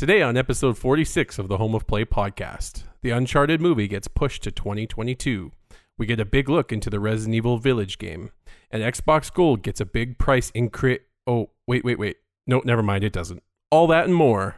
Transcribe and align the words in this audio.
Today, 0.00 0.22
on 0.22 0.34
episode 0.34 0.78
46 0.78 1.38
of 1.38 1.48
the 1.48 1.58
Home 1.58 1.74
of 1.74 1.86
Play 1.86 2.06
podcast, 2.06 2.84
the 3.02 3.10
Uncharted 3.10 3.60
movie 3.60 3.86
gets 3.86 4.08
pushed 4.08 4.42
to 4.44 4.50
2022. 4.50 5.52
We 5.98 6.06
get 6.06 6.18
a 6.18 6.24
big 6.24 6.48
look 6.48 6.72
into 6.72 6.88
the 6.88 6.98
Resident 6.98 7.34
Evil 7.34 7.58
Village 7.58 7.98
game, 7.98 8.30
and 8.70 8.82
Xbox 8.82 9.30
Gold 9.30 9.60
gets 9.60 9.78
a 9.78 9.84
big 9.84 10.16
price 10.16 10.50
increase. 10.54 11.00
Oh, 11.26 11.50
wait, 11.66 11.84
wait, 11.84 11.98
wait. 11.98 12.16
No, 12.46 12.62
never 12.64 12.82
mind, 12.82 13.04
it 13.04 13.12
doesn't. 13.12 13.42
All 13.70 13.86
that 13.88 14.06
and 14.06 14.14
more. 14.14 14.56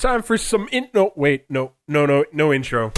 Time 0.00 0.20
for 0.20 0.36
some 0.36 0.68
in. 0.72 0.88
No, 0.92 1.12
wait, 1.14 1.48
no, 1.48 1.74
no, 1.86 2.04
no, 2.04 2.24
no 2.32 2.52
intro. 2.52 2.90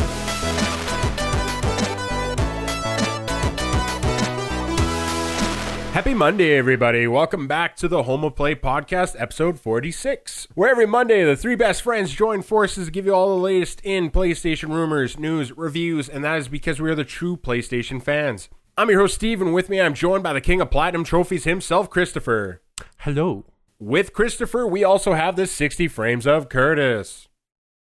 Happy 5.99 6.15
Monday, 6.15 6.57
everybody. 6.57 7.09
Welcome 7.09 7.49
back 7.49 7.75
to 7.75 7.89
the 7.89 8.05
Home 8.05 8.23
of 8.23 8.37
Play 8.37 8.55
podcast, 8.55 9.21
episode 9.21 9.59
46, 9.59 10.47
where 10.55 10.71
every 10.71 10.87
Monday 10.87 11.25
the 11.25 11.35
three 11.35 11.57
best 11.57 11.83
friends 11.83 12.13
join 12.13 12.43
forces 12.43 12.87
to 12.87 12.93
give 12.93 13.05
you 13.05 13.13
all 13.13 13.31
the 13.31 13.43
latest 13.43 13.81
in 13.83 14.09
PlayStation 14.13 14.69
rumors, 14.69 15.19
news, 15.19 15.51
reviews, 15.59 16.09
and 16.09 16.23
that 16.23 16.39
is 16.39 16.47
because 16.47 16.81
we 16.81 16.89
are 16.89 16.95
the 16.95 17.03
true 17.03 17.37
PlayStation 17.37 18.01
fans. 18.01 18.49
I'm 18.77 18.89
your 18.91 19.01
host, 19.01 19.17
Steve, 19.17 19.43
and 19.43 19.53
with 19.53 19.69
me 19.69 19.81
I'm 19.81 19.93
joined 19.93 20.23
by 20.23 20.33
the 20.33 20.41
king 20.41 20.61
of 20.61 20.71
platinum 20.71 21.03
trophies 21.03 21.43
himself, 21.43 21.91
Christopher. 21.91 22.63
Hello. 22.99 23.45
With 23.81 24.13
Christopher, 24.13 24.69
we 24.69 24.85
also 24.85 25.15
have 25.15 25.35
the 25.35 25.49
60 25.49 25.89
frames 25.89 26.29
of 26.29 26.49
Curtis. 26.49 27.27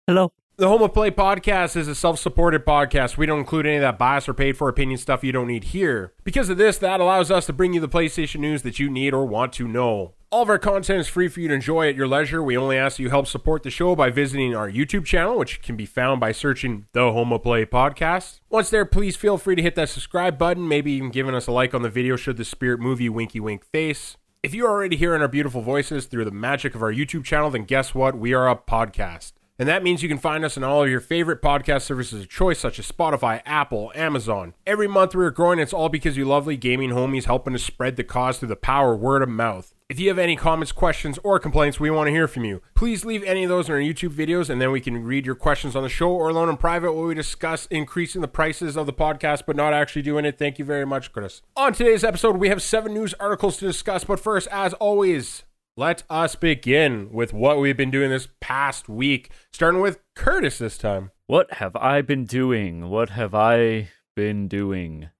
Hello. 0.07 0.33
The 0.59 0.69
Home 0.69 0.81
of 0.81 0.95
Play 0.95 1.11
podcast 1.11 1.77
is 1.77 1.87
a 1.87 1.95
self 1.95 2.19
supported 2.19 2.65
podcast. 2.65 3.19
We 3.19 3.27
don't 3.27 3.41
include 3.41 3.67
any 3.67 3.77
of 3.77 3.83
that 3.83 3.99
bias 3.99 4.27
or 4.27 4.33
paid 4.33 4.57
for 4.57 4.71
opinion 4.71 4.97
stuff 4.97 5.23
you 5.23 5.31
don't 5.31 5.49
need 5.49 5.65
here. 5.65 6.15
Because 6.25 6.49
of 6.49 6.57
this, 6.57 6.79
that 6.79 6.99
allows 6.99 7.31
us 7.31 7.45
to 7.45 7.53
bring 7.53 7.75
you 7.75 7.81
the 7.81 7.91
PlayStation 7.91 8.41
news 8.41 8.63
that 8.63 8.79
you 8.79 8.89
need 8.89 9.13
or 9.13 9.27
want 9.27 9.53
to 9.53 9.69
know. 9.69 10.15
All 10.31 10.41
of 10.41 10.49
our 10.49 10.59
content 10.59 11.01
is 11.01 11.09
free 11.09 11.29
for 11.29 11.41
you 11.41 11.49
to 11.49 11.55
enjoy 11.55 11.91
at 11.91 11.95
your 11.95 12.09
leisure. 12.09 12.43
We 12.43 12.57
only 12.57 12.79
ask 12.79 12.97
that 12.97 13.03
you 13.03 13.11
help 13.11 13.27
support 13.27 13.65
the 13.65 13.71
show 13.71 13.95
by 13.95 14.09
visiting 14.09 14.57
our 14.57 14.71
YouTube 14.71 15.05
channel, 15.05 15.37
which 15.37 15.61
can 15.61 15.77
be 15.77 15.85
found 15.85 16.21
by 16.21 16.33
searching 16.33 16.87
The 16.95 17.13
Home 17.13 17.35
of 17.35 17.43
Play 17.43 17.67
Podcast. 17.67 18.41
Once 18.49 18.71
there, 18.71 18.87
please 18.87 19.15
feel 19.15 19.37
free 19.37 19.57
to 19.57 19.63
hit 19.63 19.75
that 19.75 19.91
subscribe 19.91 20.39
button, 20.39 20.67
maybe 20.67 20.91
even 20.93 21.11
giving 21.11 21.35
us 21.35 21.47
a 21.47 21.53
like 21.53 21.75
on 21.75 21.83
the 21.83 21.91
video 21.91 22.17
should 22.17 22.39
the 22.39 22.47
spirit 22.47 22.81
move 22.81 22.99
you 22.99 23.13
winky 23.13 23.41
wink 23.41 23.63
face. 23.63 24.17
If 24.43 24.55
you're 24.55 24.71
already 24.71 24.97
hearing 24.97 25.21
our 25.21 25.29
beautiful 25.29 25.61
voices 25.61 26.07
through 26.07 26.25
the 26.25 26.31
magic 26.31 26.75
of 26.75 26.83
our 26.83 26.93
YouTube 26.93 27.25
channel, 27.25 27.51
then 27.51 27.65
guess 27.65 27.95
what? 27.95 28.17
We 28.17 28.33
are 28.33 28.49
a 28.49 28.57
podcast. 28.57 29.33
And 29.59 29.69
that 29.69 29.83
means 29.83 30.03
you 30.03 30.09
can 30.09 30.19
find 30.19 30.45
us 30.45 30.57
on 30.57 30.65
all 30.65 30.83
of 30.83 30.91
your 30.91 31.01
favorite 31.01 31.41
podcast 31.41 31.83
services 31.83 32.23
of 32.23 32.29
choice, 32.29 32.59
such 32.59 32.79
as 32.79 32.91
Spotify, 32.91 33.41
Apple, 33.47 33.91
Amazon. 33.95 34.53
Every 34.67 34.87
month 34.87 35.15
we're 35.15 35.31
growing. 35.31 35.59
It's 35.59 35.73
all 35.73 35.89
because 35.89 36.17
you 36.17 36.27
lovely 36.27 36.59
gaming 36.59 36.91
homies 36.91 37.25
helping 37.25 37.55
to 37.55 37.59
spread 37.59 37.97
the 37.97 38.05
cause 38.05 38.39
through 38.39 38.49
the 38.49 38.57
power 38.57 38.95
word 38.95 39.23
of 39.23 39.31
mouth. 39.31 39.73
If 39.89 40.01
you 40.01 40.09
have 40.09 40.19
any 40.19 40.35
comments, 40.35 40.73
questions, 40.73 41.17
or 41.23 41.39
complaints, 41.39 41.79
we 41.79 41.91
want 41.91 42.09
to 42.09 42.11
hear 42.11 42.27
from 42.27 42.45
you. 42.45 42.61
Please 42.75 43.05
leave 43.05 43.23
any 43.23 43.45
of 43.45 43.49
those 43.49 43.69
in 43.69 43.75
our 43.75 43.81
YouTube 43.81 44.11
videos, 44.11 44.51
and 44.51 44.61
then 44.61 44.73
we 44.73 44.81
can 44.81 45.05
read 45.05 45.25
your 45.25 45.37
questions 45.37 45.77
on 45.77 45.85
the 45.85 45.89
show 45.89 46.11
or 46.11 46.29
alone 46.29 46.49
in 46.49 46.57
private 46.57 46.93
where 46.93 47.07
we 47.07 47.15
discuss 47.15 47.67
increasing 47.67 48.21
the 48.21 48.29
prices 48.29 48.77
of 48.77 48.87
the 48.87 48.93
podcast 48.93 49.45
but 49.47 49.55
not 49.55 49.73
actually 49.73 50.03
doing 50.03 50.25
it. 50.25 50.39
Thank 50.39 50.59
you 50.59 50.65
very 50.65 50.85
much, 50.85 51.13
Chris. 51.13 51.41
On 51.57 51.73
today's 51.73 52.03
episode, 52.03 52.37
we 52.37 52.49
have 52.49 52.61
seven 52.61 52.93
news 52.93 53.15
articles 53.21 53.59
to 53.59 53.65
discuss, 53.65 54.03
but 54.03 54.19
first, 54.19 54.49
as 54.51 54.75
always, 54.75 55.45
let 55.77 56.03
us 56.09 56.35
begin 56.35 57.11
with 57.13 57.33
what 57.33 57.59
we've 57.61 57.77
been 57.77 57.91
doing 57.91 58.11
this 58.11 58.29
past 58.41 58.89
week, 58.89 59.31
starting 59.53 59.81
with 59.81 60.01
Curtis 60.15 60.59
this 60.59 60.79
time. 60.79 61.11
What 61.27 61.55
have 61.55 61.77
I 61.77 62.03
been 62.03 62.25
doing? 62.25 62.89
What 62.89 63.11
have 63.11 63.35
I 63.35 63.91
been 64.15 64.49
doing? 64.49 65.11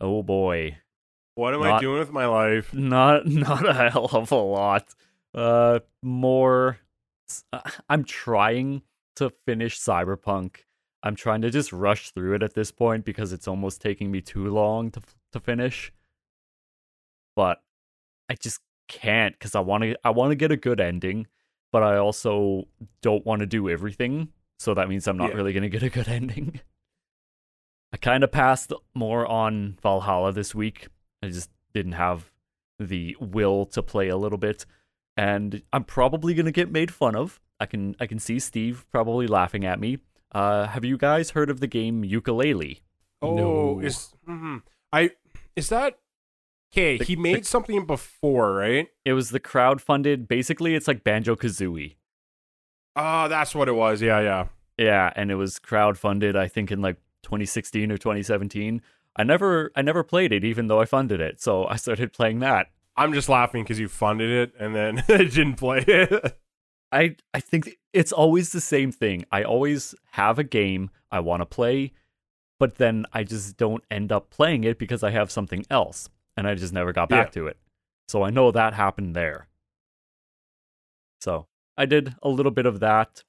Oh 0.00 0.22
boy. 0.22 0.78
What 1.34 1.52
am 1.54 1.62
I 1.62 1.70
Not- 1.70 1.80
doing 1.80 1.98
with 1.98 2.12
my 2.12 2.26
life? 2.26 2.72
Not 2.72 3.26
not 3.26 3.66
a 3.68 3.90
hell 3.90 4.08
of 4.12 4.30
a 4.30 4.36
lot. 4.36 4.94
Uh 5.34 5.80
more 6.02 6.78
uh, 7.52 7.60
I'm 7.88 8.04
trying 8.04 8.82
to 9.16 9.30
finish 9.46 9.80
Cyberpunk. 9.80 10.58
I'm 11.02 11.16
trying 11.16 11.42
to 11.42 11.50
just 11.50 11.72
rush 11.72 12.10
through 12.12 12.34
it 12.34 12.42
at 12.42 12.54
this 12.54 12.70
point 12.70 13.04
because 13.04 13.32
it's 13.32 13.48
almost 13.48 13.80
taking 13.80 14.10
me 14.10 14.20
too 14.20 14.48
long 14.48 14.90
to 14.92 15.00
to 15.32 15.40
finish. 15.40 15.92
But 17.34 17.62
I 18.28 18.34
just 18.34 18.60
can't 18.88 19.38
cuz 19.40 19.54
I 19.54 19.60
want 19.60 19.82
to 19.84 19.96
I 20.04 20.10
want 20.10 20.30
to 20.30 20.36
get 20.36 20.50
a 20.52 20.56
good 20.56 20.80
ending, 20.80 21.26
but 21.72 21.82
I 21.82 21.96
also 21.96 22.68
don't 23.02 23.24
want 23.26 23.40
to 23.40 23.46
do 23.46 23.68
everything. 23.68 24.28
So 24.58 24.74
that 24.74 24.88
means 24.88 25.06
I'm 25.06 25.16
not 25.18 25.30
Yeah. 25.30 25.36
really 25.36 25.52
going 25.52 25.62
to 25.64 25.68
get 25.68 25.82
a 25.82 25.90
good 25.90 26.08
ending. 26.20 26.60
I 27.92 27.96
kind 27.98 28.24
of 28.24 28.32
passed 28.32 28.72
more 28.94 29.26
on 29.26 29.78
Valhalla 29.82 30.32
this 30.32 30.54
week. 30.54 30.88
I 31.22 31.28
just 31.28 31.50
didn't 31.72 31.92
have 31.92 32.30
the 32.78 33.16
will 33.20 33.64
to 33.66 33.82
play 33.82 34.08
a 34.08 34.16
little 34.16 34.38
bit, 34.38 34.66
and 35.16 35.62
I'm 35.72 35.84
probably 35.84 36.34
gonna 36.34 36.52
get 36.52 36.70
made 36.70 36.92
fun 36.92 37.16
of. 37.16 37.40
I 37.58 37.64
can 37.66 37.96
I 38.00 38.06
can 38.06 38.18
see 38.18 38.38
Steve 38.38 38.84
probably 38.92 39.26
laughing 39.26 39.64
at 39.64 39.80
me. 39.80 39.98
Uh, 40.32 40.66
have 40.66 40.84
you 40.84 40.98
guys 40.98 41.30
heard 41.30 41.48
of 41.48 41.60
the 41.60 41.66
game 41.66 42.02
Yooka-Laylee? 42.02 42.80
Oh, 43.22 43.34
No. 43.34 43.80
is 43.80 44.12
mhm. 44.28 44.62
I 44.92 45.12
is 45.54 45.68
that 45.70 45.98
okay? 46.76 46.98
The- 46.98 47.04
He 47.04 47.14
the- 47.14 47.20
made 47.22 47.46
something 47.46 47.86
before, 47.86 48.54
right? 48.54 48.88
It 49.04 49.12
was 49.14 49.30
the 49.30 49.40
crowd-funded. 49.40 50.28
Basically, 50.28 50.74
it's 50.74 50.88
like 50.88 51.04
Banjo 51.04 51.36
Kazooie. 51.36 51.96
Oh, 52.96 53.02
ah, 53.02 53.28
that's 53.28 53.54
what 53.54 53.68
it 53.68 53.72
was. 53.74 54.00
Yeah, 54.02 54.20
yeah. 54.20 54.46
Yeah, 54.78 55.12
and 55.16 55.30
it 55.30 55.34
was 55.36 55.58
crowd-funded. 55.58 56.36
I 56.36 56.48
think 56.48 56.70
in 56.70 56.80
like 56.82 56.96
2016 57.22 57.90
or 57.90 57.96
2017. 57.98 58.82
I 59.18 59.24
never 59.24 59.70
I 59.74 59.80
never 59.82 60.02
played 60.04 60.32
it, 60.32 60.44
even 60.44 60.66
though 60.66 60.80
I 60.80 60.84
funded 60.84 61.20
it. 61.20 61.40
So 61.40 61.66
I 61.66 61.76
started 61.76 62.12
playing 62.12 62.40
that. 62.40 62.66
I'm 62.98 63.12
just 63.14 63.28
laughing 63.28 63.62
because 63.64 63.78
you 63.80 63.88
funded 63.88 64.30
it 64.30 64.54
and 64.58 64.74
then 64.74 65.02
I 65.08 65.18
didn't 65.24 65.54
play 65.54 65.82
it. 65.86 66.38
I 66.92 67.16
I 67.32 67.40
think 67.40 67.78
it's 67.94 68.12
always 68.12 68.52
the 68.52 68.60
same 68.60 68.92
thing. 68.92 69.24
I 69.32 69.42
always 69.42 69.94
have 70.12 70.38
a 70.38 70.44
game 70.44 70.90
I 71.10 71.20
want 71.20 71.40
to 71.40 71.46
play, 71.46 71.92
but 72.60 72.74
then 72.76 73.06
I 73.12 73.24
just 73.24 73.56
don't 73.56 73.82
end 73.90 74.12
up 74.12 74.28
playing 74.30 74.64
it 74.64 74.78
because 74.78 75.02
I 75.02 75.10
have 75.10 75.30
something 75.30 75.64
else, 75.70 76.10
and 76.36 76.46
I 76.46 76.54
just 76.54 76.72
never 76.72 76.92
got 76.92 77.08
back 77.08 77.32
to 77.32 77.46
it. 77.46 77.56
So 78.08 78.22
I 78.22 78.30
know 78.30 78.50
that 78.50 78.74
happened 78.74 79.16
there. 79.16 79.48
So 81.20 81.46
I 81.76 81.86
did 81.86 82.14
a 82.22 82.28
little 82.28 82.52
bit 82.52 82.66
of 82.66 82.80
that. 82.80 83.22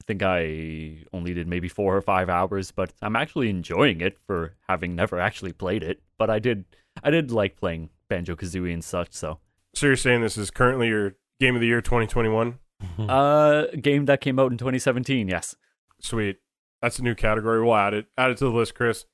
I 0.00 0.04
think 0.06 0.22
I 0.22 1.04
only 1.12 1.34
did 1.34 1.46
maybe 1.46 1.68
four 1.68 1.96
or 1.96 2.00
five 2.02 2.28
hours, 2.28 2.70
but 2.70 2.92
I'm 3.02 3.16
actually 3.16 3.50
enjoying 3.50 4.00
it 4.00 4.18
for 4.26 4.54
having 4.68 4.94
never 4.94 5.18
actually 5.20 5.52
played 5.52 5.82
it. 5.82 6.00
But 6.18 6.30
I 6.30 6.38
did 6.38 6.64
I 7.02 7.10
did 7.10 7.30
like 7.30 7.56
playing 7.56 7.90
Banjo 8.08 8.34
Kazooie 8.34 8.72
and 8.72 8.82
such. 8.82 9.12
So 9.12 9.38
so 9.74 9.86
you're 9.86 9.96
saying 9.96 10.22
this 10.22 10.36
is 10.36 10.50
currently 10.50 10.88
your 10.88 11.14
game 11.40 11.54
of 11.54 11.60
the 11.60 11.66
year 11.66 11.80
2021? 11.80 12.58
uh, 12.98 13.66
game 13.80 14.06
that 14.06 14.20
came 14.20 14.38
out 14.38 14.50
in 14.50 14.58
2017. 14.58 15.28
Yes. 15.28 15.54
Sweet. 16.00 16.38
That's 16.80 16.98
a 16.98 17.02
new 17.02 17.14
category. 17.14 17.62
We'll 17.62 17.74
add 17.74 17.94
it. 17.94 18.06
Add 18.16 18.30
it 18.30 18.38
to 18.38 18.44
the 18.44 18.50
list, 18.50 18.74
Chris. 18.74 19.04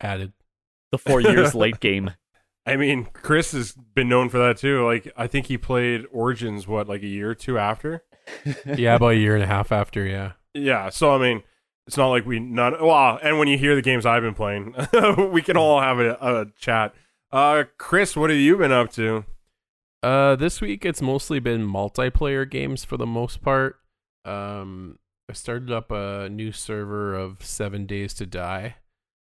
Added. 0.00 0.32
the 0.90 0.98
four 0.98 1.20
years 1.20 1.54
late 1.56 1.80
game. 1.80 2.12
I 2.66 2.76
mean, 2.76 3.08
Chris 3.12 3.52
has 3.52 3.72
been 3.72 4.08
known 4.08 4.28
for 4.28 4.38
that 4.38 4.58
too. 4.58 4.84
Like, 4.86 5.12
I 5.16 5.26
think 5.26 5.46
he 5.46 5.58
played 5.58 6.04
Origins 6.12 6.66
what, 6.66 6.88
like 6.88 7.02
a 7.02 7.06
year 7.06 7.30
or 7.30 7.34
two 7.34 7.58
after. 7.58 8.04
yeah, 8.76 8.96
about 8.96 9.12
a 9.12 9.16
year 9.16 9.34
and 9.34 9.42
a 9.42 9.46
half 9.46 9.72
after, 9.72 10.04
yeah. 10.04 10.32
Yeah. 10.54 10.90
So 10.90 11.14
I 11.14 11.18
mean, 11.18 11.42
it's 11.86 11.96
not 11.96 12.08
like 12.08 12.26
we 12.26 12.38
not. 12.38 12.80
Well, 12.80 13.18
and 13.22 13.38
when 13.38 13.48
you 13.48 13.58
hear 13.58 13.74
the 13.74 13.82
games 13.82 14.06
I've 14.06 14.22
been 14.22 14.34
playing, 14.34 14.74
we 15.32 15.42
can 15.42 15.56
all 15.56 15.80
have 15.80 15.98
a, 15.98 16.12
a 16.20 16.46
chat. 16.58 16.94
Uh, 17.32 17.64
Chris, 17.78 18.16
what 18.16 18.30
have 18.30 18.38
you 18.38 18.56
been 18.56 18.72
up 18.72 18.92
to? 18.92 19.24
Uh, 20.02 20.34
this 20.36 20.60
week 20.60 20.84
it's 20.84 21.02
mostly 21.02 21.40
been 21.40 21.66
multiplayer 21.66 22.48
games 22.48 22.84
for 22.84 22.96
the 22.96 23.06
most 23.06 23.42
part. 23.42 23.76
Um, 24.24 24.98
I 25.28 25.32
started 25.32 25.70
up 25.70 25.90
a 25.90 26.28
new 26.30 26.52
server 26.52 27.14
of 27.14 27.44
Seven 27.44 27.86
Days 27.86 28.14
to 28.14 28.26
Die, 28.26 28.76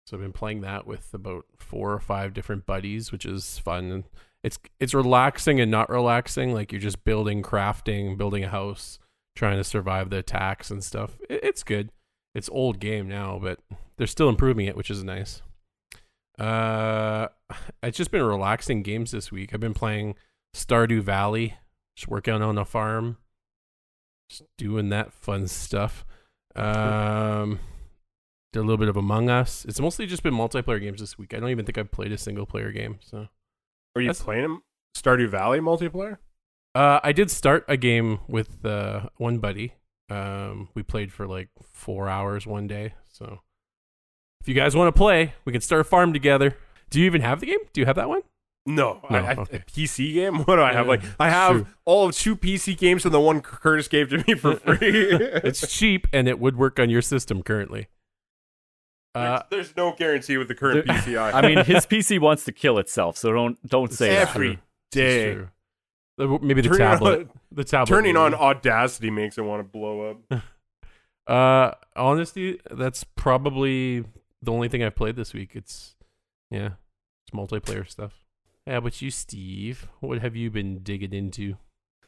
so 0.05 0.17
I've 0.17 0.21
been 0.21 0.33
playing 0.33 0.61
that 0.61 0.85
with 0.87 1.13
about 1.13 1.45
four 1.57 1.93
or 1.93 1.99
five 1.99 2.33
different 2.33 2.65
buddies, 2.65 3.11
which 3.11 3.25
is 3.25 3.57
fun. 3.59 4.03
It's 4.43 4.57
it's 4.79 4.93
relaxing 4.93 5.59
and 5.59 5.69
not 5.69 5.89
relaxing. 5.89 6.53
Like 6.53 6.71
you're 6.71 6.81
just 6.81 7.03
building, 7.03 7.41
crafting, 7.43 8.17
building 8.17 8.43
a 8.43 8.49
house, 8.49 8.99
trying 9.35 9.57
to 9.57 9.63
survive 9.63 10.09
the 10.09 10.17
attacks 10.17 10.71
and 10.71 10.83
stuff. 10.83 11.17
It, 11.29 11.43
it's 11.43 11.63
good. 11.63 11.91
It's 12.33 12.49
old 12.49 12.79
game 12.79 13.07
now, 13.07 13.39
but 13.41 13.59
they're 13.97 14.07
still 14.07 14.29
improving 14.29 14.65
it, 14.65 14.75
which 14.75 14.89
is 14.89 15.03
nice. 15.03 15.41
Uh, 16.39 17.27
it's 17.83 17.97
just 17.97 18.11
been 18.11 18.23
relaxing 18.23 18.83
games 18.83 19.11
this 19.11 19.31
week. 19.31 19.53
I've 19.53 19.59
been 19.59 19.73
playing 19.73 20.15
Stardew 20.55 21.01
Valley, 21.01 21.55
just 21.95 22.07
working 22.07 22.41
on 22.41 22.57
a 22.57 22.65
farm, 22.65 23.17
just 24.29 24.43
doing 24.57 24.89
that 24.89 25.13
fun 25.13 25.47
stuff. 25.47 26.05
Um, 26.55 27.59
did 28.53 28.59
a 28.59 28.63
little 28.63 28.77
bit 28.77 28.89
of 28.89 28.97
Among 28.97 29.29
Us. 29.29 29.65
It's 29.67 29.79
mostly 29.79 30.05
just 30.05 30.23
been 30.23 30.33
multiplayer 30.33 30.81
games 30.81 30.99
this 30.99 31.17
week. 31.17 31.33
I 31.33 31.39
don't 31.39 31.49
even 31.49 31.65
think 31.65 31.77
I've 31.77 31.91
played 31.91 32.11
a 32.11 32.17
single 32.17 32.45
player 32.45 32.71
game. 32.71 32.99
So, 33.01 33.27
Are 33.95 34.01
you 34.01 34.07
That's- 34.09 34.21
playing? 34.23 34.61
Stardew 34.97 35.29
Valley 35.29 35.59
multiplayer? 35.59 36.17
uh, 36.75 36.99
I 37.03 37.11
did 37.13 37.31
start 37.31 37.65
a 37.67 37.77
game 37.77 38.19
with 38.27 38.65
uh, 38.65 39.07
one 39.17 39.39
buddy. 39.39 39.73
Um, 40.09 40.67
we 40.73 40.83
played 40.83 41.11
for 41.13 41.25
like 41.27 41.49
four 41.71 42.09
hours 42.09 42.45
one 42.45 42.67
day. 42.67 42.93
So, 43.09 43.39
if 44.41 44.47
you 44.49 44.53
guys 44.53 44.75
want 44.75 44.93
to 44.93 44.97
play, 44.97 45.33
we 45.45 45.51
can 45.53 45.61
start 45.61 45.81
a 45.81 45.83
farm 45.85 46.11
together. 46.13 46.57
Do 46.89 46.99
you 46.99 47.05
even 47.05 47.21
have 47.21 47.39
the 47.39 47.45
game? 47.45 47.59
Do 47.71 47.79
you 47.79 47.85
have 47.85 47.95
that 47.95 48.09
one? 48.09 48.21
No, 48.65 49.01
No, 49.09 49.17
I, 49.17 49.33
okay. 49.35 49.55
a 49.57 49.59
PC 49.59 50.13
game. 50.13 50.39
What 50.43 50.57
do 50.57 50.61
I 50.61 50.73
have? 50.73 50.87
Like 50.87 51.01
I 51.19 51.29
have 51.29 51.67
all 51.85 52.07
of 52.09 52.15
two 52.15 52.35
PC 52.35 52.77
games 52.77 53.05
and 53.05 53.13
the 53.13 53.19
one 53.19 53.41
Curtis 53.41 53.87
gave 53.87 54.09
to 54.09 54.17
me 54.27 54.35
for 54.35 54.55
free. 54.57 55.07
It's 55.09 55.65
cheap 55.73 56.05
and 56.13 56.27
it 56.27 56.37
would 56.39 56.57
work 56.57 56.79
on 56.79 56.89
your 56.89 57.01
system 57.01 57.41
currently. 57.43 57.87
Uh, 59.13 59.41
there's, 59.49 59.67
there's 59.67 59.77
no 59.77 59.93
guarantee 59.97 60.37
with 60.37 60.47
the 60.47 60.55
current 60.55 60.85
There- 60.87 60.95
PCI. 60.95 61.33
I 61.33 61.41
mean, 61.41 61.65
his 61.65 61.85
PC 61.85 62.19
wants 62.19 62.45
to 62.45 62.51
kill 62.51 62.77
itself, 62.77 63.17
so 63.17 63.31
don't 63.33 63.57
don't 63.67 63.91
say 63.91 64.09
that. 64.09 64.29
every 64.29 64.59
This 64.91 65.03
is 65.05 65.13
day. 65.15 65.33
true. 65.33 65.49
Maybe 66.41 66.61
the 66.61 66.69
Turning 66.69 66.77
tablet. 66.77 67.19
on- 67.21 67.29
the 67.51 67.63
tablet. 67.63 67.95
Turning 67.95 68.15
on. 68.17 68.33
Audacity 68.35 69.09
makes 69.09 69.37
it 69.37 69.41
want 69.41 69.59
to 69.59 69.63
blow 69.63 70.11
up. 70.31 70.41
Uh, 71.27 71.71
honestly, 71.95 72.59
that's 72.71 73.03
probably 73.03 74.03
the 74.41 74.51
only 74.51 74.67
thing 74.67 74.83
I've 74.83 74.95
played 74.95 75.15
this 75.15 75.33
week. 75.33 75.51
It's 75.53 75.95
yeah, 76.49 76.71
it's 77.23 77.33
multiplayer 77.33 77.87
stuff. 77.87 78.25
Yeah, 78.67 78.79
but 78.79 79.01
you, 79.01 79.11
Steve, 79.11 79.87
what 79.99 80.19
have 80.19 80.35
you 80.35 80.49
been 80.49 80.79
digging 80.79 81.13
into? 81.13 81.55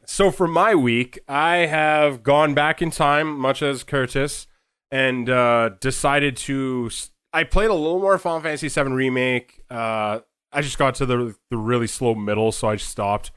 So 0.04 0.30
for 0.30 0.46
my 0.48 0.74
week, 0.74 1.20
I 1.28 1.58
have 1.58 2.22
gone 2.22 2.54
back 2.54 2.82
in 2.82 2.90
time, 2.90 3.38
much 3.38 3.62
as 3.62 3.82
Curtis, 3.84 4.46
and 4.90 5.28
uh, 5.28 5.70
decided 5.80 6.36
to. 6.38 6.90
I 7.32 7.44
played 7.44 7.70
a 7.70 7.74
little 7.74 7.98
more 7.98 8.16
Final 8.18 8.40
Fantasy 8.40 8.68
VII 8.68 8.92
remake. 8.92 9.62
Uh, 9.70 10.20
I 10.52 10.60
just 10.62 10.78
got 10.78 10.94
to 10.96 11.06
the 11.06 11.34
the 11.50 11.56
really 11.56 11.86
slow 11.88 12.14
middle, 12.14 12.52
so 12.52 12.68
I 12.68 12.76
just 12.76 12.90
stopped. 12.90 13.30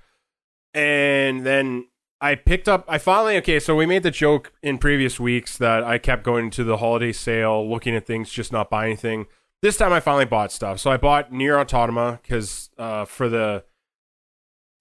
And 0.73 1.45
then 1.45 1.88
I 2.21 2.35
picked 2.35 2.67
up. 2.69 2.85
I 2.88 2.97
finally 2.99 3.38
okay. 3.38 3.59
So 3.59 3.75
we 3.75 3.85
made 3.85 4.03
the 4.03 4.11
joke 4.11 4.51
in 4.61 4.77
previous 4.77 5.19
weeks 5.19 5.57
that 5.57 5.83
I 5.83 5.97
kept 5.97 6.23
going 6.23 6.51
to 6.51 6.63
the 6.63 6.77
holiday 6.77 7.11
sale, 7.11 7.67
looking 7.67 7.95
at 7.95 8.05
things, 8.05 8.29
just 8.29 8.51
not 8.51 8.69
buying 8.69 8.91
anything. 8.91 9.25
This 9.63 9.77
time 9.77 9.91
I 9.91 9.99
finally 9.99 10.25
bought 10.25 10.51
stuff. 10.51 10.79
So 10.79 10.91
I 10.91 10.97
bought 10.97 11.31
Nier 11.31 11.57
Automata 11.57 12.19
because 12.21 12.69
uh, 12.77 13.05
for 13.05 13.27
the 13.27 13.63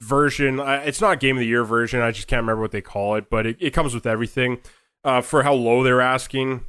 version. 0.02 0.60
I- 0.60 0.84
It's 0.84 1.00
not 1.00 1.20
game 1.20 1.36
of 1.36 1.40
the 1.40 1.46
year 1.46 1.64
version. 1.64 2.00
I 2.00 2.10
just 2.10 2.28
can't 2.28 2.42
remember 2.42 2.60
what 2.62 2.72
they 2.72 2.82
call 2.82 3.14
it, 3.14 3.30
but 3.30 3.46
it, 3.46 3.56
it 3.60 3.70
comes 3.72 3.94
with 3.94 4.06
everything. 4.06 4.58
Uh, 5.06 5.20
for 5.20 5.44
how 5.44 5.54
low 5.54 5.84
they're 5.84 6.00
asking, 6.00 6.64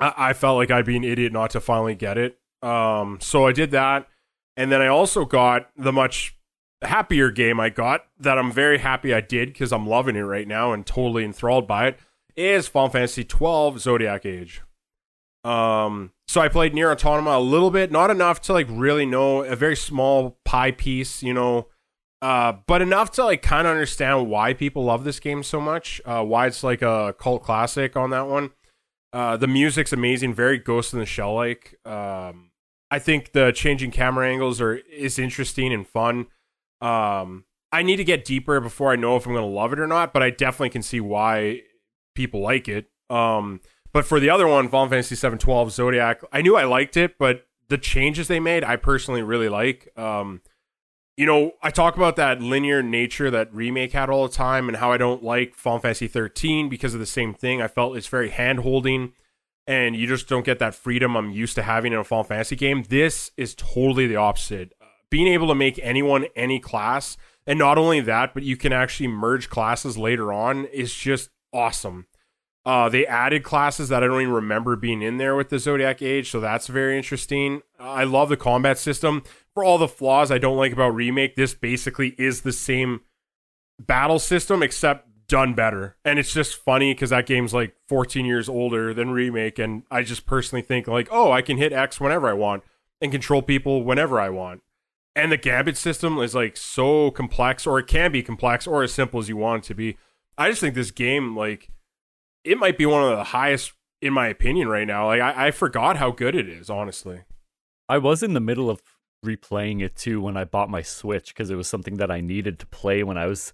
I, 0.00 0.14
I 0.16 0.32
felt 0.32 0.56
like 0.56 0.70
I'd 0.70 0.86
be 0.86 0.96
an 0.96 1.04
idiot 1.04 1.30
not 1.30 1.50
to 1.50 1.60
finally 1.60 1.94
get 1.94 2.16
it. 2.16 2.38
Um, 2.62 3.18
so 3.20 3.46
I 3.46 3.52
did 3.52 3.70
that, 3.72 4.08
and 4.56 4.72
then 4.72 4.80
I 4.80 4.86
also 4.86 5.26
got 5.26 5.70
the 5.76 5.92
much 5.92 6.36
happier 6.82 7.30
game 7.30 7.60
I 7.60 7.68
got 7.68 8.06
that 8.18 8.38
I'm 8.38 8.50
very 8.50 8.78
happy 8.78 9.12
I 9.12 9.20
did 9.20 9.52
because 9.52 9.72
I'm 9.72 9.86
loving 9.86 10.16
it 10.16 10.22
right 10.22 10.48
now 10.48 10.72
and 10.72 10.86
totally 10.86 11.22
enthralled 11.22 11.68
by 11.68 11.88
it. 11.88 11.98
Is 12.34 12.68
Final 12.68 12.88
Fantasy 12.88 13.24
12 13.24 13.80
Zodiac 13.80 14.24
Age. 14.24 14.62
Um, 15.44 16.12
so 16.28 16.40
I 16.40 16.48
played 16.48 16.74
Nier 16.74 16.90
Automata 16.90 17.36
a 17.36 17.40
little 17.40 17.70
bit, 17.70 17.90
not 17.90 18.10
enough 18.10 18.40
to 18.42 18.52
like 18.52 18.66
really 18.70 19.04
know 19.04 19.42
a 19.42 19.56
very 19.56 19.76
small 19.76 20.38
pie 20.44 20.70
piece, 20.70 21.22
you 21.22 21.34
know, 21.34 21.66
uh, 22.22 22.52
but 22.66 22.82
enough 22.82 23.10
to 23.12 23.24
like 23.24 23.42
kind 23.42 23.66
of 23.66 23.72
understand 23.72 24.28
why 24.28 24.52
people 24.52 24.84
love 24.84 25.04
this 25.04 25.20
game 25.20 25.42
so 25.42 25.60
much. 25.60 26.00
Uh, 26.04 26.22
why 26.22 26.46
it's 26.46 26.62
like 26.62 26.82
a 26.82 27.14
cult 27.18 27.42
classic 27.42 27.96
on 27.96 28.10
that 28.10 28.26
one. 28.26 28.50
Uh, 29.12 29.36
the 29.36 29.46
music's 29.48 29.92
amazing, 29.92 30.34
very 30.34 30.58
Ghost 30.58 30.92
in 30.92 31.00
the 31.00 31.06
Shell 31.06 31.34
like. 31.34 31.78
Um, 31.84 32.50
I 32.90 32.98
think 32.98 33.32
the 33.32 33.52
changing 33.52 33.90
camera 33.90 34.28
angles 34.28 34.60
are 34.60 34.74
is 34.76 35.18
interesting 35.18 35.72
and 35.72 35.86
fun. 35.86 36.26
Um, 36.80 37.44
I 37.72 37.82
need 37.82 37.96
to 37.96 38.04
get 38.04 38.24
deeper 38.24 38.60
before 38.60 38.92
I 38.92 38.96
know 38.96 39.16
if 39.16 39.26
I'm 39.26 39.32
going 39.32 39.44
to 39.44 39.50
love 39.50 39.72
it 39.72 39.78
or 39.78 39.86
not, 39.86 40.12
but 40.12 40.22
I 40.22 40.30
definitely 40.30 40.70
can 40.70 40.82
see 40.82 41.00
why 41.00 41.62
people 42.14 42.40
like 42.40 42.68
it. 42.68 42.86
Um, 43.08 43.60
but 43.92 44.04
for 44.04 44.20
the 44.20 44.30
other 44.30 44.46
one, 44.46 44.68
Final 44.68 44.88
Fantasy 44.88 45.14
Seven 45.14 45.38
Twelve 45.38 45.72
Zodiac, 45.72 46.20
I 46.32 46.42
knew 46.42 46.56
I 46.56 46.64
liked 46.64 46.96
it, 46.96 47.16
but 47.18 47.46
the 47.68 47.78
changes 47.78 48.28
they 48.28 48.40
made, 48.40 48.64
I 48.64 48.76
personally 48.76 49.22
really 49.22 49.48
like. 49.48 49.88
Um, 49.96 50.42
you 51.20 51.26
know, 51.26 51.52
I 51.62 51.70
talk 51.70 51.96
about 51.96 52.16
that 52.16 52.40
linear 52.40 52.82
nature 52.82 53.30
that 53.30 53.54
remake 53.54 53.92
had 53.92 54.08
all 54.08 54.26
the 54.26 54.32
time 54.32 54.68
and 54.68 54.78
how 54.78 54.90
I 54.90 54.96
don't 54.96 55.22
like 55.22 55.54
Final 55.54 55.78
Fantasy 55.78 56.08
13 56.08 56.70
because 56.70 56.94
of 56.94 57.00
the 57.00 57.04
same 57.04 57.34
thing. 57.34 57.60
I 57.60 57.68
felt 57.68 57.94
it's 57.94 58.06
very 58.06 58.30
hand 58.30 58.60
holding 58.60 59.12
and 59.66 59.94
you 59.94 60.06
just 60.06 60.30
don't 60.30 60.46
get 60.46 60.58
that 60.60 60.74
freedom 60.74 61.18
I'm 61.18 61.30
used 61.30 61.56
to 61.56 61.62
having 61.62 61.92
in 61.92 61.98
a 61.98 62.04
Final 62.04 62.24
Fantasy 62.24 62.56
game. 62.56 62.84
This 62.88 63.32
is 63.36 63.54
totally 63.54 64.06
the 64.06 64.16
opposite. 64.16 64.72
Uh, 64.80 64.86
being 65.10 65.26
able 65.26 65.46
to 65.48 65.54
make 65.54 65.78
anyone 65.82 66.24
any 66.34 66.58
class, 66.58 67.18
and 67.46 67.58
not 67.58 67.76
only 67.76 68.00
that, 68.00 68.32
but 68.32 68.42
you 68.42 68.56
can 68.56 68.72
actually 68.72 69.08
merge 69.08 69.50
classes 69.50 69.98
later 69.98 70.32
on 70.32 70.64
is 70.64 70.94
just 70.94 71.28
awesome. 71.52 72.06
Uh, 72.64 72.88
they 72.88 73.06
added 73.06 73.42
classes 73.42 73.90
that 73.90 74.02
I 74.02 74.06
don't 74.06 74.22
even 74.22 74.32
remember 74.32 74.74
being 74.74 75.02
in 75.02 75.18
there 75.18 75.36
with 75.36 75.50
the 75.50 75.58
Zodiac 75.58 76.00
Age, 76.00 76.30
so 76.30 76.40
that's 76.40 76.66
very 76.66 76.96
interesting. 76.96 77.60
I 77.78 78.04
love 78.04 78.30
the 78.30 78.36
combat 78.38 78.78
system. 78.78 79.22
For 79.60 79.64
all 79.64 79.76
the 79.76 79.88
flaws 79.88 80.30
I 80.30 80.38
don't 80.38 80.56
like 80.56 80.72
about 80.72 80.94
Remake, 80.94 81.36
this 81.36 81.52
basically 81.52 82.14
is 82.16 82.40
the 82.40 82.50
same 82.50 83.02
battle 83.78 84.18
system 84.18 84.62
except 84.62 85.06
done 85.28 85.52
better. 85.52 85.98
And 86.02 86.18
it's 86.18 86.32
just 86.32 86.56
funny 86.56 86.94
because 86.94 87.10
that 87.10 87.26
game's 87.26 87.52
like 87.52 87.74
14 87.86 88.24
years 88.24 88.48
older 88.48 88.94
than 88.94 89.10
Remake, 89.10 89.58
and 89.58 89.82
I 89.90 90.02
just 90.02 90.24
personally 90.24 90.62
think 90.62 90.88
like, 90.88 91.08
oh, 91.10 91.30
I 91.30 91.42
can 91.42 91.58
hit 91.58 91.74
X 91.74 92.00
whenever 92.00 92.26
I 92.26 92.32
want 92.32 92.62
and 93.02 93.12
control 93.12 93.42
people 93.42 93.84
whenever 93.84 94.18
I 94.18 94.30
want. 94.30 94.62
And 95.14 95.30
the 95.30 95.36
Gambit 95.36 95.76
system 95.76 96.16
is 96.20 96.34
like 96.34 96.56
so 96.56 97.10
complex, 97.10 97.66
or 97.66 97.78
it 97.78 97.86
can 97.86 98.12
be 98.12 98.22
complex, 98.22 98.66
or 98.66 98.82
as 98.82 98.94
simple 98.94 99.20
as 99.20 99.28
you 99.28 99.36
want 99.36 99.66
it 99.66 99.68
to 99.68 99.74
be. 99.74 99.98
I 100.38 100.48
just 100.48 100.62
think 100.62 100.74
this 100.74 100.90
game, 100.90 101.36
like, 101.36 101.68
it 102.44 102.56
might 102.56 102.78
be 102.78 102.86
one 102.86 103.04
of 103.04 103.10
the 103.10 103.24
highest 103.24 103.74
in 104.00 104.14
my 104.14 104.28
opinion 104.28 104.68
right 104.68 104.86
now. 104.86 105.08
Like, 105.08 105.20
I, 105.20 105.48
I 105.48 105.50
forgot 105.50 105.98
how 105.98 106.12
good 106.12 106.34
it 106.34 106.48
is, 106.48 106.70
honestly. 106.70 107.24
I 107.90 107.98
was 107.98 108.22
in 108.22 108.32
the 108.32 108.40
middle 108.40 108.70
of 108.70 108.80
replaying 109.24 109.82
it 109.82 109.96
too 109.96 110.20
when 110.20 110.36
I 110.36 110.44
bought 110.44 110.70
my 110.70 110.82
Switch 110.82 111.34
because 111.34 111.50
it 111.50 111.56
was 111.56 111.68
something 111.68 111.96
that 111.96 112.10
I 112.10 112.20
needed 112.20 112.58
to 112.60 112.66
play 112.66 113.02
when 113.02 113.18
I 113.18 113.26
was 113.26 113.52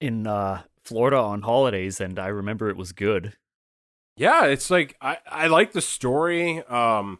in 0.00 0.26
uh, 0.26 0.62
Florida 0.82 1.16
on 1.16 1.42
holidays, 1.42 2.00
and 2.00 2.18
I 2.18 2.28
remember 2.28 2.68
it 2.68 2.76
was 2.76 2.92
good. 2.92 3.34
Yeah, 4.16 4.44
it's 4.44 4.70
like 4.70 4.96
I, 5.00 5.18
I 5.28 5.46
like 5.48 5.72
the 5.72 5.80
story. 5.80 6.62
Um, 6.66 7.18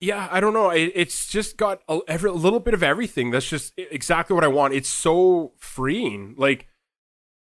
yeah, 0.00 0.28
I 0.30 0.40
don't 0.40 0.52
know. 0.52 0.70
It, 0.70 0.92
it's 0.94 1.28
just 1.28 1.56
got 1.56 1.82
a, 1.88 2.00
every, 2.08 2.30
a 2.30 2.34
little 2.34 2.60
bit 2.60 2.74
of 2.74 2.82
everything. 2.82 3.30
That's 3.30 3.48
just 3.48 3.72
exactly 3.76 4.34
what 4.34 4.44
I 4.44 4.48
want. 4.48 4.74
It's 4.74 4.88
so 4.88 5.52
freeing. 5.56 6.34
Like 6.36 6.68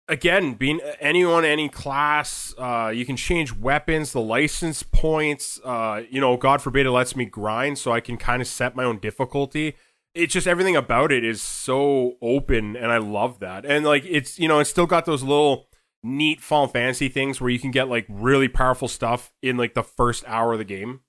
again, 0.08 0.54
being 0.54 0.80
anyone, 1.00 1.44
any 1.44 1.68
class, 1.68 2.54
uh, 2.58 2.92
you 2.94 3.04
can 3.04 3.16
change 3.16 3.54
weapons, 3.54 4.12
the 4.12 4.20
license 4.20 4.82
points. 4.82 5.60
Uh, 5.64 6.02
you 6.10 6.20
know, 6.20 6.36
God 6.36 6.62
forbid 6.62 6.86
it 6.86 6.90
lets 6.90 7.16
me 7.16 7.24
grind, 7.24 7.78
so 7.78 7.92
I 7.92 8.00
can 8.00 8.16
kind 8.16 8.40
of 8.40 8.48
set 8.48 8.76
my 8.76 8.84
own 8.84 8.98
difficulty. 8.98 9.76
It's 10.14 10.32
just 10.32 10.46
everything 10.46 10.76
about 10.76 11.12
it 11.12 11.24
is 11.24 11.42
so 11.42 12.14
open, 12.22 12.76
and 12.76 12.90
I 12.90 12.98
love 12.98 13.40
that. 13.40 13.66
And 13.66 13.84
like, 13.84 14.04
it's 14.06 14.38
you 14.38 14.48
know, 14.48 14.60
it's 14.60 14.70
still 14.70 14.86
got 14.86 15.04
those 15.04 15.22
little 15.22 15.68
neat 16.02 16.40
Final 16.40 16.68
Fantasy 16.68 17.08
things 17.08 17.40
where 17.40 17.50
you 17.50 17.58
can 17.58 17.70
get 17.70 17.88
like 17.88 18.06
really 18.08 18.48
powerful 18.48 18.88
stuff 18.88 19.32
in 19.42 19.56
like 19.56 19.74
the 19.74 19.82
first 19.82 20.24
hour 20.26 20.52
of 20.52 20.58
the 20.58 20.64
game. 20.64 21.00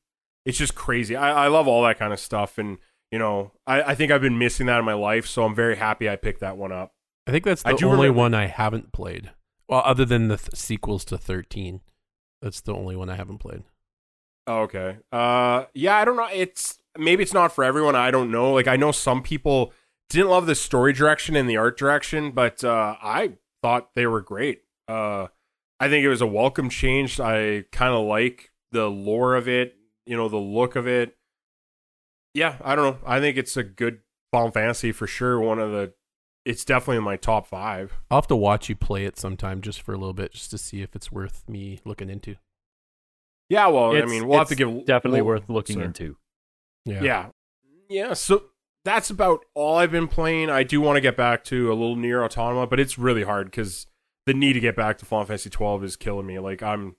It's 0.46 0.58
just 0.58 0.76
crazy. 0.76 1.16
I, 1.16 1.46
I 1.46 1.48
love 1.48 1.68
all 1.68 1.84
that 1.84 2.00
kind 2.00 2.14
of 2.14 2.20
stuff, 2.20 2.58
and 2.58 2.78
you 3.12 3.20
know, 3.20 3.54
I, 3.66 3.82
I 3.84 3.96
think 3.96 4.12
I've 4.12 4.22
been 4.22 4.38
missing 4.38 4.66
that 4.66 4.80
in 4.80 4.86
my 4.86 4.94
life, 4.94 5.26
so 5.26 5.46
I'm 5.46 5.56
very 5.56 5.78
happy 5.78 6.10
I 6.10 6.18
picked 6.18 6.42
that 6.42 6.58
one 6.58 6.72
up. 6.72 6.94
I 7.28 7.32
think 7.32 7.44
that's 7.44 7.64
the 7.64 7.72
only 7.72 7.86
remember- 8.08 8.14
one 8.14 8.34
I 8.34 8.48
haven't 8.48 8.92
played. 8.94 9.32
Well, 9.68 9.82
other 9.86 10.06
than 10.06 10.30
the 10.30 10.38
th- 10.38 10.56
sequels 10.56 11.04
to 11.06 11.18
13. 11.18 11.82
That's 12.42 12.62
the 12.62 12.74
only 12.74 12.96
one 12.96 13.10
I 13.10 13.16
haven't 13.16 13.40
played. 13.40 13.64
Oh, 14.46 14.62
okay. 14.62 14.98
Uh, 15.12 15.66
yeah, 15.74 15.98
I 15.98 16.06
don't 16.06 16.16
know. 16.16 16.30
It's 16.32 16.80
maybe 16.98 17.24
it's 17.24 17.34
not 17.34 17.52
for 17.52 17.64
everyone. 17.64 17.96
I 17.96 18.12
don't 18.12 18.32
know. 18.32 18.54
Like 18.54 18.68
I 18.68 18.78
know 18.78 18.92
some 18.92 19.22
people 19.22 19.74
didn't 20.10 20.30
love 20.30 20.46
the 20.46 20.56
story 20.56 20.94
direction 20.94 21.36
and 21.36 21.50
the 21.50 21.58
art 21.58 21.78
direction, 21.78 22.32
but 22.32 22.64
uh, 22.64 22.96
I 23.02 23.34
thought 23.62 23.94
they 23.96 24.08
were 24.08 24.22
great. 24.22 24.62
Uh, 24.88 25.28
I 25.80 25.90
think 25.90 26.06
it 26.06 26.10
was 26.10 26.22
a 26.22 26.28
welcome 26.28 26.70
change. 26.70 27.20
I 27.20 27.66
kind 27.72 27.94
of 27.94 28.06
like 28.06 28.52
the 28.72 28.90
lore 28.90 29.36
of 29.36 29.50
it. 29.50 29.76
You 30.06 30.16
know, 30.16 30.30
the 30.30 30.38
look 30.38 30.78
of 30.78 30.88
it. 30.88 31.18
Yeah, 32.34 32.56
I 32.64 32.76
don't 32.76 32.86
know. 33.02 33.06
I 33.06 33.20
think 33.20 33.36
it's 33.36 33.58
a 33.58 33.64
good 33.64 34.00
Final 34.32 34.52
Fantasy 34.52 34.92
for 34.92 35.08
sure. 35.08 35.40
One 35.40 35.60
of 35.60 35.72
the. 35.72 35.94
It's 36.48 36.64
definitely 36.66 36.98
in 36.98 37.04
my 37.04 37.18
top 37.18 37.48
five. 37.48 37.94
I'll 38.10 38.18
have 38.20 38.28
to 38.28 38.36
watch 38.36 38.70
you 38.70 38.76
play 38.76 39.06
it 39.06 39.18
sometime 39.18 39.62
just 39.62 39.82
for 39.82 39.94
a 39.94 39.98
little 39.98 40.14
bit, 40.14 40.32
just 40.32 40.50
to 40.52 40.58
see 40.58 40.82
if 40.82 40.96
it's 40.96 41.12
worth 41.12 41.44
me 41.48 41.80
looking 41.86 42.10
into. 42.10 42.36
Yeah, 43.50 43.68
well, 43.68 43.96
I 43.96 44.06
mean, 44.06 44.28
we'll 44.28 44.40
have 44.40 44.50
to 44.50 44.56
give 44.56 44.86
definitely 44.86 45.22
we'll- 45.22 45.36
worth 45.36 45.50
looking 45.50 45.76
sorry. 45.76 45.86
into. 45.88 46.18
Yeah. 46.88 47.04
yeah. 47.04 47.26
yeah 47.90 48.14
so 48.14 48.44
that's 48.86 49.10
about 49.10 49.44
all 49.54 49.76
i've 49.78 49.92
been 49.92 50.08
playing 50.08 50.50
i 50.50 50.64
do 50.64 50.80
want 50.80 50.96
to 50.96 51.02
get 51.02 51.18
back 51.18 51.44
to 51.46 51.68
a 51.68 51.76
little 51.76 51.98
nier 51.98 52.24
automata 52.24 52.66
but 52.66 52.80
it's 52.80 52.98
really 52.98 53.24
hard 53.24 53.48
because 53.48 53.88
the 54.26 54.34
need 54.34 54.54
to 54.54 54.62
get 54.62 54.78
back 54.78 54.98
to 55.00 55.06
final 55.06 55.26
fantasy 55.26 55.50
12 55.50 55.84
is 55.84 55.96
killing 55.98 56.26
me 56.26 56.40
like 56.40 56.64
i'm 56.64 56.96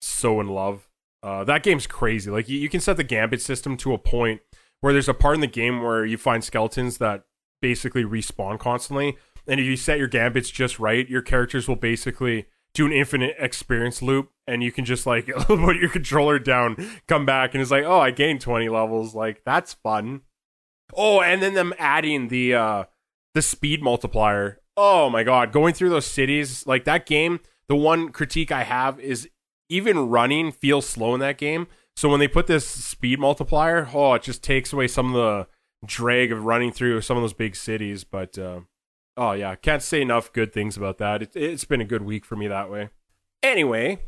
so 0.00 0.40
in 0.40 0.46
love 0.46 0.88
uh, 1.24 1.42
that 1.42 1.64
game's 1.64 1.88
crazy 1.88 2.30
like 2.30 2.48
you, 2.48 2.56
you 2.56 2.68
can 2.68 2.80
set 2.80 2.96
the 2.96 3.02
gambit 3.02 3.42
system 3.42 3.76
to 3.76 3.92
a 3.92 3.98
point 3.98 4.40
where 4.80 4.92
there's 4.92 5.08
a 5.08 5.14
part 5.14 5.34
in 5.34 5.40
the 5.40 5.46
game 5.48 5.82
where 5.82 6.04
you 6.04 6.16
find 6.16 6.44
skeletons 6.44 6.98
that 6.98 7.24
basically 7.62 8.04
respawn 8.04 8.58
constantly 8.58 9.16
and 9.46 9.58
if 9.58 9.64
you 9.64 9.76
set 9.76 9.98
your 9.98 10.08
gambits 10.08 10.50
just 10.50 10.78
right 10.78 11.08
your 11.08 11.22
characters 11.22 11.66
will 11.66 11.76
basically 11.76 12.44
do 12.74 12.84
an 12.84 12.92
infinite 12.92 13.34
experience 13.38 14.02
loop 14.02 14.30
and 14.46 14.62
you 14.62 14.70
can 14.70 14.84
just 14.84 15.06
like 15.06 15.26
put 15.46 15.76
your 15.76 15.88
controller 15.88 16.38
down 16.38 16.76
come 17.08 17.24
back 17.24 17.54
and 17.54 17.62
it's 17.62 17.70
like 17.70 17.84
oh 17.84 18.00
i 18.00 18.10
gained 18.10 18.42
20 18.42 18.68
levels 18.68 19.14
like 19.14 19.42
that's 19.44 19.72
fun 19.72 20.20
Oh, 20.94 21.20
and 21.20 21.42
then 21.42 21.54
them 21.54 21.72
adding 21.78 22.28
the 22.28 22.54
uh 22.54 22.84
the 23.34 23.42
speed 23.42 23.82
multiplier. 23.82 24.60
Oh 24.76 25.08
my 25.10 25.22
god, 25.22 25.52
going 25.52 25.74
through 25.74 25.90
those 25.90 26.06
cities 26.06 26.66
like 26.66 26.84
that 26.84 27.06
game. 27.06 27.40
The 27.68 27.76
one 27.76 28.10
critique 28.10 28.52
I 28.52 28.64
have 28.64 29.00
is 29.00 29.28
even 29.68 30.10
running 30.10 30.52
feels 30.52 30.86
slow 30.86 31.14
in 31.14 31.20
that 31.20 31.38
game. 31.38 31.68
So 31.96 32.08
when 32.08 32.20
they 32.20 32.28
put 32.28 32.46
this 32.46 32.66
speed 32.66 33.18
multiplier, 33.18 33.88
oh, 33.94 34.14
it 34.14 34.22
just 34.22 34.42
takes 34.42 34.72
away 34.72 34.88
some 34.88 35.14
of 35.14 35.14
the 35.14 35.46
drag 35.84 36.32
of 36.32 36.44
running 36.44 36.72
through 36.72 37.00
some 37.00 37.16
of 37.16 37.22
those 37.22 37.32
big 37.32 37.56
cities. 37.56 38.04
But 38.04 38.38
uh, 38.38 38.60
oh 39.16 39.32
yeah, 39.32 39.54
can't 39.54 39.82
say 39.82 40.00
enough 40.00 40.32
good 40.32 40.52
things 40.52 40.76
about 40.76 40.98
that. 40.98 41.22
It, 41.22 41.30
it's 41.34 41.64
been 41.64 41.80
a 41.80 41.86
good 41.86 42.02
week 42.02 42.24
for 42.24 42.36
me 42.36 42.48
that 42.48 42.70
way. 42.70 42.90
Anyway, 43.42 44.02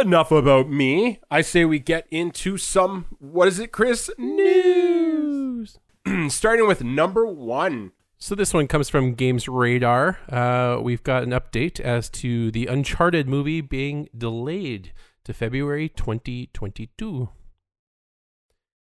enough 0.00 0.30
about 0.30 0.68
me. 0.68 1.20
I 1.30 1.40
say 1.40 1.64
we 1.64 1.78
get 1.78 2.06
into 2.10 2.56
some 2.56 3.06
what 3.18 3.48
is 3.48 3.58
it, 3.58 3.72
Chris? 3.72 4.10
News. 4.18 5.78
Starting 6.28 6.66
with 6.66 6.82
number 6.82 7.26
one. 7.26 7.92
So 8.20 8.34
this 8.34 8.52
one 8.52 8.66
comes 8.66 8.88
from 8.88 9.14
GamesRadar. 9.14 10.16
Uh, 10.28 10.82
we've 10.82 11.04
got 11.04 11.22
an 11.22 11.30
update 11.30 11.78
as 11.78 12.10
to 12.10 12.50
the 12.50 12.66
Uncharted 12.66 13.28
movie 13.28 13.60
being 13.60 14.08
delayed 14.16 14.92
to 15.22 15.32
February 15.32 15.88
2022. 15.88 17.28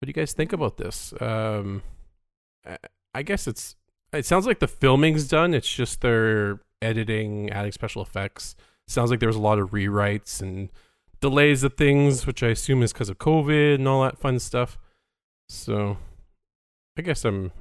What 0.05 0.09
do 0.09 0.11
you 0.21 0.23
guys 0.23 0.35
think 0.35 0.53
about 0.53 0.77
this? 0.77 1.15
Um, 1.19 1.83
I- 2.67 2.77
I 3.15 3.23
guess 3.23 3.47
it's. 3.47 3.75
It 4.13 4.27
sounds 4.27 4.47
like 4.47 4.59
the 4.59 4.69
filming's 4.69 5.27
done. 5.27 5.55
It's 5.55 5.67
just 5.73 6.03
they're 6.03 6.61
editing, 6.83 7.49
adding 7.49 7.73
special 7.73 8.03
effects. 8.03 8.55
Sounds 8.87 9.11
like 9.11 9.19
there 9.21 9.31
was 9.31 9.37
a 9.37 9.41
lot 9.41 9.59
of 9.59 9.71
rewrites 9.71 10.43
and 10.43 10.69
delays 11.23 11.63
of 11.65 11.73
things, 11.79 12.27
which 12.27 12.43
I 12.43 12.49
assume 12.49 12.83
is 12.83 12.93
because 12.93 13.09
of 13.09 13.17
COVID 13.17 13.77
and 13.77 13.89
all 13.89 14.03
that 14.03 14.19
fun 14.19 14.39
stuff. 14.41 14.77
So, 15.49 15.97
I 16.99 17.01
guess 17.01 17.25
I'm 17.25 17.53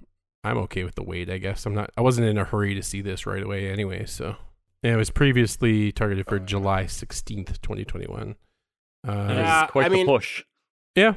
I'm 0.43 0.57
okay 0.57 0.83
with 0.83 0.95
the 0.95 1.03
wait. 1.03 1.29
I 1.29 1.37
guess 1.37 1.65
I'm 1.65 1.73
not. 1.73 1.91
I 1.95 2.01
wasn't 2.01 2.27
in 2.27 2.37
a 2.37 2.43
hurry 2.43 2.75
to 2.75 2.83
see 2.83 2.99
this 2.99 3.25
right 3.25 3.41
away 3.41 3.69
anyway. 3.69 4.03
So 4.05 4.35
yeah, 4.81 4.95
it 4.95 4.97
was 4.97 5.11
previously 5.11 5.93
targeted 5.93 6.25
for 6.27 6.39
July 6.39 6.83
16th, 6.87 7.61
2021. 7.61 8.35
Uh, 9.07 9.11
Yeah, 9.29 9.67
quite 9.67 9.85
I 9.85 9.89
the 9.89 9.95
mean- 9.95 10.07
push. 10.07 10.43
yeah, 10.93 11.13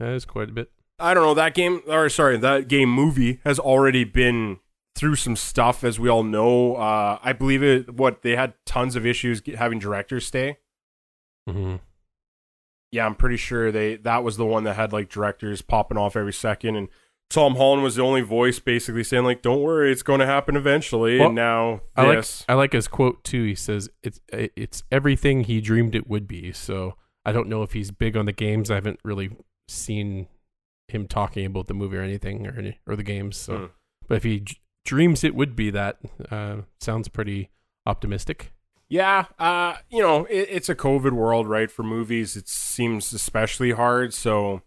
that 0.00 0.12
is 0.14 0.24
quite 0.24 0.48
a 0.48 0.52
bit. 0.52 0.72
I 0.98 1.14
don't 1.14 1.22
know 1.22 1.34
that 1.34 1.54
game 1.54 1.82
or 1.86 2.08
sorry, 2.08 2.36
that 2.38 2.68
game 2.68 2.90
movie 2.92 3.40
has 3.44 3.58
already 3.58 4.04
been 4.04 4.58
through 4.96 5.14
some 5.14 5.36
stuff 5.36 5.84
as 5.84 6.00
we 6.00 6.08
all 6.08 6.24
know. 6.24 6.74
Uh 6.74 7.18
I 7.22 7.32
believe 7.32 7.62
it 7.62 7.94
what 7.94 8.22
they 8.22 8.36
had 8.36 8.54
tons 8.66 8.96
of 8.96 9.06
issues 9.06 9.40
having 9.56 9.78
directors 9.78 10.26
stay. 10.26 10.58
Mm-hmm. 11.48 11.76
Yeah, 12.92 13.06
I'm 13.06 13.14
pretty 13.14 13.36
sure 13.36 13.70
they 13.70 13.96
that 13.96 14.24
was 14.24 14.36
the 14.36 14.46
one 14.46 14.64
that 14.64 14.74
had 14.74 14.92
like 14.92 15.08
directors 15.08 15.62
popping 15.62 15.96
off 15.96 16.16
every 16.16 16.32
second 16.32 16.76
and 16.76 16.88
Tom 17.30 17.54
Holland 17.54 17.84
was 17.84 17.94
the 17.94 18.02
only 18.02 18.22
voice 18.22 18.58
basically 18.58 19.04
saying 19.04 19.24
like 19.24 19.40
don't 19.40 19.62
worry, 19.62 19.92
it's 19.92 20.02
going 20.02 20.18
to 20.20 20.26
happen 20.26 20.56
eventually 20.56 21.18
Well, 21.18 21.28
and 21.28 21.36
now 21.36 21.82
I 21.96 22.06
like. 22.06 22.24
I 22.48 22.54
like 22.54 22.72
his 22.72 22.88
quote 22.88 23.22
too. 23.22 23.44
He 23.44 23.54
says 23.54 23.88
it's 24.02 24.20
it's 24.32 24.82
everything 24.90 25.44
he 25.44 25.60
dreamed 25.60 25.94
it 25.94 26.08
would 26.08 26.26
be. 26.26 26.52
So 26.52 26.96
I 27.24 27.32
don't 27.32 27.48
know 27.48 27.62
if 27.62 27.72
he's 27.72 27.92
big 27.92 28.16
on 28.16 28.26
the 28.26 28.32
games. 28.32 28.70
I 28.70 28.74
haven't 28.74 28.98
really 29.04 29.30
seen 29.70 30.28
him 30.88 31.06
talking 31.06 31.46
about 31.46 31.66
the 31.68 31.74
movie 31.74 31.96
or 31.96 32.02
anything 32.02 32.46
or 32.46 32.58
any, 32.58 32.78
or 32.86 32.96
the 32.96 33.02
games. 33.02 33.36
So, 33.36 33.56
Hmm. 33.58 33.64
but 34.08 34.16
if 34.16 34.22
he 34.24 34.40
d- 34.40 34.56
dreams 34.84 35.22
it 35.24 35.34
would 35.34 35.54
be 35.54 35.70
that, 35.70 35.98
uh, 36.30 36.62
sounds 36.80 37.08
pretty 37.08 37.50
optimistic. 37.86 38.52
Yeah, 38.88 39.26
uh, 39.38 39.76
you 39.88 40.02
know, 40.02 40.24
it, 40.24 40.48
it's 40.50 40.68
a 40.68 40.74
COVID 40.74 41.12
world, 41.12 41.46
right? 41.48 41.70
For 41.70 41.84
movies, 41.84 42.36
it 42.36 42.48
seems 42.48 43.12
especially 43.12 43.70
hard. 43.70 44.12
So, 44.12 44.62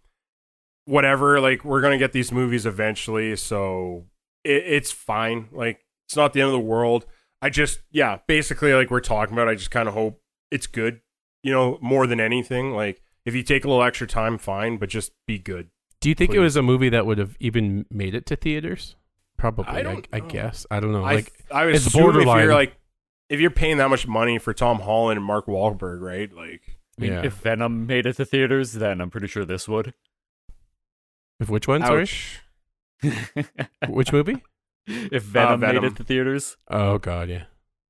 whatever, 0.86 1.40
like, 1.42 1.64
we're 1.66 1.82
gonna 1.82 1.98
get 1.98 2.14
these 2.14 2.32
movies 2.32 2.66
eventually, 2.66 3.36
so 3.36 4.06
it, 4.46 4.64
it's 4.66 4.92
fine. 4.92 5.50
Like, 5.52 5.82
it's 6.06 6.16
not 6.16 6.32
the 6.34 6.40
end 6.42 6.48
of 6.48 6.54
the 6.54 6.60
world. 6.60 7.06
I 7.42 7.50
just, 7.50 7.82
yeah, 7.92 8.20
basically, 8.28 8.74
like 8.74 8.90
we're 8.90 9.02
talking 9.02 9.34
about, 9.34 9.50
I 9.50 9.56
just 9.56 9.72
kind 9.72 9.90
of 9.90 9.94
hope 9.94 10.22
it's 10.52 10.68
good. 10.68 11.02
You 11.42 11.52
know, 11.52 11.78
more 11.82 12.08
than 12.08 12.22
anything, 12.22 12.72
like 12.72 13.02
if 13.25 13.36
you 13.36 13.44
take 13.44 13.65
a 13.65 13.68
little 13.68 13.84
extra 13.84 14.08
time, 14.08 14.38
fine, 14.38 14.77
but 14.77 14.89
just 14.89 15.12
be 15.25 15.38
good. 15.39 15.70
Do 16.01 16.10
you 16.10 16.15
think 16.15 16.34
it 16.34 16.39
was 16.39 16.56
a 16.56 16.62
movie 16.62 16.89
that 16.89 17.06
would 17.06 17.18
have 17.18 17.38
even 17.39 17.86
made 17.89 18.13
it 18.13 18.25
to 18.25 18.36
theaters? 18.36 18.96
Probably. 19.38 19.65
I 19.65 19.80
I, 19.80 19.82
don't 19.84 20.08
I, 20.12 20.20
know. 20.20 20.27
guess. 20.27 20.65
I 20.70 20.80
don't 20.80 20.92
know. 20.92 21.03
I, 21.03 21.15
like, 21.15 21.34
I 21.51 21.65
would 21.65 21.75
it's 21.75 21.88
assume 21.88 22.01
if 22.01 22.13
borderline. 22.13 22.44
you're 22.44 22.53
like, 22.53 22.75
if 23.30 23.39
you're 23.39 23.50
paying 23.51 23.77
that 23.77 23.89
much 23.89 24.06
money 24.06 24.38
for 24.38 24.53
Tom 24.53 24.80
Holland 24.80 25.18
and 25.18 25.25
Mark 25.25 25.46
Wahlberg, 25.48 26.01
right? 26.01 26.34
Like, 26.34 26.77
I 26.98 27.01
mean, 27.01 27.13
yeah. 27.13 27.25
if 27.25 27.34
Venom 27.36 27.88
made 27.88 28.06
it 28.06 28.18
to 28.18 28.25
theaters, 28.25 28.74
then 28.74 29.01
I'm 29.01 29.10
pretty 29.10 29.27
sure 29.27 29.46
this 29.46 29.68
would. 29.68 29.94
if 31.39 31.50
which 31.50 31.68
one? 31.68 31.82
Sorry, 31.82 32.08
which 33.88 34.12
movie? 34.12 34.44
if 34.86 35.24
Venom, 35.24 35.53
uh, 35.53 35.58
made 35.58 35.68
Venom. 35.75 35.86
it 35.86 35.96
to 35.96 36.03
theaters, 36.03 36.58
Oh 36.70 36.98
God, 36.98 37.30
yeah. 37.30 37.44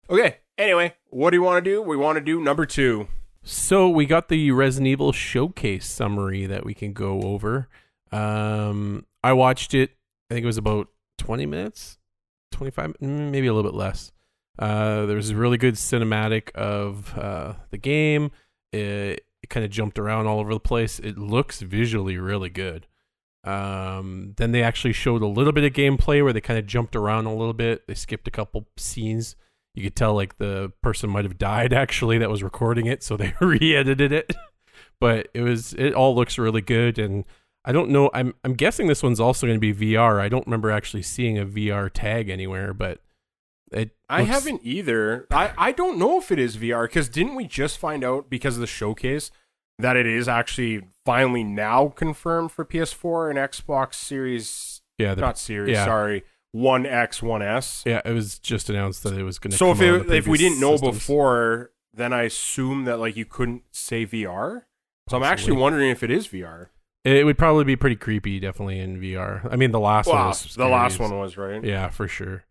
Okay. 0.10 0.38
Anyway, 0.58 0.94
what 1.10 1.32
do 1.32 1.38
you 1.38 1.44
want 1.44 1.64
to 1.64 1.70
do? 1.70 1.82
We 1.82 1.98
want 1.98 2.18
to 2.18 2.22
do 2.22 2.40
number 2.40 2.66
two. 2.66 3.08
So 3.46 3.90
we 3.90 4.06
got 4.06 4.30
the 4.30 4.52
Resident 4.52 4.88
Evil 4.88 5.12
showcase 5.12 5.86
summary 5.86 6.46
that 6.46 6.66
we 6.66 6.74
can 6.74 6.94
go 6.94 7.22
over. 7.24 7.68
Um, 8.10 9.06
I 9.22 9.34
watched 9.34 9.74
it. 9.74 9.92
I 10.30 10.36
think 10.36 10.44
it 10.44 10.48
was 10.48 10.58
about 10.58 10.88
twenty 11.18 11.46
minutes, 11.46 11.98
twenty 12.52 12.72
five, 12.72 12.96
maybe 13.02 13.48
a 13.48 13.54
little 13.54 13.70
bit 13.70 13.78
less. 13.78 14.14
Uh, 14.58 15.06
there 15.08 15.18
was 15.18 15.32
a 15.32 15.36
really 15.36 15.58
good 15.58 15.74
cinematic 15.74 16.52
of 16.52 17.18
uh, 17.18 17.56
the 17.72 17.78
game. 17.78 18.32
It, 18.72 19.26
it 19.42 19.50
kind 19.50 19.66
of 19.66 19.72
jumped 19.72 20.00
around 20.00 20.26
all 20.28 20.40
over 20.40 20.54
the 20.54 20.60
place. 20.60 21.00
It 21.00 21.18
looks 21.18 21.62
visually 21.62 22.18
really 22.18 22.50
good. 22.50 22.88
Um, 23.44 24.36
then 24.38 24.54
they 24.54 24.64
actually 24.64 24.94
showed 24.94 25.22
a 25.22 25.28
little 25.28 25.52
bit 25.52 25.66
of 25.66 25.74
gameplay 25.74 26.24
where 26.24 26.32
they 26.32 26.40
kind 26.40 26.58
of 26.58 26.66
jumped 26.66 26.96
around 26.96 27.26
a 27.26 27.36
little 27.36 27.54
bit. 27.54 27.88
They 27.88 27.96
skipped 27.96 28.28
a 28.28 28.32
couple 28.32 28.68
scenes. 28.78 29.36
You 29.76 29.84
could 29.84 29.96
tell 29.96 30.14
like 30.14 30.38
the 30.38 30.72
person 30.82 31.10
might 31.10 31.26
have 31.26 31.38
died 31.38 31.74
actually 31.74 32.18
that 32.20 32.30
was 32.30 32.44
recording 32.44 32.86
it, 32.86 33.02
so 33.04 33.18
they 33.18 33.34
re-edited 33.42 34.12
it. 34.12 34.36
but 35.00 35.30
it 35.34 35.42
was 35.42 35.74
it 35.74 35.94
all 35.94 36.16
looks 36.16 36.38
really 36.38 36.62
good, 36.62 37.00
and 37.00 37.26
I 37.66 37.72
don't 37.72 37.90
know. 37.90 38.10
I'm 38.14 38.36
I'm 38.44 38.54
guessing 38.54 38.88
this 38.88 39.02
one's 39.04 39.20
also 39.20 39.48
going 39.48 39.60
to 39.60 39.74
be 39.74 39.94
VR. 39.94 40.20
I 40.20 40.30
don't 40.30 40.46
remember 40.46 40.70
actually 40.70 41.04
seeing 41.04 41.38
a 41.40 41.46
VR 41.46 41.90
tag 41.92 42.30
anywhere, 42.30 42.74
but 42.74 43.02
it. 43.72 43.92
I 44.10 44.20
looks- 44.20 44.30
haven't 44.32 44.62
either. 44.64 45.28
I, 45.32 45.52
I 45.58 45.72
don't 45.72 45.98
know 45.98 46.20
if 46.20 46.32
it 46.32 46.38
is 46.40 46.58
VR 46.58 46.84
because 46.84 47.10
didn't 47.10 47.36
we 47.36 47.46
just 47.48 47.78
find 47.80 48.04
out 48.04 48.30
because 48.30 48.56
of 48.56 48.62
the 48.62 48.68
showcase 48.68 49.32
that 49.80 49.98
it 49.98 50.06
is 50.06 50.28
actually 50.28 50.84
finally 51.04 51.44
now 51.44 51.88
confirmed 51.88 52.52
for 52.52 52.64
PS4 52.64 53.32
and 53.32 53.40
Xbox 53.40 53.96
Series, 53.96 54.82
Yeah, 55.00 55.16
the, 55.16 55.22
not 55.22 55.40
Series, 55.40 55.74
yeah. 55.74 55.86
sorry, 55.86 56.24
One 56.54 56.86
X, 56.86 57.22
One 57.22 57.42
S. 57.42 57.84
yeah. 57.86 58.02
It 58.06 58.14
was 58.14 58.40
just 58.40 58.70
announced 58.70 59.04
that 59.04 59.18
it 59.18 59.24
was 59.24 59.40
going 59.40 59.52
to. 59.52 59.58
So 59.58 59.72
if 59.72 59.80
come 59.80 59.88
out 59.88 60.02
on 60.02 60.12
it, 60.12 60.18
if 60.18 60.28
we 60.28 60.38
didn't 60.38 60.60
know 60.60 60.74
systems. 60.74 60.98
before, 60.98 61.72
then 61.94 62.14
I 62.14 62.24
assume 62.24 62.86
that 62.86 63.00
like 63.00 63.18
you 63.18 63.26
couldn't 63.26 63.64
say 63.72 64.06
VR. 64.06 64.62
So 65.10 65.18
I'm 65.18 65.24
actually 65.24 65.58
wondering 65.58 65.90
if 65.90 66.04
it 66.04 66.12
is 66.12 66.28
VR. 66.28 66.68
it 67.04 67.26
would 67.26 67.38
probably 67.38 67.66
be 67.66 67.76
pretty 67.76 67.96
creepy, 67.98 68.40
definitely 68.40 68.80
in 68.80 69.02
VR. 69.02 69.52
I 69.52 69.56
mean, 69.58 69.72
the 69.72 69.80
last 69.80 70.08
one 70.08 70.28
was 70.28 70.56
the 70.56 70.68
last 70.68 71.00
one 71.00 71.18
was 71.18 71.38
right. 71.38 71.64
Yeah, 71.64 71.90
for 71.90 72.08
sure. 72.08 72.46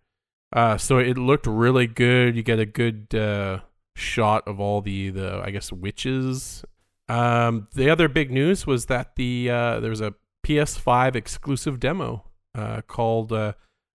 Uh, 0.52 0.76
so 0.76 0.98
it 0.98 1.16
looked 1.16 1.46
really 1.46 1.86
good. 1.86 2.36
You 2.36 2.42
get 2.42 2.58
a 2.58 2.66
good 2.66 3.14
uh, 3.14 3.60
shot 3.96 4.46
of 4.46 4.60
all 4.60 4.82
the 4.82 5.10
the 5.10 5.40
I 5.44 5.50
guess 5.50 5.72
witches. 5.72 6.64
Um, 7.08 7.68
the 7.74 7.88
other 7.88 8.08
big 8.08 8.30
news 8.30 8.66
was 8.66 8.86
that 8.86 9.16
the 9.16 9.48
uh, 9.48 9.80
there 9.80 9.90
was 9.90 10.00
a 10.00 10.14
PS5 10.44 11.14
exclusive 11.14 11.78
demo 11.80 12.24
uh, 12.54 12.82
called 12.82 13.32
uh, 13.32 13.52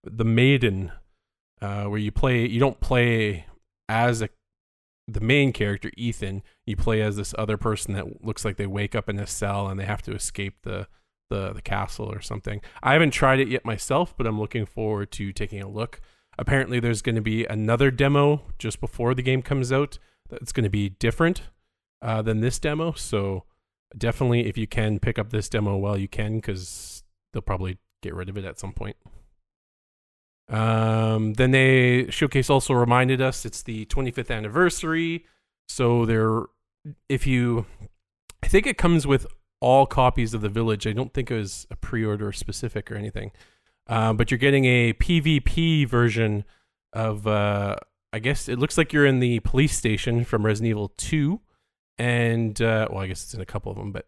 the 0.06 0.26
Maiden, 0.26 0.92
uh, 1.62 1.86
where 1.86 2.00
you 2.00 2.12
play. 2.12 2.48
You 2.48 2.60
don't 2.60 2.80
play 2.80 3.46
as 3.90 4.22
a 4.22 4.30
the 5.08 5.22
main 5.22 5.54
character 5.54 5.92
Ethan. 5.98 6.42
You 6.66 6.76
play 6.76 7.02
as 7.02 7.16
this 7.16 7.36
other 7.38 7.58
person 7.58 7.94
that 7.94 8.26
looks 8.26 8.44
like 8.44 8.58
they 8.58 8.68
wake 8.68 8.96
up 8.96 9.08
in 9.08 9.20
a 9.20 9.28
cell 9.28 9.68
and 9.68 9.80
they 9.80 9.86
have 9.86 10.02
to 10.04 10.14
escape 10.14 10.56
the 10.64 10.88
the 11.30 11.54
the 11.54 11.62
castle 11.62 12.12
or 12.12 12.22
something. 12.22 12.62
I 12.82 12.94
haven't 12.94 13.12
tried 13.12 13.40
it 13.40 13.48
yet 13.48 13.66
myself, 13.66 14.16
but 14.18 14.28
I'm 14.28 14.40
looking 14.40 14.66
forward 14.66 15.12
to 15.14 15.32
taking 15.32 15.62
a 15.62 15.70
look. 15.70 16.02
Apparently, 16.38 16.80
there's 16.80 17.02
going 17.02 17.16
to 17.16 17.22
be 17.22 17.46
another 17.46 17.92
demo 17.92 18.44
just 18.60 18.82
before 18.82 19.14
the 19.14 19.22
game 19.22 19.42
comes 19.42 19.72
out 19.72 20.00
that's 20.30 20.52
going 20.52 20.66
to 20.66 20.70
be 20.70 20.90
different 20.90 21.44
uh, 22.02 22.22
than 22.22 22.42
this 22.42 22.60
demo. 22.60 22.92
So 22.92 23.46
definitely, 23.98 24.48
if 24.48 24.58
you 24.58 24.68
can 24.68 25.00
pick 25.00 25.18
up 25.18 25.30
this 25.30 25.48
demo 25.48 25.78
while 25.78 25.98
you 25.98 26.08
can, 26.08 26.38
because 26.38 27.04
they'll 27.32 27.42
probably 27.42 27.78
get 28.02 28.14
rid 28.14 28.30
of 28.30 28.38
it 28.38 28.46
at 28.46 28.60
some 28.60 28.74
point. 28.74 28.98
Um, 30.48 31.34
then 31.34 31.52
they 31.52 32.08
showcase 32.10 32.50
also 32.50 32.74
reminded 32.74 33.22
us 33.22 33.46
it's 33.46 33.64
the 33.64 33.86
25th 33.86 34.36
anniversary. 34.36 35.26
So 35.68 36.06
there, 36.06 36.44
if 37.10 37.26
you, 37.26 37.66
I 38.44 38.48
think 38.48 38.68
it 38.68 38.78
comes 38.78 39.08
with 39.08 39.26
all 39.60 39.86
copies 39.86 40.34
of 40.34 40.42
the 40.42 40.50
village. 40.50 40.86
I 40.86 40.94
don't 40.94 41.14
think 41.14 41.32
it 41.32 41.36
was 41.36 41.66
a 41.72 41.76
pre-order 41.76 42.32
specific 42.32 42.92
or 42.92 42.96
anything. 42.96 43.32
Uh, 43.88 44.14
but 44.14 44.30
you're 44.30 44.38
getting 44.38 44.66
a 44.66 44.94
PvP 44.94 45.88
version 45.88 46.44
of. 46.94 47.28
Uh, 47.28 47.76
I 48.14 48.20
guess 48.20 48.48
it 48.48 48.58
looks 48.58 48.78
like 48.78 48.94
you're 48.94 49.06
in 49.06 49.20
the 49.20 49.42
police 49.42 49.76
station 49.76 50.24
from 50.24 50.46
Resident 50.46 50.70
Evil 50.70 50.94
2, 50.96 51.42
and 51.98 52.62
uh, 52.62 52.88
well, 52.90 53.02
I 53.02 53.08
guess 53.08 53.24
it's 53.24 53.34
in 53.34 53.42
a 53.42 53.46
couple 53.46 53.74
of 53.74 53.78
them, 53.78 53.92
but 53.92 54.06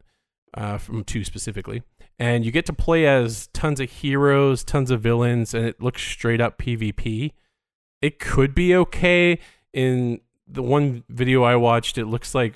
uh, 0.53 0.77
from 0.77 1.03
two 1.03 1.25
specifically. 1.25 1.83
And 2.19 2.43
you 2.45 2.51
get 2.51 2.65
to 2.65 2.73
play 2.73 3.05
as 3.05 3.47
tons 3.47 3.79
of 3.79 3.89
heroes, 3.89 4.63
tons 4.63 4.89
of 4.91 5.01
villains, 5.01 5.53
and 5.53 5.65
it 5.65 5.81
looks 5.81 6.01
straight 6.01 6.41
up 6.41 6.57
PvP. 6.57 7.33
It 8.01 8.19
could 8.19 8.55
be 8.55 8.75
okay. 8.75 9.39
In 9.73 10.21
the 10.47 10.63
one 10.63 11.03
video 11.09 11.43
I 11.43 11.55
watched, 11.55 11.97
it 11.97 12.05
looks 12.05 12.33
like 12.33 12.55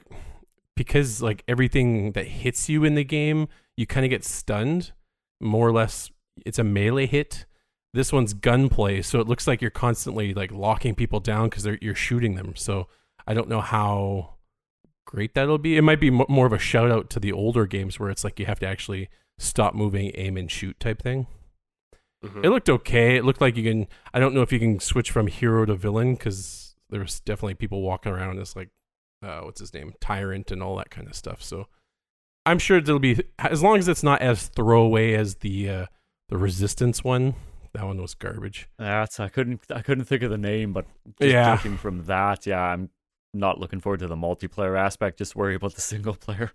because 0.76 1.22
like 1.22 1.44
everything 1.48 2.14
that 2.14 2.26
hits 2.26 2.70
you 2.70 2.84
in 2.84 2.96
the 2.96 3.04
game, 3.04 3.48
you 3.78 3.86
kind 3.86 4.06
of 4.06 4.10
get 4.10 4.26
stunned. 4.26 4.94
More 5.40 5.68
or 5.68 5.72
less, 5.72 6.10
it's 6.46 6.60
a 6.60 6.64
melee 6.64 7.06
hit. 7.06 7.46
This 7.94 8.14
one's 8.14 8.34
gunplay, 8.34 9.02
so 9.02 9.20
it 9.20 9.28
looks 9.28 9.48
like 9.48 9.62
you're 9.62 9.70
constantly 9.70 10.34
like 10.34 10.52
locking 10.52 10.96
people 10.96 11.20
down 11.20 11.50
because 11.50 11.68
you're 11.82 11.96
shooting 11.96 12.36
them. 12.36 12.56
So 12.56 12.88
I 13.28 13.34
don't 13.34 13.50
know 13.50 13.62
how 13.62 14.36
great 15.06 15.36
that'll 15.36 15.58
be. 15.58 15.78
It 15.78 15.82
might 15.82 16.00
be 16.00 16.10
more 16.10 16.46
of 16.46 16.54
a 16.54 16.60
shout 16.60 16.90
out 16.90 17.10
to 17.12 17.20
the 17.20 17.34
older 17.34 17.68
games 17.68 18.00
where 18.00 18.10
it's 18.10 18.24
like 18.24 18.40
you 18.40 18.46
have 18.46 18.60
to 18.60 18.68
actually 18.68 19.10
stop 19.42 19.74
moving, 19.76 20.12
aim 20.16 20.38
and 20.38 20.50
shoot 20.50 20.80
type 20.80 21.02
thing. 21.02 21.28
Mhm. 22.24 22.46
It 22.46 22.50
looked 22.50 22.70
okay. 22.70 23.16
It 23.18 23.26
looked 23.26 23.42
like 23.42 23.58
you 23.58 23.64
can. 23.64 23.88
I 24.14 24.20
don't 24.20 24.34
know 24.36 24.42
if 24.42 24.52
you 24.52 24.60
can 24.60 24.80
switch 24.80 25.10
from 25.12 25.28
hero 25.28 25.66
to 25.66 25.74
villain 25.76 26.14
because 26.14 26.76
there's 26.90 27.20
definitely 27.22 27.56
people 27.56 27.82
walking 27.82 28.12
around 28.12 28.38
as 28.40 28.56
like, 28.56 28.70
uh, 29.24 29.40
what's 29.42 29.60
his 29.60 29.74
name, 29.74 29.94
tyrant 30.00 30.52
and 30.52 30.62
all 30.62 30.76
that 30.76 30.92
kind 30.92 31.08
of 31.08 31.16
stuff. 31.16 31.42
So 31.42 31.68
I'm 32.46 32.60
sure 32.60 32.78
it'll 32.78 33.00
be 33.00 33.24
as 33.40 33.64
long 33.64 33.78
as 33.80 33.88
it's 33.88 34.04
not 34.04 34.22
as 34.22 34.48
throwaway 34.50 35.14
as 35.14 35.36
the 35.36 35.70
uh, 35.70 35.86
the 36.30 36.38
resistance 36.38 37.04
one. 37.04 37.34
That 37.74 37.86
one 37.86 38.02
was 38.02 38.14
garbage. 38.14 38.68
That's 38.78 39.20
I 39.20 39.30
couldn't 39.30 39.62
I 39.74 39.82
couldn't 39.82 40.06
think 40.06 40.22
of 40.24 40.30
the 40.30 40.38
name, 40.38 40.74
but 40.74 40.86
just 41.20 41.32
Yeah. 41.32 41.56
judging 41.56 41.78
from 41.78 42.04
that, 42.06 42.46
yeah, 42.46 42.62
I'm 42.62 42.90
not 43.34 43.60
looking 43.60 43.80
forward 43.80 44.02
to 44.02 44.08
the 44.08 44.16
multiplayer 44.16 44.78
aspect. 44.78 45.18
Just 45.18 45.36
worry 45.36 45.56
about 45.56 45.74
the 45.74 45.82
single 45.82 46.14
player. 46.16 46.52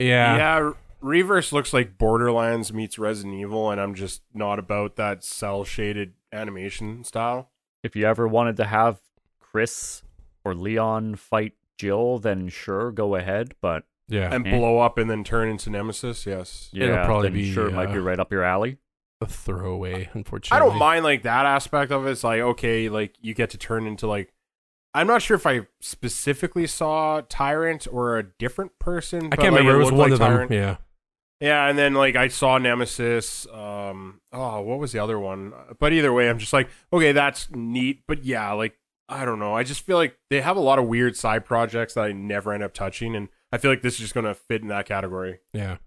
Yeah. 0.00 0.36
Yeah, 0.36 0.72
Re:Verse 1.04 1.52
looks 1.52 1.72
like 1.72 1.98
Borderlands 1.98 2.72
meets 2.72 2.98
Resident 2.98 3.34
Evil, 3.34 3.70
and 3.70 3.80
I'm 3.80 3.94
just 3.94 4.22
not 4.32 4.58
about 4.58 4.96
that 4.96 5.22
cel 5.22 5.62
shaded 5.64 6.14
animation 6.32 7.04
style. 7.04 7.50
If 7.82 7.94
you 7.94 8.06
ever 8.06 8.26
wanted 8.26 8.56
to 8.56 8.64
have 8.64 9.00
Chris 9.38 10.02
or 10.44 10.54
Leon 10.54 11.16
fight 11.16 11.52
Jill, 11.78 12.18
then 12.18 12.48
sure, 12.48 12.90
go 12.90 13.14
ahead. 13.14 13.54
But 13.60 13.84
Yeah. 14.08 14.34
And 14.34 14.46
Eh. 14.46 14.50
blow 14.58 14.78
up 14.78 14.98
and 14.98 15.08
then 15.10 15.24
turn 15.24 15.48
into 15.48 15.70
Nemesis, 15.70 16.26
yes. 16.26 16.68
yeah, 16.72 17.04
probably 17.06 17.30
be, 17.30 17.50
sure 17.52 17.68
it 17.68 17.72
might 17.72 17.92
be 17.92 17.98
uh, 17.98 18.02
right 18.02 18.20
up 18.20 18.32
your 18.32 18.42
alley. 18.42 18.78
a 19.20 19.26
throwaway, 19.26 20.10
unfortunately. 20.12 20.56
I 20.56 20.68
don't 20.68 20.78
mind 20.78 21.04
like 21.04 21.22
that 21.22 21.46
aspect 21.46 21.90
of 21.90 22.06
it. 22.06 22.10
It's 22.10 22.24
like, 22.24 22.40
okay, 22.40 22.88
like 22.90 23.14
you 23.22 23.32
get 23.32 23.50
to 23.50 23.58
turn 23.58 23.86
into 23.86 24.06
like 24.06 24.32
I'm 24.94 25.06
not 25.08 25.22
sure 25.22 25.34
if 25.34 25.46
I 25.46 25.66
specifically 25.80 26.66
saw 26.68 27.20
Tyrant 27.28 27.86
or 27.90 28.16
a 28.16 28.22
different 28.22 28.78
person. 28.78 29.26
I 29.26 29.28
but, 29.30 29.38
can't 29.40 29.52
like, 29.52 29.60
remember. 29.60 29.80
It 29.80 29.84
was 29.84 29.92
one 29.92 30.10
like 30.10 30.12
of 30.12 30.18
them. 30.20 30.52
Yeah. 30.52 30.76
Yeah, 31.40 31.66
and 31.68 31.78
then 31.78 31.94
like 31.94 32.16
I 32.16 32.28
saw 32.28 32.58
Nemesis. 32.58 33.46
Um, 33.52 34.20
oh, 34.32 34.60
what 34.62 34.78
was 34.78 34.92
the 34.92 34.98
other 35.00 35.18
one? 35.18 35.52
But 35.78 35.92
either 35.92 36.12
way, 36.12 36.28
I'm 36.30 36.38
just 36.38 36.52
like, 36.52 36.68
okay, 36.92 37.12
that's 37.12 37.50
neat. 37.50 38.02
But 38.06 38.24
yeah, 38.24 38.52
like 38.52 38.76
I 39.08 39.24
don't 39.24 39.38
know. 39.38 39.54
I 39.54 39.62
just 39.64 39.82
feel 39.84 39.96
like 39.96 40.16
they 40.30 40.40
have 40.40 40.56
a 40.56 40.60
lot 40.60 40.78
of 40.78 40.86
weird 40.86 41.16
side 41.16 41.44
projects 41.44 41.94
that 41.94 42.04
I 42.04 42.12
never 42.12 42.52
end 42.52 42.62
up 42.62 42.72
touching, 42.72 43.14
and 43.16 43.28
I 43.52 43.58
feel 43.58 43.70
like 43.70 43.82
this 43.82 43.94
is 43.94 44.00
just 44.00 44.14
gonna 44.14 44.34
fit 44.34 44.62
in 44.62 44.68
that 44.68 44.86
category. 44.86 45.40
Yeah. 45.52 45.78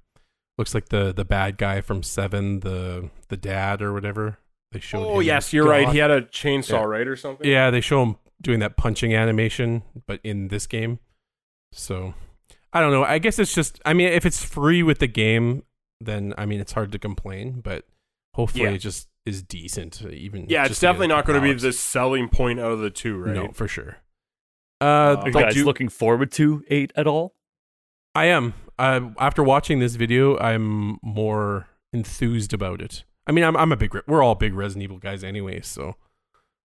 Looks 0.58 0.74
like 0.76 0.90
the 0.90 1.14
the 1.14 1.26
bad 1.26 1.58
guy 1.58 1.82
from 1.82 2.04
Seven, 2.04 2.60
the 2.60 3.10
the 3.30 3.38
dad 3.38 3.82
or 3.82 3.94
whatever. 3.94 4.40
They 4.72 4.80
showed. 4.80 5.06
Oh 5.08 5.20
yes, 5.22 5.54
you're 5.54 5.68
right. 5.68 5.88
He 5.90 6.00
had 6.00 6.12
a 6.12 6.22
chainsaw, 6.24 6.70
Yeah. 6.72 6.84
right, 6.84 7.08
or 7.08 7.16
something. 7.16 7.48
Yeah, 7.48 7.70
they 7.72 7.80
show 7.82 8.04
him 8.04 8.18
doing 8.42 8.60
that 8.60 8.76
punching 8.76 9.14
animation, 9.16 9.84
but 10.06 10.20
in 10.24 10.50
this 10.50 10.68
game. 10.68 11.00
So 11.72 12.14
I 12.78 12.82
don't 12.82 12.92
know. 12.92 13.04
I 13.04 13.18
guess 13.20 13.40
it's 13.40 13.54
just. 13.54 13.80
I 13.86 13.94
mean, 13.94 14.08
if 14.10 14.26
it's 14.26 14.44
free 14.44 14.84
with 14.84 15.00
the 15.00 15.08
game, 15.08 15.64
then 16.00 16.34
I 16.38 16.46
mean, 16.46 16.60
it's 16.60 16.74
hard 16.74 16.92
to 16.94 17.00
complain. 17.00 17.62
But 17.62 17.86
hopefully, 18.34 18.64
Yeah. 18.66 18.72
it 18.72 18.80
just 18.80 19.08
is 19.26 19.42
decent. 19.44 20.02
Even 20.04 20.46
Yeah, 20.48 20.62
it's 20.62 20.70
just 20.70 20.82
to 20.82 20.86
get 20.86 20.90
definitely 20.92 21.08
not 21.08 21.26
going 21.26 21.42
to 21.42 21.46
be 21.48 21.54
the 21.60 21.74
selling 21.74 22.30
point 22.30 22.60
out 22.60 22.72
of 22.72 22.80
the 22.80 22.90
two, 22.90 23.18
right? 23.18 23.36
No, 23.36 23.50
for 23.50 23.68
sure. 23.68 23.98
Uh, 24.80 24.84
Uh, 24.86 25.16
Are 25.22 25.28
you 25.28 25.34
guys 25.34 25.54
do- 25.56 25.66
looking 25.66 25.90
forward 25.90 26.32
to 26.34 26.64
eight 26.70 26.94
at 26.96 27.08
all? 27.08 27.34
I 28.16 28.26
am. 28.26 28.54
Uh, 28.80 29.10
after 29.20 29.44
watching 29.44 29.80
this 29.80 29.96
video, 29.96 30.38
I'm 30.38 30.98
more 31.02 31.68
enthused 31.92 32.54
about 32.54 32.82
it. 32.82 33.04
I 33.26 33.32
mean, 33.32 33.44
I'm 33.44 33.58
I'm 33.58 33.72
a 33.72 33.76
big. 33.76 33.94
We're 34.08 34.24
all 34.24 34.36
big 34.36 34.54
Resident 34.54 34.84
Evil 34.84 35.00
guys 35.00 35.24
anyway, 35.24 35.62
so 35.62 35.96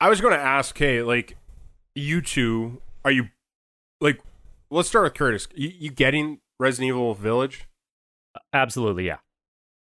I 0.01 0.09
was 0.09 0.21
going 0.21 0.35
to 0.35 0.41
ask, 0.41 0.77
hey, 0.79 1.03
like 1.03 1.37
you 1.95 2.21
two, 2.21 2.81
are 3.05 3.11
you 3.11 3.29
like? 4.01 4.21
Let's 4.73 4.89
start 4.89 5.05
with 5.05 5.15
Curtis. 5.15 5.49
You, 5.55 5.69
you 5.69 5.91
getting 5.91 6.41
Resident 6.59 6.89
Evil 6.89 7.15
Village? 7.15 7.69
Absolutely, 8.55 9.07
yeah. 9.07 9.19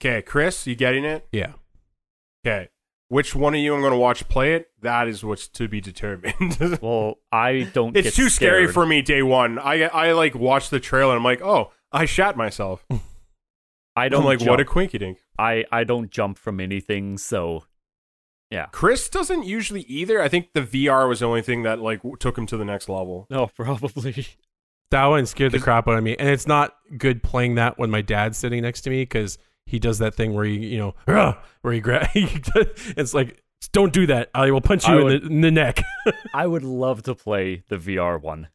Okay, 0.01 0.23
Chris, 0.23 0.65
you 0.65 0.75
getting 0.75 1.05
it? 1.05 1.27
yeah. 1.31 1.53
Okay. 2.45 2.69
Which 3.09 3.35
one 3.35 3.53
of 3.53 3.59
you 3.59 3.75
I'm 3.75 3.81
going 3.81 3.93
to 3.93 3.97
watch 3.99 4.27
play 4.27 4.55
it? 4.55 4.71
That 4.81 5.07
is 5.07 5.23
what's 5.23 5.47
to 5.49 5.67
be 5.67 5.79
determined. 5.79 6.57
Well, 6.81 7.19
I 7.31 7.69
don't. 7.71 7.95
it's 7.95 8.07
get 8.07 8.13
too 8.15 8.29
scary 8.29 8.67
for 8.67 8.83
me 8.87 9.03
day 9.03 9.21
one. 9.21 9.59
I 9.59 9.83
I 9.83 10.13
like 10.13 10.33
watch 10.33 10.69
the 10.71 10.79
trailer 10.79 11.11
and 11.11 11.19
I'm 11.19 11.23
like, 11.23 11.43
oh, 11.43 11.71
I 11.91 12.05
shat 12.05 12.35
myself. 12.35 12.83
I 13.95 14.05
I'm 14.05 14.09
don't 14.09 14.25
like, 14.25 14.39
jump. 14.39 14.49
what 14.49 14.59
a 14.59 14.65
quinky 14.65 14.97
dink. 14.97 15.19
I 15.37 15.65
I 15.71 15.83
don't 15.83 16.09
jump 16.09 16.39
from 16.39 16.59
anything, 16.59 17.19
so 17.19 17.65
yeah. 18.49 18.65
Chris 18.71 19.07
doesn't 19.09 19.45
usually 19.45 19.81
either. 19.81 20.19
I 20.19 20.27
think 20.27 20.53
the 20.53 20.61
VR 20.61 21.07
was 21.07 21.19
the 21.19 21.27
only 21.27 21.43
thing 21.43 21.61
that 21.63 21.79
like 21.79 21.99
w- 21.99 22.17
took 22.17 22.35
him 22.35 22.47
to 22.47 22.57
the 22.57 22.65
next 22.65 22.89
level. 22.89 23.27
no, 23.29 23.43
oh, 23.43 23.47
probably. 23.55 24.25
That 24.93 25.05
one 25.07 25.25
scared 25.25 25.51
the 25.51 25.59
crap 25.59 25.87
out 25.87 25.97
of 25.97 26.03
me, 26.03 26.15
and 26.17 26.29
it's 26.29 26.47
not 26.47 26.75
good 26.97 27.21
playing 27.21 27.55
that 27.55 27.77
when 27.77 27.89
my 27.91 28.01
dad's 28.01 28.37
sitting 28.37 28.61
next 28.61 28.81
to 28.81 28.89
me 28.89 29.01
because 29.01 29.37
he 29.65 29.79
does 29.79 29.97
that 29.99 30.15
thing 30.15 30.33
where 30.33 30.45
he, 30.45 30.55
you 30.57 30.77
know, 30.77 30.95
"Ugh," 31.07 31.35
where 31.61 31.73
he 31.73 31.79
grab. 31.79 32.07
it's 32.15 33.13
like, 33.13 33.41
don't 33.71 33.91
do 33.91 34.05
that. 34.07 34.29
I 34.33 34.51
will 34.51 34.61
punch 34.61 34.87
I 34.87 34.93
you 34.95 35.07
in, 35.07 35.21
the, 35.21 35.27
in 35.27 35.41
the 35.41 35.51
neck. 35.51 35.83
I 36.33 36.47
would 36.47 36.63
love 36.63 37.03
to 37.03 37.15
play 37.15 37.63
the 37.69 37.77
VR 37.77 38.21
one 38.21 38.47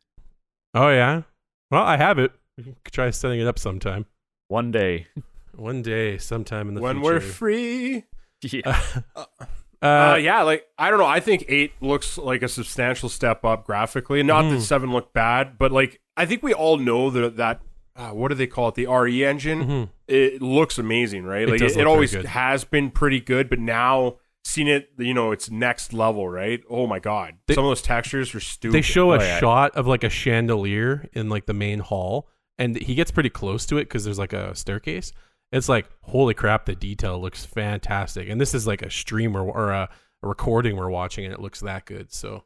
oh 0.75 0.91
yeah. 0.91 1.23
Well, 1.71 1.83
I 1.83 1.97
have 1.97 2.19
it. 2.19 2.33
We 2.57 2.65
can 2.65 2.75
try 2.91 3.11
setting 3.11 3.41
it 3.41 3.47
up 3.47 3.59
sometime. 3.59 4.07
one 4.49 4.71
day. 4.71 5.07
One 5.55 5.83
day, 5.83 6.19
sometime 6.19 6.69
in 6.69 6.75
the 6.75 6.81
when 6.81 6.97
future. 6.97 7.15
we're 7.15 7.21
free. 7.21 8.05
Yeah. 8.43 8.81
uh, 9.17 9.25
Uh, 9.41 9.47
yeah, 9.83 10.43
like 10.43 10.67
I 10.79 10.91
don't 10.91 10.99
know. 10.99 11.07
I 11.07 11.21
think 11.21 11.45
eight 11.49 11.73
looks 11.81 12.19
like 12.19 12.43
a 12.43 12.49
substantial 12.49 13.09
step 13.09 13.45
up 13.45 13.65
graphically. 13.67 14.23
Not 14.23 14.43
that 14.43 14.59
Mhm. 14.59 14.61
seven 14.63 14.93
looked 14.93 15.13
bad, 15.13 15.59
but 15.59 15.73
like 15.73 16.01
I 16.17 16.27
think 16.27 16.43
we 16.43 16.53
all 16.53 16.77
know 16.79 17.11
that 17.11 17.37
that 17.37 17.61
uh, 17.97 18.11
what 18.11 18.29
do 18.29 18.35
they 18.35 18.47
call 18.47 18.69
it? 18.69 18.75
The 18.77 18.87
RE 18.87 19.25
engine. 19.25 19.65
mhm. 19.67 19.89
It 20.07 20.41
looks 20.41 20.79
amazing, 20.79 21.25
right? 21.25 21.43
It 21.43 21.51
like 21.51 21.61
it, 21.61 21.77
it 21.77 21.87
always 21.87 22.13
good. 22.15 22.27
has 22.27 22.65
been 22.65 22.91
pretty 22.91 23.21
good, 23.21 23.51
but 23.51 23.59
now 23.59 24.17
seeing 24.45 24.69
it, 24.69 24.91
you 24.99 25.13
know, 25.13 25.33
it's 25.33 25.51
next 25.51 25.93
level, 25.93 26.29
right? 26.29 26.63
Oh 26.71 26.87
my 26.87 27.01
god, 27.01 27.35
They- 27.47 27.55
some 27.55 27.65
of 27.65 27.71
those 27.71 27.83
textures 27.83 28.35
are 28.35 28.41
stupid. 28.41 28.75
They 28.75 28.83
show 28.83 29.13
a 29.13 29.19
Oh, 29.19 29.23
yeah. 29.23 29.39
shot 29.41 29.75
of 29.77 29.87
like 29.87 30.05
a 30.05 30.09
chandelier 30.09 31.09
in 31.13 31.29
like 31.29 31.47
the 31.47 31.53
main 31.55 31.81
hall, 31.81 32.29
and 32.57 32.77
he 32.81 32.95
gets 32.95 33.11
pretty 33.11 33.31
close 33.31 33.67
to 33.67 33.77
it 33.79 33.85
because 33.85 34.05
there's 34.05 34.19
like 34.19 34.33
a 34.33 34.55
staircase. 34.55 35.13
It's 35.53 35.69
like 35.69 35.89
holy 36.03 36.35
crap, 36.35 36.67
the 36.67 36.75
detail 36.75 37.21
looks 37.21 37.45
fantastic, 37.45 38.29
and 38.29 38.41
this 38.41 38.55
is 38.55 38.67
like 38.67 38.83
a 38.83 38.91
stream 38.91 39.37
or, 39.37 39.43
or 39.43 39.71
a, 39.71 39.89
a 40.23 40.27
recording 40.29 40.77
we're 40.77 40.91
watching, 40.91 41.25
and 41.25 41.33
it 41.33 41.41
looks 41.41 41.61
that 41.61 41.87
good. 41.87 42.13
So 42.13 42.45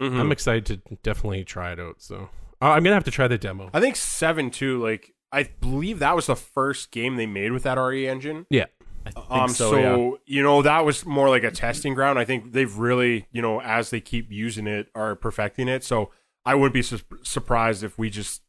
Mhm. 0.00 0.18
I'm 0.18 0.32
excited 0.32 0.66
to 0.66 0.96
definitely 1.02 1.44
try 1.44 1.72
it 1.72 1.78
out. 1.78 2.02
So 2.02 2.30
I- 2.60 2.70
I'm 2.70 2.82
gonna 2.82 2.94
have 2.94 3.04
to 3.04 3.10
try 3.12 3.28
the 3.28 3.38
demo. 3.38 3.70
I 3.72 3.80
think 3.80 3.94
seven 3.96 4.50
too. 4.50 4.82
Like 4.82 5.14
I 5.30 5.44
believe 5.60 5.98
that 6.00 6.16
was 6.16 6.26
the 6.26 6.36
first 6.36 6.90
game 6.90 7.16
they 7.16 7.26
made 7.26 7.52
with 7.52 7.62
that 7.62 7.78
RE 7.78 8.06
engine. 8.08 8.46
Yeah, 8.50 8.66
I 9.06 9.10
think 9.12 9.30
Um, 9.30 9.48
so, 9.48 9.70
so, 9.70 9.76
yeah. 9.78 10.16
you 10.26 10.42
know 10.42 10.60
that 10.62 10.84
was 10.84 11.06
more 11.06 11.28
like 11.28 11.44
a 11.44 11.50
testing 11.50 11.94
ground. 11.94 12.18
I 12.18 12.24
think 12.24 12.52
they've 12.52 12.76
really, 12.76 13.26
you 13.32 13.40
know, 13.40 13.60
as 13.62 13.90
they 13.90 14.00
keep 14.00 14.30
using 14.32 14.66
it, 14.66 14.88
are 14.94 15.14
perfecting 15.16 15.68
it. 15.68 15.84
So 15.84 16.10
I 16.44 16.54
wouldn't 16.56 16.74
be 16.74 16.82
su- 16.82 16.98
surprised 17.22 17.82
if 17.84 17.96
we 17.98 18.10
just 18.10 18.42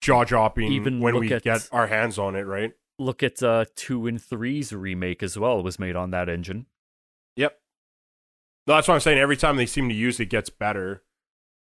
jaw 0.00 0.24
dropping 0.24 0.72
Even 0.72 1.00
when 1.00 1.16
we 1.18 1.32
at- 1.32 1.42
get 1.42 1.68
our 1.72 1.86
hands 1.88 2.18
on 2.18 2.34
it. 2.34 2.42
Right? 2.46 2.72
Look 2.98 3.22
at 3.22 3.42
uh, 3.42 3.66
two 3.76 4.06
and 4.06 4.20
three's 4.20 4.72
remake 4.72 5.22
as 5.22 5.38
well. 5.38 5.62
Was 5.62 5.78
made 5.78 5.96
on 5.96 6.10
that 6.10 6.28
engine. 6.28 6.66
Yep. 7.36 7.58
No, 8.66 8.74
that's 8.74 8.88
what 8.88 8.94
I'm 8.94 9.00
saying. 9.00 9.18
Every 9.18 9.36
time 9.36 9.56
they 9.56 9.66
seem 9.66 9.88
to 9.88 9.94
use 9.94 10.18
it, 10.18 10.26
gets 10.26 10.50
better. 10.50 11.02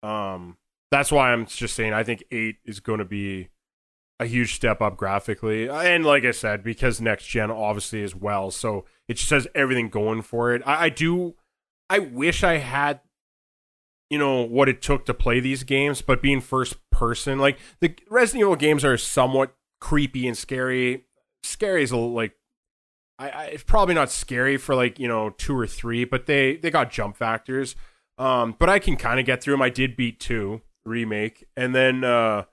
Um, 0.03 0.59
that's 0.90 1.11
why 1.11 1.33
I'm 1.33 1.47
just 1.47 1.75
saying 1.75 1.92
I 1.92 2.05
think 2.05 2.23
eight 2.31 2.57
is 2.64 2.79
going 2.79 3.01
to 3.01 3.05
be 3.05 3.49
a 4.20 4.27
huge 4.27 4.55
step 4.55 4.81
up 4.81 4.97
graphically, 4.97 5.68
and 5.68 6.05
like 6.07 6.25
I 6.25 6.31
said, 6.31 6.62
because 6.62 7.01
next 7.01 7.27
gen 7.27 7.51
obviously 7.51 8.05
as 8.05 8.14
well. 8.14 8.51
So 8.53 8.85
it 9.09 9.14
just 9.14 9.31
has 9.31 9.49
everything 9.55 9.88
going 9.88 10.23
for 10.23 10.55
it. 10.55 10.62
I, 10.64 10.85
I 10.85 10.88
do. 10.88 11.35
I 11.90 11.99
wish 11.99 12.44
I 12.44 12.59
had, 12.59 13.01
you 14.09 14.18
know, 14.18 14.42
what 14.42 14.68
it 14.68 14.81
took 14.81 15.05
to 15.07 15.14
play 15.14 15.40
these 15.40 15.64
games, 15.64 16.01
but 16.01 16.23
being 16.23 16.40
first 16.40 16.77
person, 16.90 17.38
like 17.38 17.59
the 17.81 17.97
Resident 18.09 18.42
Evil 18.42 18.57
games 18.57 18.85
are 18.85 18.97
somewhat 18.97 19.55
creepy 19.81 20.29
and 20.29 20.38
scary. 20.38 21.05
Scary 21.44 21.83
is 21.83 21.90
a 21.90 21.96
little 21.96 22.12
like 22.12 22.35
I, 23.18 23.28
I 23.28 23.44
it's 23.46 23.62
probably 23.62 23.94
not 23.94 24.11
scary 24.11 24.57
for 24.57 24.74
like 24.74 24.98
you 24.98 25.09
know 25.09 25.30
two 25.30 25.57
or 25.57 25.66
three, 25.66 26.04
but 26.04 26.26
they 26.26 26.57
they 26.57 26.70
got 26.70 26.90
jump 26.90 27.16
factors. 27.16 27.76
Um, 28.18 28.54
but 28.59 28.68
I 28.68 28.78
can 28.78 28.96
kind 28.96 29.18
of 29.18 29.26
get 29.26 29.42
through 29.42 29.54
them. 29.54 29.62
I 29.62 29.70
did 29.70 29.96
beat 29.96 30.20
two 30.20 30.62
remake, 30.85 31.44
and 31.57 31.74
then 31.74 32.04
uh, 32.04 32.44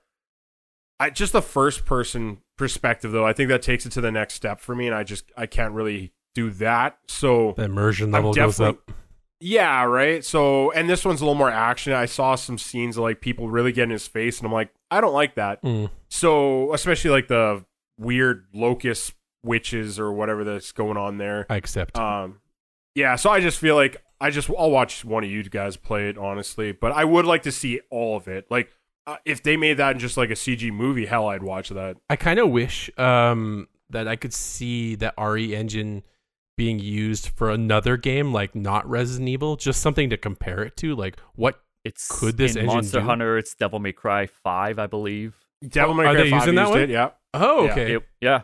I 0.98 1.10
just 1.10 1.32
the 1.32 1.42
first 1.42 1.84
person 1.84 2.38
perspective 2.56 3.12
though. 3.12 3.26
I 3.26 3.32
think 3.32 3.48
that 3.48 3.62
takes 3.62 3.86
it 3.86 3.90
to 3.92 4.00
the 4.00 4.12
next 4.12 4.34
step 4.34 4.60
for 4.60 4.74
me, 4.74 4.86
and 4.86 4.94
I 4.94 5.02
just 5.04 5.30
I 5.36 5.46
can't 5.46 5.72
really 5.72 6.12
do 6.34 6.50
that. 6.50 6.98
So 7.08 7.54
The 7.56 7.64
immersion 7.64 8.10
level 8.10 8.32
goes 8.32 8.60
up. 8.60 8.90
yeah, 9.40 9.84
right. 9.84 10.24
So 10.24 10.70
and 10.72 10.88
this 10.88 11.04
one's 11.04 11.20
a 11.20 11.24
little 11.24 11.34
more 11.38 11.50
action. 11.50 11.92
I 11.92 12.06
saw 12.06 12.34
some 12.34 12.58
scenes 12.58 12.96
of 12.96 13.02
like 13.02 13.20
people 13.20 13.48
really 13.48 13.72
getting 13.72 13.90
his 13.90 14.06
face, 14.06 14.38
and 14.38 14.46
I'm 14.46 14.52
like, 14.52 14.70
I 14.90 15.00
don't 15.00 15.14
like 15.14 15.34
that. 15.36 15.62
Mm. 15.62 15.90
So 16.08 16.72
especially 16.72 17.10
like 17.10 17.28
the 17.28 17.64
weird 18.02 18.46
locust 18.52 19.14
witches 19.44 19.98
or 19.98 20.12
whatever 20.12 20.44
that's 20.44 20.72
going 20.72 20.96
on 20.96 21.18
there. 21.18 21.46
I 21.48 21.56
accept. 21.56 21.98
Um, 21.98 22.40
yeah. 22.94 23.16
So 23.16 23.30
I 23.30 23.40
just 23.40 23.58
feel 23.58 23.74
like 23.74 24.02
I 24.20 24.30
just 24.30 24.50
I'll 24.56 24.70
watch 24.70 25.04
one 25.04 25.24
of 25.24 25.30
you 25.30 25.42
guys 25.44 25.76
play 25.76 26.08
it 26.08 26.18
honestly, 26.18 26.72
but 26.72 26.92
I 26.92 27.04
would 27.04 27.24
like 27.24 27.42
to 27.42 27.52
see 27.52 27.80
all 27.90 28.16
of 28.16 28.28
it. 28.28 28.46
Like 28.50 28.70
uh, 29.06 29.16
if 29.24 29.42
they 29.42 29.56
made 29.56 29.78
that 29.78 29.92
in 29.94 29.98
just 29.98 30.16
like 30.16 30.30
a 30.30 30.34
CG 30.34 30.72
movie, 30.72 31.06
hell, 31.06 31.28
I'd 31.28 31.42
watch 31.42 31.70
that. 31.70 31.96
I 32.08 32.16
kind 32.16 32.38
of 32.38 32.50
wish 32.50 32.90
um, 32.98 33.68
that 33.90 34.06
I 34.06 34.16
could 34.16 34.32
see 34.32 34.94
that 34.96 35.14
RE 35.18 35.54
engine 35.54 36.04
being 36.56 36.78
used 36.78 37.30
for 37.30 37.50
another 37.50 37.96
game, 37.96 38.32
like 38.32 38.54
not 38.54 38.88
Resident 38.88 39.28
Evil, 39.28 39.56
just 39.56 39.80
something 39.80 40.10
to 40.10 40.16
compare 40.16 40.62
it 40.62 40.76
to. 40.78 40.94
Like, 40.94 41.18
what? 41.34 41.60
It's 41.84 42.06
Could 42.20 42.36
this 42.36 42.52
in 42.54 42.62
engine 42.62 42.74
Monster 42.74 43.00
do? 43.00 43.06
Hunter. 43.06 43.38
It's 43.38 43.56
Devil 43.56 43.80
May 43.80 43.92
Cry 43.92 44.26
Five, 44.26 44.78
I 44.78 44.86
believe. 44.86 45.34
Devil 45.66 45.94
May 45.94 46.04
are 46.04 46.14
Cry 46.14 46.22
they 46.22 46.30
5 46.30 46.40
using 46.40 46.54
that 46.54 46.62
used 46.62 46.70
one? 46.70 46.80
It, 46.82 46.90
yeah. 46.90 47.10
Oh, 47.34 47.64
Yeah. 47.64 47.70
okay. 47.72 47.94
It- 47.96 48.02
yeah. 48.20 48.42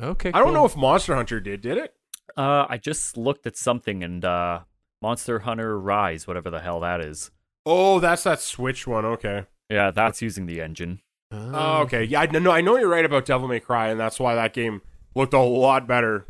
Okay. 0.00 0.30
I 0.30 0.38
don't 0.38 0.46
cool. 0.46 0.54
know 0.54 0.64
if 0.64 0.76
Monster 0.76 1.14
Hunter 1.14 1.40
did. 1.40 1.60
Did 1.60 1.78
it? 1.78 1.94
Uh, 2.36 2.66
I 2.68 2.78
just 2.78 3.16
looked 3.16 3.46
at 3.46 3.56
something 3.56 4.02
and 4.02 4.24
uh, 4.24 4.60
Monster 5.02 5.40
Hunter 5.40 5.78
Rise, 5.78 6.26
whatever 6.26 6.50
the 6.50 6.60
hell 6.60 6.80
that 6.80 7.00
is. 7.00 7.30
Oh, 7.66 8.00
that's 8.00 8.24
that 8.24 8.40
Switch 8.40 8.86
one. 8.86 9.04
Okay. 9.04 9.44
Yeah, 9.70 9.90
that's 9.90 10.20
using 10.20 10.46
the 10.46 10.60
engine. 10.60 11.00
Oh, 11.30 11.80
okay. 11.82 12.04
Yeah, 12.04 12.20
I 12.22 12.26
know. 12.26 12.50
I 12.50 12.60
know 12.60 12.76
you're 12.76 12.88
right 12.88 13.04
about 13.04 13.24
Devil 13.24 13.48
May 13.48 13.60
Cry, 13.60 13.88
and 13.88 13.98
that's 13.98 14.20
why 14.20 14.34
that 14.34 14.52
game 14.52 14.82
looked 15.14 15.32
a 15.34 15.40
lot 15.40 15.86
better. 15.86 16.26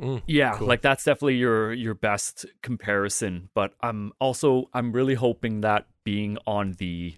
Mm. 0.00 0.22
Yeah, 0.26 0.54
Cool. 0.56 0.68
like 0.68 0.80
that's 0.80 1.04
definitely 1.04 1.36
your 1.36 1.72
your 1.72 1.94
best 1.94 2.46
comparison. 2.62 3.50
But 3.54 3.72
I'm 3.80 4.12
also 4.20 4.68
I'm 4.72 4.92
really 4.92 5.14
hoping 5.14 5.60
that 5.62 5.86
being 6.04 6.38
on 6.46 6.72
the 6.78 7.16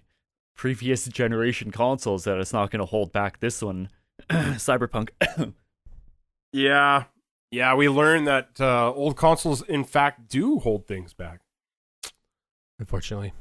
previous 0.55 1.05
generation 1.07 1.71
consoles 1.71 2.23
that 2.25 2.37
it's 2.37 2.53
not 2.53 2.69
going 2.71 2.79
to 2.79 2.85
hold 2.85 3.11
back 3.11 3.39
this 3.39 3.61
one, 3.61 3.89
Cyberpunk. 4.29 5.09
Yeah. 6.53 7.05
Yeah, 7.51 7.75
we 7.75 7.89
learned 7.89 8.27
that 8.27 8.49
uh, 8.59 8.91
old 8.93 9.17
consoles, 9.17 9.61
in 9.61 9.83
fact, 9.83 10.29
do 10.29 10.59
hold 10.59 10.87
things 10.87 11.13
back, 11.13 11.41
Unfortunately, 12.79 13.33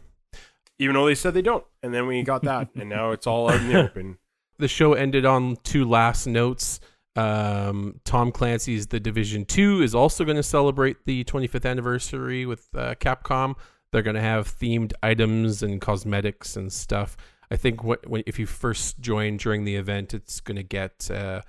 even 0.79 0.95
though 0.95 1.07
they 1.07 1.15
said 1.15 1.33
they 1.35 1.43
don't. 1.43 1.65
And 1.83 1.95
then 1.95 2.07
we 2.09 2.23
got 2.25 2.43
that, 2.43 2.69
and 2.75 2.89
now 2.89 3.13
it's 3.13 3.27
all 3.27 3.49
out 3.51 3.61
in 3.61 3.69
the 3.69 3.81
open. 3.85 4.19
the 4.59 4.67
show 4.69 4.95
ended 4.95 5.25
on 5.25 5.57
two 5.63 5.89
last 5.89 6.27
notes. 6.27 6.81
Um, 7.17 8.01
Tom 8.05 8.33
Clancy's 8.33 8.87
The 8.89 8.99
Division 9.01 9.45
2 9.45 9.83
is 9.83 9.95
also 9.95 10.25
going 10.25 10.37
to 10.37 10.43
celebrate 10.43 11.05
the 11.05 11.23
25th 11.25 11.69
anniversary 11.69 12.47
with 12.47 12.69
uh, 12.75 12.95
Capcom. 12.97 13.55
They're 13.93 14.03
going 14.03 14.15
to 14.17 14.23
have 14.23 14.47
themed 14.59 14.93
items 15.03 15.63
and 15.63 15.81
cosmetics 15.81 16.57
and 16.57 16.73
stuff. 16.73 17.17
I 17.51 17.57
think 17.57 17.83
what, 17.83 18.09
when, 18.09 18.23
if 18.27 18.39
you 18.39 18.47
first 18.47 19.01
join 19.01 19.37
during 19.37 19.65
the 19.65 19.77
event, 19.77 20.15
it's 20.15 20.41
going 20.41 20.57
to 20.57 20.63
get, 20.63 21.11
uh, 21.11 21.43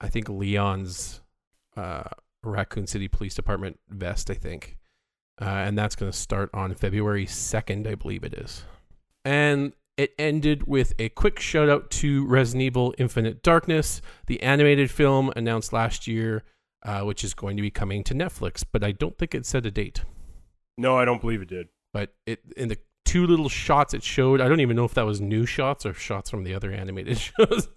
I 0.00 0.08
think, 0.08 0.28
Leon's 0.28 1.20
uh, 1.76 2.04
Raccoon 2.42 2.86
City 2.86 3.08
Police 3.08 3.34
Department 3.34 3.78
vest, 3.88 4.30
I 4.30 4.34
think. 4.34 4.78
Uh, 5.40 5.44
and 5.44 5.78
that's 5.78 5.96
going 5.96 6.10
to 6.10 6.16
start 6.16 6.50
on 6.52 6.74
February 6.74 7.26
2nd, 7.26 7.86
I 7.86 7.94
believe 7.94 8.24
it 8.24 8.34
is. 8.34 8.64
And 9.24 9.72
it 9.96 10.14
ended 10.18 10.66
with 10.66 10.94
a 10.98 11.08
quick 11.10 11.40
shout 11.40 11.68
out 11.68 11.90
to 11.90 12.24
Resident 12.26 12.62
Evil 12.62 12.94
Infinite 12.98 13.42
Darkness, 13.42 14.00
the 14.26 14.40
animated 14.42 14.90
film 14.90 15.32
announced 15.34 15.72
last 15.72 16.06
year, 16.06 16.44
uh, 16.84 17.00
which 17.00 17.24
is 17.24 17.34
going 17.34 17.56
to 17.56 17.62
be 17.62 17.70
coming 17.70 18.04
to 18.04 18.14
Netflix, 18.14 18.64
but 18.70 18.84
I 18.84 18.92
don't 18.92 19.18
think 19.18 19.34
it 19.34 19.44
said 19.44 19.66
a 19.66 19.70
date. 19.70 20.04
No, 20.76 20.96
I 20.96 21.04
don't 21.04 21.20
believe 21.20 21.42
it 21.42 21.48
did. 21.48 21.68
But 21.92 22.14
it 22.26 22.40
in 22.56 22.68
the 22.68 22.78
two 23.08 23.26
little 23.26 23.48
shots 23.48 23.94
it 23.94 24.02
showed, 24.02 24.40
I 24.40 24.48
don't 24.48 24.60
even 24.60 24.76
know 24.76 24.84
if 24.84 24.94
that 24.94 25.06
was 25.06 25.20
new 25.20 25.46
shots 25.46 25.84
or 25.86 25.92
shots 25.94 26.30
from 26.30 26.44
the 26.44 26.54
other 26.54 26.70
animated 26.72 27.18
shows, 27.38 27.68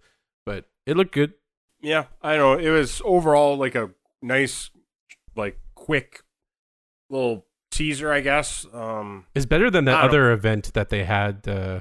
but 0.45 0.65
it 0.85 0.97
looked 0.97 1.13
good. 1.13 1.33
Yeah, 1.81 2.05
I 2.21 2.37
know. 2.37 2.53
It 2.53 2.69
was 2.69 3.01
overall 3.05 3.57
like 3.57 3.75
a 3.75 3.91
nice, 4.21 4.69
like, 5.35 5.59
quick 5.75 6.21
little 7.09 7.45
teaser, 7.71 8.11
I 8.11 8.21
guess. 8.21 8.65
Um, 8.73 9.25
It's 9.33 9.45
better 9.45 9.71
than 9.71 9.85
that 9.85 10.03
other 10.03 10.31
event 10.31 10.73
that 10.73 10.89
they 10.89 11.03
had. 11.05 11.47
Uh, 11.47 11.79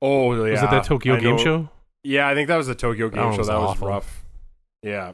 oh, 0.00 0.32
yeah. 0.44 0.52
was 0.52 0.62
it 0.62 0.70
the 0.70 0.80
Tokyo 0.80 1.16
I 1.16 1.20
Game 1.20 1.36
know- 1.36 1.42
Show? 1.42 1.68
Yeah, 2.04 2.26
I 2.28 2.34
think 2.34 2.48
that 2.48 2.56
was 2.56 2.66
the 2.66 2.74
Tokyo 2.74 3.08
Game 3.08 3.24
one 3.24 3.36
Show. 3.36 3.44
That 3.44 3.58
was 3.60 3.78
rough. 3.80 4.24
Yeah. 4.82 5.12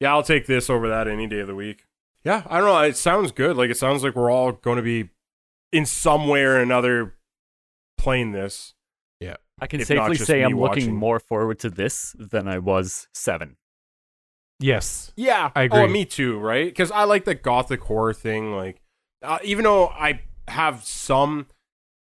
Yeah, 0.00 0.12
I'll 0.12 0.22
take 0.22 0.46
this 0.46 0.68
over 0.70 0.88
that 0.88 1.06
any 1.06 1.26
day 1.26 1.40
of 1.40 1.46
the 1.46 1.54
week. 1.54 1.84
Yeah, 2.24 2.42
I 2.46 2.58
don't 2.58 2.66
know. 2.66 2.78
It 2.80 2.96
sounds 2.96 3.32
good. 3.32 3.56
Like, 3.56 3.70
it 3.70 3.76
sounds 3.76 4.02
like 4.02 4.14
we're 4.16 4.30
all 4.30 4.52
going 4.52 4.76
to 4.76 4.82
be 4.82 5.10
in 5.72 5.86
some 5.86 6.28
way 6.28 6.42
or 6.42 6.56
another 6.56 7.14
playing 7.98 8.32
this. 8.32 8.74
Yeah. 9.20 9.36
I 9.60 9.66
can 9.66 9.80
If 9.80 9.86
safely 9.86 10.16
say 10.16 10.42
I'm 10.42 10.58
looking 10.58 10.94
more 10.94 11.18
forward 11.18 11.58
to 11.60 11.70
this 11.70 12.14
than 12.18 12.48
I 12.48 12.58
was 12.58 13.08
seven. 13.14 13.56
Yes. 14.60 15.12
Yeah, 15.16 15.50
I 15.56 15.62
agree. 15.64 15.80
Oh, 15.80 15.88
me 15.88 16.04
too. 16.04 16.38
Right? 16.38 16.66
Because 16.66 16.90
I 16.90 17.04
like 17.04 17.24
the 17.24 17.34
gothic 17.34 17.80
horror 17.80 18.14
thing. 18.14 18.54
Like, 18.54 18.80
uh, 19.22 19.38
even 19.42 19.64
though 19.64 19.88
I 19.88 20.22
have 20.48 20.84
some 20.84 21.46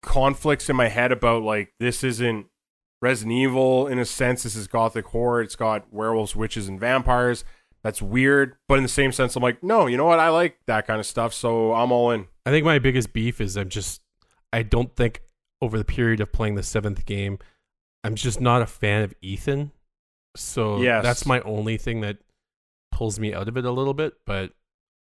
conflicts 0.01 0.69
in 0.69 0.75
my 0.75 0.89
head 0.89 1.11
about 1.11 1.43
like 1.43 1.73
this 1.79 2.03
isn't 2.03 2.47
Resident 3.01 3.33
Evil 3.33 3.87
in 3.87 3.99
a 3.99 4.05
sense. 4.05 4.43
This 4.43 4.55
is 4.55 4.67
gothic 4.67 5.05
horror. 5.07 5.41
It's 5.41 5.55
got 5.55 5.91
werewolves, 5.93 6.35
witches, 6.35 6.67
and 6.67 6.79
vampires. 6.79 7.43
That's 7.83 8.01
weird. 8.01 8.55
But 8.67 8.77
in 8.77 8.83
the 8.83 8.89
same 8.89 9.11
sense, 9.11 9.35
I'm 9.35 9.43
like, 9.43 9.61
no, 9.63 9.87
you 9.87 9.97
know 9.97 10.05
what? 10.05 10.19
I 10.19 10.29
like 10.29 10.57
that 10.67 10.87
kind 10.87 10.99
of 10.99 11.05
stuff, 11.05 11.33
so 11.33 11.73
I'm 11.73 11.91
all 11.91 12.11
in. 12.11 12.27
I 12.45 12.49
think 12.51 12.65
my 12.65 12.79
biggest 12.79 13.13
beef 13.13 13.41
is 13.41 13.57
I'm 13.57 13.69
just 13.69 14.01
I 14.51 14.63
don't 14.63 14.95
think 14.95 15.21
over 15.61 15.77
the 15.77 15.83
period 15.85 16.19
of 16.21 16.31
playing 16.31 16.55
the 16.55 16.63
seventh 16.63 17.05
game, 17.05 17.39
I'm 18.03 18.15
just 18.15 18.39
not 18.41 18.61
a 18.61 18.65
fan 18.65 19.01
of 19.03 19.13
Ethan. 19.21 19.71
So 20.35 20.81
Yes. 20.81 21.03
that's 21.03 21.25
my 21.25 21.41
only 21.41 21.77
thing 21.77 22.01
that 22.01 22.17
pulls 22.91 23.19
me 23.19 23.33
out 23.33 23.47
of 23.47 23.57
it 23.57 23.65
a 23.65 23.71
little 23.71 23.93
bit. 23.93 24.13
But 24.25 24.51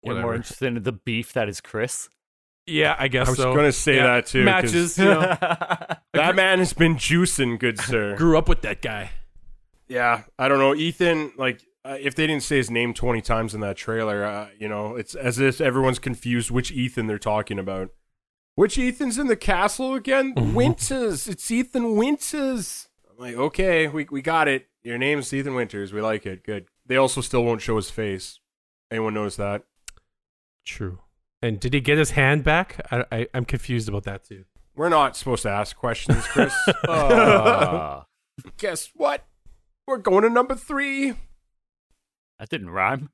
You're 0.02 0.20
more 0.20 0.34
interested 0.34 0.74
in 0.76 0.82
the 0.82 0.92
beef 0.92 1.32
that 1.34 1.48
is 1.48 1.60
Chris. 1.60 2.08
yeah, 2.66 2.94
I 2.98 3.08
guess 3.08 3.26
I 3.28 3.30
was 3.30 3.38
so. 3.38 3.54
gonna 3.54 3.72
say 3.72 3.96
Yeah, 3.96 4.06
that 4.14 4.26
too. 4.26 4.44
Matches, 4.44 4.96
you 4.98 5.04
know. 5.06 5.36
That 6.14 6.36
man 6.36 6.58
has 6.58 6.72
been 6.74 6.96
juicing, 6.96 7.58
good 7.58 7.78
sir. 7.80 8.16
Grew 8.16 8.36
up 8.36 8.46
with 8.48 8.60
that 8.62 8.82
guy. 8.82 9.10
Yeah, 9.88 10.22
I 10.38 10.48
don't 10.48 10.58
know. 10.58 10.74
Ethan, 10.74 11.32
like, 11.38 11.62
uh, 11.84 11.96
if 12.00 12.14
they 12.14 12.26
didn't 12.26 12.42
say 12.44 12.56
his 12.56 12.70
name 12.70 12.94
20 12.94 13.20
times 13.20 13.54
in 13.54 13.60
that 13.60 13.76
trailer, 13.76 14.24
uh, 14.24 14.48
you 14.58 14.68
know, 14.68 14.96
it's 14.96 15.14
as 15.14 15.38
if 15.38 15.60
everyone's 15.60 15.98
confused 15.98 16.50
which 16.50 16.70
Ethan 16.70 17.06
they're 17.06 17.18
talking 17.18 17.58
about. 17.58 17.90
Which 18.54 18.78
Ethan's 18.78 19.18
in 19.18 19.28
the 19.28 19.36
castle 19.36 19.94
again? 19.94 20.34
Winters. 20.54 21.26
It's 21.26 21.50
Ethan 21.50 21.96
Winters. 21.96 22.88
I'm 23.10 23.16
like, 23.16 23.34
okay, 23.34 23.88
we, 23.88 24.06
we 24.10 24.20
got 24.22 24.46
it. 24.46 24.68
Your 24.82 24.98
name's 24.98 25.32
Ethan 25.32 25.54
Winters. 25.54 25.92
We 25.92 26.00
like 26.00 26.26
it. 26.26 26.44
Good. 26.44 26.66
They 26.86 26.96
also 26.96 27.20
still 27.20 27.44
won't 27.44 27.62
show 27.62 27.76
his 27.76 27.90
face. 27.90 28.40
Anyone 28.90 29.14
notice 29.14 29.36
that? 29.36 29.62
True. 30.66 30.98
And 31.40 31.58
did 31.58 31.74
he 31.74 31.80
get 31.80 31.98
his 31.98 32.12
hand 32.12 32.44
back? 32.44 32.86
I, 32.90 33.04
I 33.10 33.26
I'm 33.34 33.44
confused 33.44 33.88
about 33.88 34.04
that 34.04 34.24
too. 34.24 34.44
We're 34.76 34.88
not 34.88 35.16
supposed 35.16 35.42
to 35.42 35.50
ask 35.50 35.76
questions, 35.76 36.26
Chris. 36.26 36.54
Uh, 36.86 38.02
guess 38.58 38.90
what? 38.94 39.24
We're 39.86 39.98
going 39.98 40.22
to 40.22 40.30
number 40.30 40.54
three. 40.54 41.14
That 42.42 42.48
didn't 42.48 42.70
rhyme. 42.70 43.08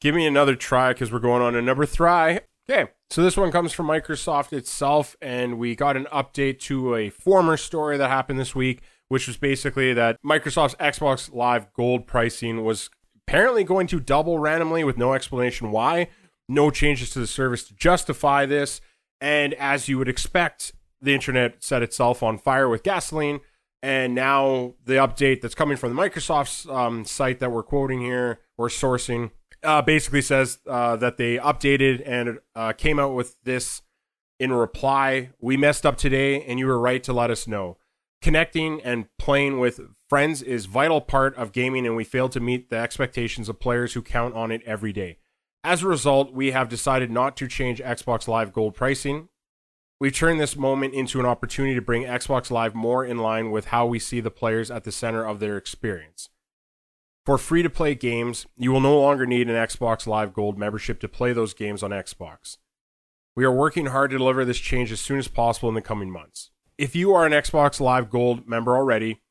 Give 0.00 0.14
me 0.14 0.26
another 0.26 0.56
try 0.56 0.94
because 0.94 1.12
we're 1.12 1.18
going 1.18 1.42
on 1.42 1.52
to 1.52 1.60
number 1.60 1.84
three. 1.84 2.40
Okay, 2.66 2.90
so 3.10 3.22
this 3.22 3.36
one 3.36 3.52
comes 3.52 3.74
from 3.74 3.88
Microsoft 3.88 4.54
itself, 4.54 5.16
and 5.20 5.58
we 5.58 5.76
got 5.76 5.98
an 5.98 6.06
update 6.10 6.60
to 6.60 6.94
a 6.94 7.10
former 7.10 7.58
story 7.58 7.98
that 7.98 8.08
happened 8.08 8.40
this 8.40 8.54
week, 8.54 8.80
which 9.08 9.26
was 9.26 9.36
basically 9.36 9.92
that 9.92 10.16
Microsoft's 10.24 10.76
Xbox 10.76 11.30
Live 11.34 11.74
Gold 11.74 12.06
pricing 12.06 12.64
was 12.64 12.88
apparently 13.28 13.64
going 13.64 13.86
to 13.88 14.00
double 14.00 14.38
randomly 14.38 14.82
with 14.82 14.96
no 14.96 15.12
explanation 15.12 15.70
why. 15.70 16.08
No 16.48 16.70
changes 16.70 17.10
to 17.10 17.18
the 17.18 17.26
service 17.26 17.64
to 17.64 17.74
justify 17.74 18.46
this. 18.46 18.80
And 19.20 19.52
as 19.54 19.90
you 19.90 19.98
would 19.98 20.08
expect, 20.08 20.72
the 21.02 21.14
internet 21.14 21.62
set 21.62 21.82
itself 21.82 22.22
on 22.22 22.38
fire 22.38 22.70
with 22.70 22.82
gasoline. 22.82 23.40
And 23.84 24.14
now 24.14 24.76
the 24.86 24.94
update 24.94 25.42
that's 25.42 25.54
coming 25.54 25.76
from 25.76 25.94
the 25.94 26.02
Microsoft's 26.02 26.66
um, 26.70 27.04
site 27.04 27.38
that 27.40 27.52
we're 27.52 27.62
quoting 27.62 28.00
here, 28.00 28.40
we're 28.56 28.68
sourcing, 28.68 29.30
uh, 29.62 29.82
basically 29.82 30.22
says 30.22 30.58
uh, 30.66 30.96
that 30.96 31.18
they 31.18 31.36
updated 31.36 32.02
and 32.06 32.38
uh, 32.54 32.72
came 32.72 32.98
out 32.98 33.12
with 33.12 33.36
this 33.44 33.82
in 34.40 34.54
reply. 34.54 35.32
We 35.38 35.58
messed 35.58 35.84
up 35.84 35.98
today, 35.98 36.42
and 36.44 36.58
you 36.58 36.64
were 36.64 36.78
right 36.78 37.02
to 37.02 37.12
let 37.12 37.30
us 37.30 37.46
know. 37.46 37.76
Connecting 38.22 38.80
and 38.80 39.04
playing 39.18 39.60
with 39.60 39.80
friends 40.08 40.40
is 40.40 40.64
vital 40.64 41.02
part 41.02 41.36
of 41.36 41.52
gaming, 41.52 41.86
and 41.86 41.94
we 41.94 42.04
failed 42.04 42.32
to 42.32 42.40
meet 42.40 42.70
the 42.70 42.78
expectations 42.78 43.50
of 43.50 43.60
players 43.60 43.92
who 43.92 44.00
count 44.00 44.34
on 44.34 44.50
it 44.50 44.62
every 44.64 44.94
day. 44.94 45.18
As 45.62 45.82
a 45.82 45.88
result, 45.88 46.32
we 46.32 46.52
have 46.52 46.70
decided 46.70 47.10
not 47.10 47.36
to 47.36 47.46
change 47.46 47.82
Xbox 47.82 48.28
Live 48.28 48.50
Gold 48.50 48.74
pricing. 48.74 49.28
We've 50.00 50.14
turned 50.14 50.40
this 50.40 50.56
moment 50.56 50.92
into 50.92 51.20
an 51.20 51.26
opportunity 51.26 51.74
to 51.76 51.80
bring 51.80 52.02
Xbox 52.02 52.50
Live 52.50 52.74
more 52.74 53.04
in 53.04 53.18
line 53.18 53.52
with 53.52 53.66
how 53.66 53.86
we 53.86 53.98
see 53.98 54.20
the 54.20 54.30
players 54.30 54.70
at 54.70 54.84
the 54.84 54.92
center 54.92 55.24
of 55.24 55.38
their 55.38 55.56
experience. 55.56 56.30
For 57.24 57.38
free 57.38 57.62
to 57.62 57.70
play 57.70 57.94
games, 57.94 58.46
you 58.56 58.72
will 58.72 58.80
no 58.80 59.00
longer 59.00 59.24
need 59.24 59.48
an 59.48 59.54
Xbox 59.54 60.06
Live 60.06 60.34
Gold 60.34 60.58
membership 60.58 61.00
to 61.00 61.08
play 61.08 61.32
those 61.32 61.54
games 61.54 61.82
on 61.82 61.90
Xbox. 61.90 62.58
We 63.36 63.44
are 63.44 63.52
working 63.52 63.86
hard 63.86 64.10
to 64.10 64.18
deliver 64.18 64.44
this 64.44 64.58
change 64.58 64.92
as 64.92 65.00
soon 65.00 65.18
as 65.18 65.28
possible 65.28 65.68
in 65.68 65.74
the 65.74 65.80
coming 65.80 66.10
months. 66.10 66.50
If 66.76 66.94
you 66.96 67.14
are 67.14 67.24
an 67.24 67.32
Xbox 67.32 67.80
Live 67.80 68.10
Gold 68.10 68.48
member 68.48 68.76
already, 68.76 69.22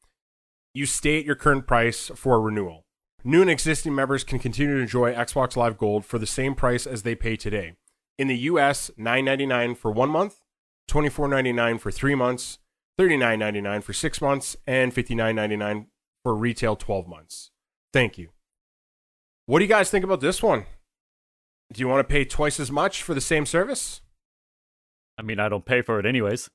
you 0.74 0.86
stay 0.86 1.20
at 1.20 1.26
your 1.26 1.36
current 1.36 1.68
price 1.68 2.10
for 2.16 2.42
renewal. 2.42 2.86
New 3.24 3.42
and 3.42 3.50
existing 3.50 3.94
members 3.94 4.24
can 4.24 4.40
continue 4.40 4.76
to 4.76 4.82
enjoy 4.82 5.14
Xbox 5.14 5.56
Live 5.56 5.78
Gold 5.78 6.06
for 6.06 6.18
the 6.18 6.26
same 6.26 6.56
price 6.56 6.88
as 6.88 7.04
they 7.04 7.16
pay 7.16 7.36
today. 7.36 7.74
In 8.18 8.28
the 8.28 8.38
US, 8.38 8.92
$9.99 8.98 9.78
for 9.78 9.92
one 9.92 10.10
month, 10.10 10.43
$24.99 10.90 11.80
for 11.80 11.92
three 11.92 12.16
months, 12.16 12.60
$39.99 13.00 13.84
for 13.84 13.94
six 13.94 14.22
months, 14.22 14.56
and 14.68 14.94
$59.99 14.94 15.88
for 16.24 16.36
retail 16.36 16.76
12 16.76 17.08
months. 17.08 17.52
Thank 17.92 18.18
you. 18.18 18.30
What 19.46 19.60
do 19.60 19.66
you 19.66 19.70
guys 19.70 19.90
think 19.90 20.06
about 20.06 20.22
this 20.22 20.42
one? 20.42 20.66
Do 21.72 21.80
you 21.80 21.88
want 21.88 22.08
to 22.08 22.12
pay 22.12 22.24
twice 22.24 22.60
as 22.60 22.72
much 22.72 23.04
for 23.04 23.14
the 23.14 23.22
same 23.22 23.46
service? 23.46 24.02
I 25.18 25.22
mean, 25.22 25.40
I 25.40 25.50
don't 25.50 25.66
pay 25.66 25.82
for 25.82 26.00
it 26.00 26.06
anyways. 26.06 26.50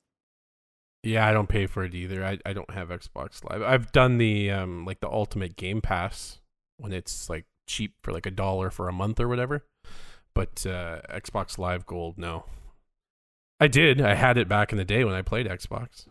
Yeah, 1.03 1.25
I 1.25 1.31
don't 1.31 1.47
pay 1.47 1.65
for 1.65 1.83
it 1.83 1.95
either. 1.95 2.25
I, 2.25 2.39
I 2.45 2.53
don't 2.53 2.71
have 2.71 2.89
Xbox 2.89 3.43
Live. 3.49 3.61
I've 3.61 3.91
done 3.91 4.17
the 4.17 4.51
um 4.51 4.85
like 4.85 4.99
the 4.99 5.09
Ultimate 5.09 5.55
Game 5.55 5.81
Pass 5.81 6.39
when 6.77 6.91
it's 6.91 7.29
like 7.29 7.45
cheap 7.67 7.93
for 8.03 8.11
like 8.11 8.25
a 8.25 8.31
dollar 8.31 8.69
for 8.69 8.89
a 8.89 8.93
month 8.93 9.19
or 9.19 9.27
whatever. 9.27 9.65
But 10.35 10.65
uh 10.65 11.01
Xbox 11.09 11.57
Live 11.57 11.85
Gold, 11.85 12.17
no. 12.17 12.45
I 13.59 13.67
did. 13.67 13.99
I 14.01 14.13
had 14.15 14.37
it 14.37 14.47
back 14.47 14.71
in 14.71 14.77
the 14.77 14.85
day 14.85 15.03
when 15.03 15.13
I 15.15 15.21
played 15.21 15.45
Xbox. 15.47 16.05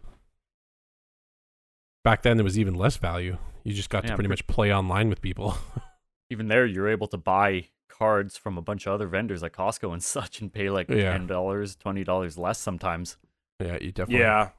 Back 2.05 2.23
then 2.23 2.37
there 2.37 2.45
was 2.45 2.59
even 2.59 2.75
less 2.75 2.97
value. 2.97 3.39
You 3.65 3.75
just 3.75 3.91
got 3.91 4.03
to 4.03 4.09
Yeah, 4.09 4.15
pretty 4.15 4.29
pre- 4.29 4.33
much 4.33 4.47
play 4.47 4.73
online 4.73 5.09
with 5.09 5.21
people. 5.21 5.57
Even 6.31 6.49
there, 6.49 6.67
you're 6.67 6.89
able 6.89 7.07
to 7.09 7.17
buy 7.19 7.69
cards 7.89 8.37
from 8.37 8.57
a 8.59 8.63
bunch 8.63 8.87
of 8.87 8.93
other 8.93 9.07
vendors 9.09 9.43
like 9.43 9.55
Costco 9.57 9.93
and 9.93 10.03
such 10.17 10.41
and 10.41 10.53
pay 10.53 10.71
like 10.71 10.89
Yeah. 10.89 11.13
ten 11.13 11.27
dollars, 11.27 11.75
twenty 11.77 12.05
dollars 12.05 12.39
less 12.39 12.59
sometimes. 12.59 13.17
yeah, 13.61 13.79
you 13.81 13.93
definitely 13.93 14.21
Yeah. 14.25 14.51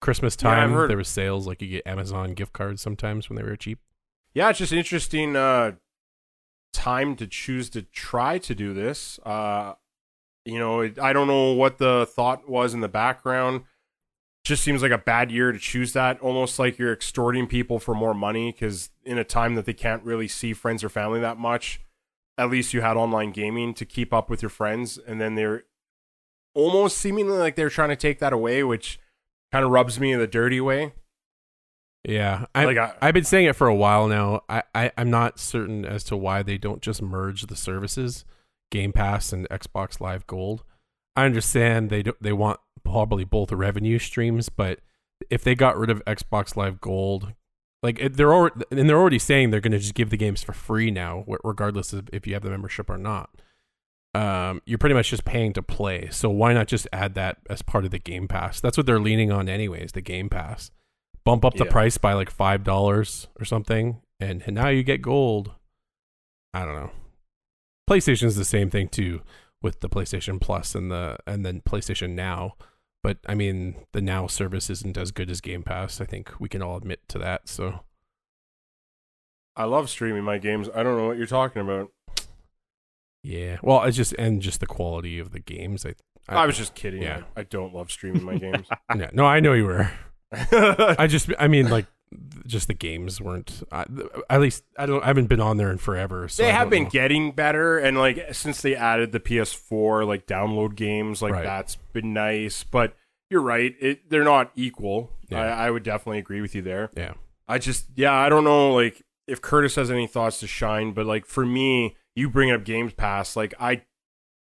Christmas 0.00 0.36
Yeah, 0.40 0.50
time 0.54 0.72
heard- 0.72 0.90
there 0.90 0.96
was 0.96 1.08
sales 1.08 1.46
like 1.46 1.62
you 1.62 1.68
get 1.68 1.86
Amazon 1.86 2.34
gift 2.34 2.52
cards 2.52 2.82
sometimes 2.82 3.28
when 3.28 3.36
they 3.36 3.42
were 3.44 3.56
cheap. 3.56 3.78
Yeah, 4.34 4.50
it's 4.50 4.58
just 4.58 4.72
interesting 4.72 5.36
uh 5.36 5.72
time 6.72 7.16
to 7.16 7.26
choose 7.26 7.70
to 7.70 7.82
try 7.82 8.38
to 8.38 8.54
do 8.54 8.74
this. 8.74 9.18
Uh 9.24 9.74
you 10.44 10.58
know, 10.58 10.80
it, 10.80 10.98
I 10.98 11.12
don't 11.12 11.26
know 11.28 11.52
what 11.52 11.78
the 11.78 12.06
thought 12.06 12.48
was 12.48 12.74
in 12.74 12.80
the 12.80 12.88
background. 12.88 13.62
Just 14.44 14.64
seems 14.64 14.82
like 14.82 14.90
a 14.90 14.98
bad 14.98 15.30
year 15.30 15.52
to 15.52 15.58
choose 15.58 15.92
that. 15.92 16.18
Almost 16.20 16.58
like 16.58 16.76
you're 16.78 16.92
extorting 16.92 17.46
people 17.46 17.78
for 17.78 17.94
more 17.94 18.12
money 18.14 18.50
because 18.50 18.90
in 19.04 19.16
a 19.18 19.24
time 19.24 19.54
that 19.54 19.66
they 19.66 19.72
can't 19.72 20.02
really 20.02 20.26
see 20.26 20.52
friends 20.52 20.82
or 20.82 20.88
family 20.88 21.20
that 21.20 21.38
much, 21.38 21.80
at 22.36 22.50
least 22.50 22.74
you 22.74 22.80
had 22.80 22.96
online 22.96 23.30
gaming 23.30 23.72
to 23.74 23.84
keep 23.84 24.12
up 24.12 24.28
with 24.28 24.42
your 24.42 24.48
friends, 24.48 24.98
and 24.98 25.20
then 25.20 25.36
they're 25.36 25.62
almost 26.54 26.98
seemingly 26.98 27.38
like 27.38 27.54
they're 27.54 27.70
trying 27.70 27.90
to 27.90 27.96
take 27.96 28.18
that 28.18 28.32
away, 28.32 28.64
which 28.64 28.98
kind 29.52 29.64
of 29.64 29.70
rubs 29.70 30.00
me 30.00 30.10
in 30.12 30.18
the 30.18 30.26
dirty 30.26 30.60
way. 30.60 30.92
Yeah, 32.04 32.46
I, 32.52 32.64
Like, 32.64 32.78
I- 32.78 32.94
I've 33.00 33.14
been 33.14 33.22
saying 33.24 33.46
it 33.46 33.54
for 33.54 33.68
a 33.68 33.74
while 33.74 34.08
now. 34.08 34.42
I, 34.48 34.64
I 34.74 34.90
I'm 34.96 35.08
not 35.10 35.38
certain 35.38 35.84
as 35.84 36.02
to 36.04 36.16
why 36.16 36.42
they 36.42 36.58
don't 36.58 36.82
just 36.82 37.00
merge 37.00 37.42
the 37.46 37.54
services, 37.54 38.24
Game 38.72 38.92
Pass 38.92 39.32
and 39.32 39.48
Xbox 39.50 40.00
Live 40.00 40.26
Gold. 40.26 40.64
I 41.14 41.24
understand 41.26 41.90
they 41.90 42.02
do, 42.02 42.14
they 42.20 42.32
want 42.32 42.58
probably 42.82 43.22
both 43.24 43.52
revenue 43.52 44.00
streams, 44.00 44.48
but 44.48 44.80
if 45.30 45.44
they 45.44 45.54
got 45.54 45.78
rid 45.78 45.90
of 45.90 46.02
Xbox 46.06 46.56
Live 46.56 46.80
Gold, 46.80 47.34
like 47.82 48.14
they're 48.14 48.32
already 48.34 48.64
and 48.70 48.88
they're 48.88 48.98
already 48.98 49.18
saying 49.18 49.50
they're 49.50 49.60
going 49.60 49.72
to 49.72 49.78
just 49.78 49.94
give 49.94 50.10
the 50.10 50.16
games 50.16 50.42
for 50.42 50.52
free 50.54 50.90
now, 50.90 51.24
regardless 51.44 51.92
of 51.92 52.08
if 52.12 52.26
you 52.26 52.32
have 52.34 52.42
the 52.42 52.50
membership 52.50 52.88
or 52.90 52.98
not. 52.98 53.30
Um, 54.14 54.60
you're 54.66 54.78
pretty 54.78 54.94
much 54.94 55.10
just 55.10 55.24
paying 55.24 55.52
to 55.54 55.62
play. 55.62 56.08
So 56.10 56.28
why 56.30 56.52
not 56.52 56.66
just 56.66 56.86
add 56.92 57.14
that 57.14 57.38
as 57.48 57.62
part 57.62 57.84
of 57.84 57.90
the 57.90 57.98
Game 57.98 58.28
Pass? 58.28 58.60
That's 58.60 58.76
what 58.76 58.84
they're 58.86 59.00
leaning 59.00 59.30
on, 59.32 59.48
anyways. 59.48 59.92
The 59.92 60.00
Game 60.02 60.28
Pass 60.28 60.70
bump 61.24 61.44
up 61.44 61.54
the 61.54 61.64
Yeah. 61.64 61.70
price 61.70 61.98
by 61.98 62.12
like 62.14 62.30
five 62.30 62.64
dollars 62.64 63.28
or 63.38 63.44
something, 63.44 64.00
and, 64.20 64.42
and 64.46 64.54
now 64.54 64.68
you 64.68 64.82
get 64.82 65.02
gold. 65.02 65.52
I 66.54 66.64
don't 66.64 66.74
know. 66.74 66.90
PlayStation's 67.88 68.36
the 68.36 68.44
same 68.44 68.70
thing 68.70 68.88
too 68.88 69.22
with 69.60 69.80
the 69.80 69.88
PlayStation 69.88 70.40
Plus 70.40 70.74
and 70.74 70.90
the 70.90 71.18
and 71.26 71.44
then 71.44 71.60
PlayStation 71.60 72.10
Now. 72.10 72.54
But 73.02 73.18
I 73.26 73.34
mean, 73.34 73.74
the 73.92 74.00
Now 74.00 74.26
service 74.26 74.70
isn't 74.70 74.96
as 74.96 75.10
good 75.10 75.30
as 75.30 75.40
Game 75.40 75.62
Pass. 75.62 76.00
I 76.00 76.04
think 76.04 76.32
we 76.38 76.48
can 76.48 76.62
all 76.62 76.76
admit 76.76 77.00
to 77.08 77.18
that. 77.18 77.48
So 77.48 77.80
I 79.56 79.64
love 79.64 79.90
streaming 79.90 80.24
my 80.24 80.38
games. 80.38 80.68
I 80.74 80.82
don't 80.82 80.96
know 80.96 81.08
what 81.08 81.18
you're 81.18 81.26
talking 81.26 81.62
about. 81.62 81.90
yeah, 83.22 83.58
well, 83.62 83.82
it's 83.84 83.96
just 83.96 84.14
and 84.18 84.40
just 84.40 84.60
the 84.60 84.66
quality 84.66 85.18
of 85.18 85.32
the 85.32 85.40
games. 85.40 85.84
I 85.84 85.94
I, 86.28 86.46
was 86.46 86.56
just 86.56 86.74
kidding. 86.74 87.02
yeah. 87.02 87.22
I, 87.36 87.40
I 87.40 87.42
don't 87.44 87.74
love 87.74 87.90
streaming 87.90 88.24
my 88.24 88.36
games. 88.36 88.66
yeah, 88.96 89.10
no, 89.12 89.24
I 89.24 89.40
know 89.40 89.52
you 89.52 89.66
were. 89.66 89.90
I 90.32 91.06
just, 91.08 91.30
I 91.38 91.48
mean, 91.48 91.68
like, 91.68 91.86
just 92.46 92.68
the 92.68 92.74
games 92.74 93.20
weren't. 93.20 93.62
At 93.72 94.40
least 94.40 94.64
I 94.78 94.86
don't. 94.86 95.02
I 95.02 95.06
haven't 95.06 95.26
been 95.26 95.40
on 95.40 95.56
there 95.56 95.70
in 95.70 95.78
forever. 95.78 96.28
So 96.28 96.42
they 96.42 96.52
have 96.52 96.70
been 96.70 96.84
know. 96.84 96.90
getting 96.90 97.32
better, 97.32 97.78
and 97.78 97.98
like 97.98 98.34
since 98.34 98.62
they 98.62 98.74
added 98.74 99.12
the 99.12 99.20
PS4, 99.20 100.06
like 100.06 100.26
download 100.26 100.74
games, 100.74 101.22
like 101.22 101.32
Right. 101.32 101.44
that's 101.44 101.76
been 101.92 102.12
nice. 102.12 102.64
But 102.64 102.94
you're 103.30 103.42
right; 103.42 103.74
it 103.80 104.10
they're 104.10 104.24
not 104.24 104.50
equal. 104.54 105.10
Yeah. 105.28 105.40
I, 105.40 105.66
I 105.66 105.70
would 105.70 105.82
definitely 105.82 106.18
agree 106.18 106.40
with 106.40 106.54
you 106.54 106.62
there. 106.62 106.90
Yeah, 106.96 107.14
I 107.48 107.58
just, 107.58 107.86
yeah, 107.94 108.12
I 108.12 108.28
don't 108.28 108.44
know, 108.44 108.74
like 108.74 109.02
if 109.26 109.40
Curtis 109.40 109.76
has 109.76 109.90
any 109.90 110.06
thoughts 110.06 110.40
to 110.40 110.46
shine, 110.46 110.92
but 110.92 111.06
like 111.06 111.24
for 111.24 111.46
me, 111.46 111.96
you 112.14 112.28
bring 112.28 112.50
up 112.50 112.64
Games 112.64 112.92
Pass, 112.92 113.34
like 113.34 113.54
I, 113.58 113.82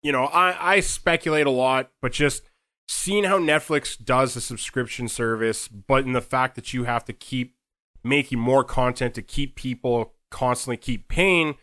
you 0.02 0.12
know, 0.12 0.24
I 0.24 0.74
I 0.76 0.80
speculate 0.80 1.46
a 1.46 1.50
lot, 1.50 1.90
but 2.02 2.12
just 2.12 2.42
seeing 2.86 3.24
how 3.24 3.38
Netflix 3.38 4.02
does 4.02 4.36
a 4.36 4.40
subscription 4.40 5.08
service, 5.08 5.68
but 5.68 6.04
in 6.04 6.12
the 6.12 6.20
fact 6.20 6.54
that 6.54 6.72
you 6.72 6.84
have 6.84 7.04
to 7.06 7.12
keep 7.12 7.56
making 8.04 8.38
more 8.38 8.62
content 8.62 9.14
to 9.14 9.22
keep 9.22 9.56
people 9.56 10.14
constantly 10.30 10.76
keep 10.76 11.08
paying, 11.08 11.56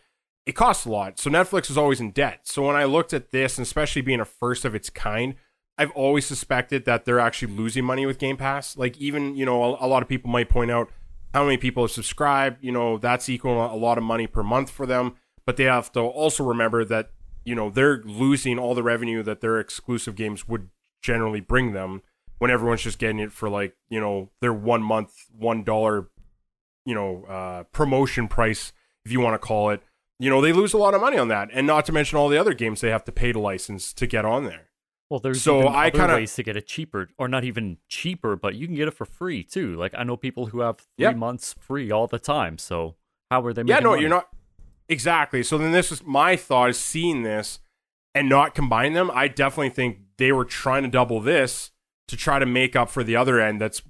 it 0.46 0.52
costs 0.52 0.84
a 0.84 0.90
lot. 0.90 1.18
So 1.18 1.30
Netflix 1.30 1.70
is 1.70 1.78
always 1.78 2.00
in 2.00 2.10
debt. 2.10 2.40
So 2.44 2.66
when 2.66 2.76
I 2.76 2.84
looked 2.84 3.14
at 3.14 3.30
this, 3.30 3.56
and 3.56 3.64
especially 3.64 4.02
being 4.02 4.20
a 4.20 4.26
first 4.26 4.64
of 4.64 4.74
its 4.74 4.90
kind, 4.90 5.34
I've 5.78 5.90
always 5.92 6.26
suspected 6.26 6.84
that 6.84 7.04
they're 7.04 7.18
actually 7.18 7.54
losing 7.54 7.84
money 7.84 8.06
with 8.06 8.18
Game 8.18 8.36
Pass. 8.36 8.76
Like 8.76 8.96
even, 8.98 9.34
you 9.34 9.46
know, 9.46 9.62
a, 9.62 9.86
a 9.86 9.88
lot 9.88 10.02
of 10.02 10.08
people 10.08 10.30
might 10.30 10.48
point 10.48 10.70
out 10.70 10.90
how 11.32 11.44
many 11.44 11.56
people 11.56 11.82
have 11.82 11.90
subscribed, 11.90 12.62
you 12.62 12.70
know, 12.70 12.96
that's 12.98 13.28
equal 13.28 13.64
a 13.64 13.74
lot 13.74 13.98
of 13.98 14.04
money 14.04 14.26
per 14.26 14.42
month 14.42 14.70
for 14.70 14.86
them, 14.86 15.16
but 15.46 15.56
they 15.56 15.64
have 15.64 15.90
to 15.92 16.00
also 16.00 16.44
remember 16.44 16.84
that, 16.84 17.10
you 17.44 17.54
know, 17.54 17.70
they're 17.70 18.02
losing 18.04 18.58
all 18.58 18.74
the 18.74 18.84
revenue 18.84 19.22
that 19.22 19.40
their 19.40 19.58
exclusive 19.58 20.14
games 20.14 20.46
would 20.46 20.68
generally 21.04 21.40
bring 21.40 21.72
them 21.74 22.00
when 22.38 22.50
everyone's 22.50 22.82
just 22.82 22.98
getting 22.98 23.18
it 23.18 23.30
for 23.30 23.48
like, 23.50 23.76
you 23.90 24.00
know, 24.00 24.30
their 24.40 24.52
1 24.54 24.82
month, 24.82 25.12
$1 25.38 26.06
you 26.86 26.94
know, 26.94 27.24
uh, 27.24 27.62
promotion 27.72 28.26
price, 28.28 28.72
if 29.04 29.12
you 29.12 29.20
want 29.20 29.34
to 29.34 29.38
call 29.38 29.70
it, 29.70 29.82
you 30.18 30.28
know, 30.28 30.40
they 30.40 30.52
lose 30.52 30.72
a 30.74 30.78
lot 30.78 30.92
of 30.94 31.00
money 31.00 31.16
on 31.16 31.28
that. 31.28 31.48
And 31.52 31.66
not 31.66 31.84
to 31.86 31.92
mention 31.92 32.18
all 32.18 32.28
the 32.28 32.36
other 32.38 32.52
games 32.54 32.80
they 32.80 32.90
have 32.90 33.04
to 33.04 33.12
pay 33.12 33.32
to 33.32 33.38
license 33.38 33.92
to 33.94 34.06
get 34.06 34.24
on 34.24 34.44
there. 34.44 34.68
Well, 35.10 35.20
there's 35.20 35.42
So 35.42 35.68
I 35.68 35.90
kinda- 35.90 36.14
ways 36.14 36.34
to 36.34 36.42
get 36.42 36.56
it 36.56 36.66
cheaper, 36.66 37.08
or 37.18 37.28
not 37.28 37.44
even 37.44 37.78
cheaper, 37.88 38.36
but 38.36 38.54
you 38.54 38.66
can 38.66 38.74
get 38.76 38.88
it 38.88 38.92
for 38.94 39.04
free 39.04 39.42
too. 39.44 39.76
Like 39.76 39.94
I 39.96 40.02
know 40.04 40.16
people 40.16 40.46
who 40.46 40.60
have 40.60 40.78
three 40.78 41.04
Yep. 41.04 41.16
months 41.16 41.54
free 41.60 41.90
all 41.90 42.06
the 42.06 42.18
time. 42.18 42.58
So 42.58 42.96
how 43.30 43.42
are 43.44 43.52
they? 43.52 43.62
Yeah, 43.66 43.80
no, 43.80 43.90
money? 43.90 44.02
you're 44.02 44.10
not. 44.10 44.28
Exactly. 44.88 45.42
So 45.42 45.56
then 45.58 45.72
this 45.72 45.90
is 45.92 46.02
my 46.04 46.36
thought 46.36 46.70
is 46.70 46.78
seeing 46.78 47.22
this 47.22 47.60
and 48.14 48.28
not 48.28 48.54
combine 48.54 48.92
them. 48.92 49.10
I 49.14 49.28
definitely 49.28 49.70
think 49.70 49.98
they 50.18 50.32
were 50.32 50.44
trying 50.44 50.82
to 50.82 50.88
double 50.88 51.20
this 51.20 51.70
to 52.08 52.16
try 52.16 52.38
to 52.38 52.46
make 52.46 52.76
up 52.76 52.90
for 52.90 53.02
the 53.02 53.16
other 53.16 53.40
end 53.40 53.60
that's, 53.60 53.82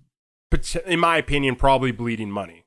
in 0.87 1.00
my 1.00 1.16
opinion, 1.16 1.56
probably 1.56 1.92
bleeding 1.92 2.30
money. 2.30 2.64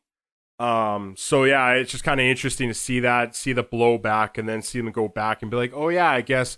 Um, 0.59 1.15
so 1.17 1.43
yeah, 1.43 1.73
it's 1.73 1.91
just 1.91 2.03
kind 2.03 2.19
of 2.19 2.25
interesting 2.25 2.67
to 2.67 2.73
see 2.73 2.99
that, 2.99 3.35
see 3.35 3.53
the 3.53 3.63
blowback, 3.63 4.37
and 4.37 4.49
then 4.49 4.61
see 4.61 4.79
them 4.79 4.91
go 4.91 5.07
back 5.07 5.41
and 5.41 5.51
be 5.51 5.57
like, 5.57 5.71
oh 5.73 5.89
yeah, 5.89 6.09
I 6.09 6.21
guess 6.21 6.57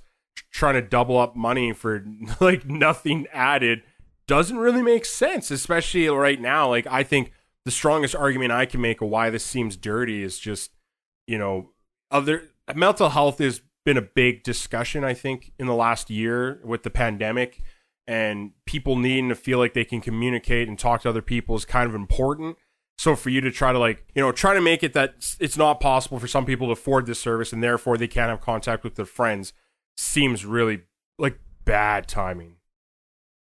trying 0.51 0.75
to 0.75 0.81
double 0.81 1.17
up 1.17 1.35
money 1.35 1.73
for 1.73 2.05
like 2.39 2.65
nothing 2.65 3.27
added 3.33 3.83
doesn't 4.27 4.57
really 4.57 4.81
make 4.81 5.05
sense, 5.05 5.51
especially 5.51 6.07
right 6.07 6.39
now. 6.39 6.69
Like 6.69 6.87
I 6.87 7.03
think 7.03 7.33
the 7.65 7.71
strongest 7.71 8.15
argument 8.15 8.51
I 8.51 8.65
can 8.65 8.79
make 8.79 9.01
of 9.01 9.09
why 9.09 9.29
this 9.29 9.43
seems 9.43 9.75
dirty 9.75 10.23
is 10.23 10.39
just, 10.39 10.71
you 11.27 11.37
know, 11.37 11.71
other 12.09 12.43
mental 12.73 13.09
health 13.09 13.39
has 13.39 13.61
been 13.85 13.97
a 13.97 14.01
big 14.01 14.43
discussion, 14.43 15.03
I 15.03 15.13
think, 15.13 15.51
in 15.57 15.67
the 15.67 15.73
last 15.73 16.09
year 16.09 16.59
with 16.63 16.83
the 16.83 16.89
pandemic 16.89 17.61
and 18.07 18.51
people 18.65 18.95
needing 18.95 19.29
to 19.29 19.35
feel 19.35 19.59
like 19.59 19.73
they 19.73 19.85
can 19.85 20.01
communicate 20.01 20.67
and 20.67 20.77
talk 20.77 21.01
to 21.01 21.09
other 21.09 21.21
people 21.21 21.55
is 21.55 21.65
kind 21.65 21.87
of 21.87 21.95
important. 21.95 22.57
So 22.97 23.15
for 23.15 23.29
you 23.29 23.39
to 23.41 23.51
try 23.51 23.71
to 23.71 23.79
like, 23.79 24.05
you 24.13 24.21
know, 24.21 24.31
try 24.31 24.53
to 24.53 24.61
make 24.61 24.83
it 24.83 24.93
that 24.93 25.35
it's 25.39 25.57
not 25.57 25.79
possible 25.79 26.19
for 26.19 26.27
some 26.27 26.45
people 26.45 26.67
to 26.67 26.73
afford 26.73 27.05
this 27.05 27.19
service 27.19 27.53
and 27.53 27.63
therefore 27.63 27.97
they 27.97 28.07
can't 28.07 28.29
have 28.29 28.41
contact 28.41 28.83
with 28.83 28.95
their 28.95 29.05
friends 29.05 29.53
seems 29.95 30.45
really 30.45 30.81
like 31.17 31.39
bad 31.65 32.07
timing. 32.07 32.55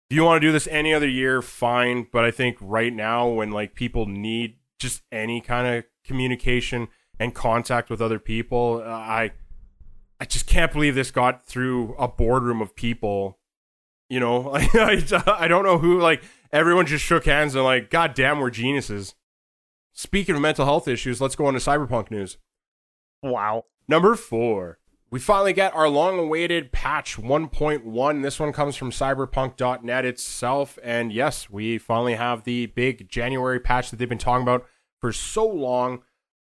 If 0.09 0.15
you 0.15 0.23
want 0.23 0.41
to 0.41 0.47
do 0.47 0.51
this 0.51 0.67
any 0.67 0.93
other 0.93 1.07
year, 1.07 1.41
fine. 1.41 2.07
But 2.11 2.25
I 2.25 2.31
think 2.31 2.57
right 2.59 2.93
now, 2.93 3.27
when 3.27 3.51
like 3.51 3.75
people 3.75 4.05
need 4.05 4.57
just 4.79 5.01
any 5.11 5.41
kind 5.41 5.67
of 5.67 5.85
communication 6.03 6.87
and 7.19 7.33
contact 7.33 7.89
with 7.89 8.01
other 8.01 8.19
people. 8.19 8.83
Uh, 8.85 8.89
I 8.89 9.31
I 10.19 10.25
just 10.25 10.47
can't 10.47 10.71
believe 10.71 10.95
this 10.95 11.11
got 11.11 11.45
through 11.45 11.95
a 11.97 12.07
boardroom 12.07 12.61
of 12.61 12.75
people. 12.75 13.39
You 14.09 14.19
know, 14.19 14.51
I, 14.55 15.03
I 15.25 15.47
don't 15.47 15.65
know 15.65 15.77
who. 15.77 15.99
Like 15.99 16.23
everyone 16.51 16.85
just 16.85 17.03
shook 17.03 17.25
hands 17.25 17.55
and 17.55 17.63
like, 17.63 17.89
God 17.89 18.13
damn, 18.13 18.39
we're 18.39 18.49
geniuses. 18.49 19.15
Speaking 19.93 20.35
of 20.35 20.41
mental 20.41 20.65
health 20.65 20.87
issues, 20.87 21.21
let's 21.21 21.35
go 21.35 21.45
on 21.45 21.53
to 21.53 21.59
cyberpunk 21.59 22.11
news. 22.11 22.37
Wow. 23.23 23.63
Number 23.87 24.15
four, 24.15 24.79
we 25.09 25.19
finally 25.19 25.53
get 25.53 25.73
our 25.73 25.87
long 25.87 26.19
awaited 26.19 26.71
patch 26.71 27.17
1.1. 27.17 28.23
This 28.23 28.39
one 28.39 28.51
comes 28.51 28.75
from 28.75 28.91
cyberpunk.net 28.91 30.05
itself. 30.05 30.77
And 30.83 31.13
yes, 31.13 31.49
we 31.49 31.77
finally 31.77 32.15
have 32.15 32.43
the 32.43 32.65
big 32.67 33.07
January 33.07 33.59
patch 33.59 33.89
that 33.89 33.97
they've 33.97 34.09
been 34.09 34.17
talking 34.17 34.43
about 34.43 34.65
for 34.99 35.13
so 35.13 35.47
long. 35.47 36.01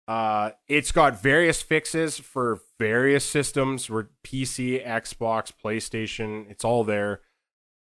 Uh, 0.07 0.51
it's 0.67 0.91
got 0.91 1.21
various 1.21 1.61
fixes 1.61 2.19
for 2.19 2.59
various 2.79 3.23
systems. 3.23 3.89
We're 3.89 4.07
PC, 4.23 4.85
Xbox, 4.85 5.51
PlayStation. 5.63 6.49
It's 6.49 6.65
all 6.65 6.83
there. 6.83 7.21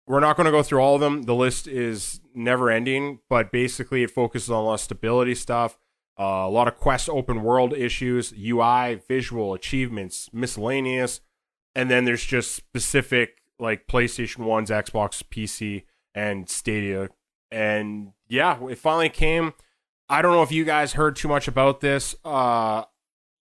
We're 0.06 0.20
not 0.20 0.36
going 0.36 0.46
to 0.46 0.52
go 0.52 0.62
through 0.62 0.80
all 0.80 0.94
of 0.94 1.00
them. 1.00 1.24
The 1.24 1.34
list 1.34 1.66
is 1.66 2.20
never 2.34 2.70
ending, 2.70 3.20
but 3.28 3.50
basically 3.50 4.02
it 4.02 4.10
focuses 4.10 4.50
on 4.50 4.56
a 4.56 4.62
lot 4.62 4.74
of 4.74 4.80
stability 4.80 5.34
stuff, 5.34 5.78
uh, 6.18 6.22
a 6.22 6.50
lot 6.50 6.68
of 6.68 6.76
quest 6.76 7.08
open 7.08 7.42
world 7.42 7.72
issues, 7.74 8.32
UI, 8.32 9.00
visual, 9.08 9.52
achievements, 9.52 10.30
miscellaneous, 10.32 11.20
and 11.74 11.90
then 11.90 12.04
there's 12.04 12.24
just 12.24 12.54
specific 12.54 13.42
like 13.58 13.86
PlayStation 13.86 14.38
1's, 14.38 14.70
Xbox, 14.70 15.22
PC, 15.22 15.84
and 16.14 16.48
Stadia. 16.48 17.08
And 17.50 18.12
yeah, 18.28 18.58
it 18.68 18.78
finally 18.78 19.08
came. 19.08 19.54
I 20.08 20.22
don't 20.22 20.32
know 20.32 20.42
if 20.42 20.52
you 20.52 20.64
guys 20.64 20.92
heard 20.92 21.16
too 21.16 21.28
much 21.28 21.48
about 21.48 21.80
this. 21.80 22.14
Uh, 22.24 22.84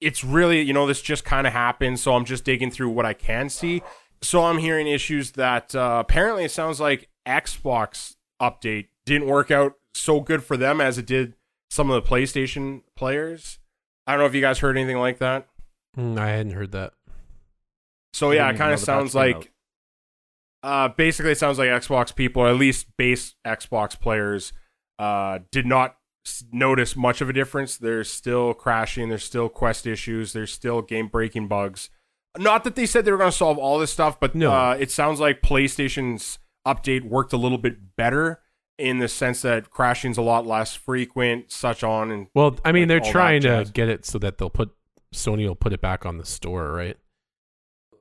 it's 0.02 0.24
really, 0.24 0.62
you 0.62 0.74
know, 0.74 0.88
this 0.88 1.02
just 1.02 1.24
kind 1.24 1.46
of 1.48 1.54
happened. 1.54 2.00
So 2.00 2.15
I'm 2.15 2.26
just 2.26 2.43
digging 2.43 2.72
through 2.72 2.89
what 2.89 3.06
I 3.06 3.13
can 3.13 3.50
see. 3.50 3.82
So 4.22 4.43
I'm 4.46 4.58
hearing 4.58 4.88
issues 4.88 5.32
that 5.32 5.76
uh, 5.76 5.98
apparently 6.04 6.46
it 6.46 6.52
sounds 6.52 6.80
like 6.80 7.10
Xbox 7.28 8.15
update 8.41 8.88
didn't 9.06 9.28
work 9.28 9.52
out 9.52 9.74
so 9.93 10.20
good 10.20 10.43
for 10.43 10.58
them 10.58 10.82
as 10.82 10.98
it 10.98 11.06
did 11.06 11.36
some 11.70 11.89
of 11.89 12.02
the 12.02 12.10
PlayStation 12.10 12.82
players. 12.96 13.60
I 14.06 14.13
don't 14.13 14.22
know 14.22 14.26
if 14.26 14.36
you 14.36 14.41
guys 14.41 14.60
heard 14.60 14.78
anything 14.78 14.98
like 14.98 15.20
that. 15.20 15.48
Mm, 15.98 16.17
I 16.17 16.30
hadn't 16.30 16.54
heard 16.54 16.72
that. 16.72 16.93
So 18.13 18.32
yeah, 18.32 18.50
it 18.50 18.58
kind 18.58 18.74
of 18.74 18.80
sounds 18.80 19.13
like 19.13 19.52
uh 20.63 20.88
basically 20.89 21.34
it 21.34 21.38
sounds 21.38 21.60
like 21.60 21.70
Xbox 21.70 22.15
people, 22.15 22.41
or 22.41 22.48
at 22.50 22.56
least 22.56 22.88
base 22.98 23.36
Xbox 23.46 24.00
players, 24.00 24.54
uh 24.98 25.39
did 25.52 25.65
not 25.65 25.96
notice 26.51 26.95
much 26.95 27.21
of 27.21 27.29
a 27.29 27.33
difference. 27.33 27.77
There's 27.77 28.09
still 28.09 28.53
crashing, 28.53 29.09
there's 29.09 29.23
still 29.23 29.49
quest 29.49 29.85
issues, 29.87 30.33
there's 30.33 30.51
still 30.51 30.81
game 30.81 31.07
breaking 31.07 31.47
bugs. 31.47 31.89
Not 32.37 32.63
that 32.65 32.75
they 32.75 32.85
said 32.85 33.05
they 33.05 33.11
were 33.11 33.17
going 33.17 33.31
to 33.31 33.35
solve 33.37 33.57
all 33.57 33.79
this 33.79 33.91
stuff, 33.91 34.19
but 34.19 34.35
No. 34.35 34.51
uh, 34.51 34.77
it 34.79 34.91
sounds 34.91 35.19
like 35.19 35.41
PlayStation's 35.41 36.39
update 36.67 37.03
worked 37.03 37.33
a 37.33 37.37
little 37.37 37.57
bit 37.57 37.95
better 37.95 38.41
in 38.77 38.99
the 38.99 39.07
sense 39.07 39.41
that 39.41 39.71
crashing's 39.71 40.17
a 40.17 40.21
lot 40.21 40.45
less 40.45 40.75
frequent, 40.75 41.51
such 41.51 41.83
on 41.83 42.11
and 42.11 42.27
Well, 42.35 42.59
I 42.63 42.71
mean, 42.71 42.87
Like 42.89 43.03
they're 43.03 43.11
trying 43.11 43.41
to 43.41 43.47
jazz. 43.47 43.71
get 43.71 43.89
it 43.89 44.05
so 44.05 44.19
that 44.19 44.37
they'll 44.37 44.49
put 44.51 44.69
Sony 45.15 45.47
will 45.47 45.55
put 45.55 45.73
it 45.73 45.81
back 45.81 46.05
on 46.05 46.17
the 46.17 46.25
store, 46.25 46.71
right? 46.73 46.97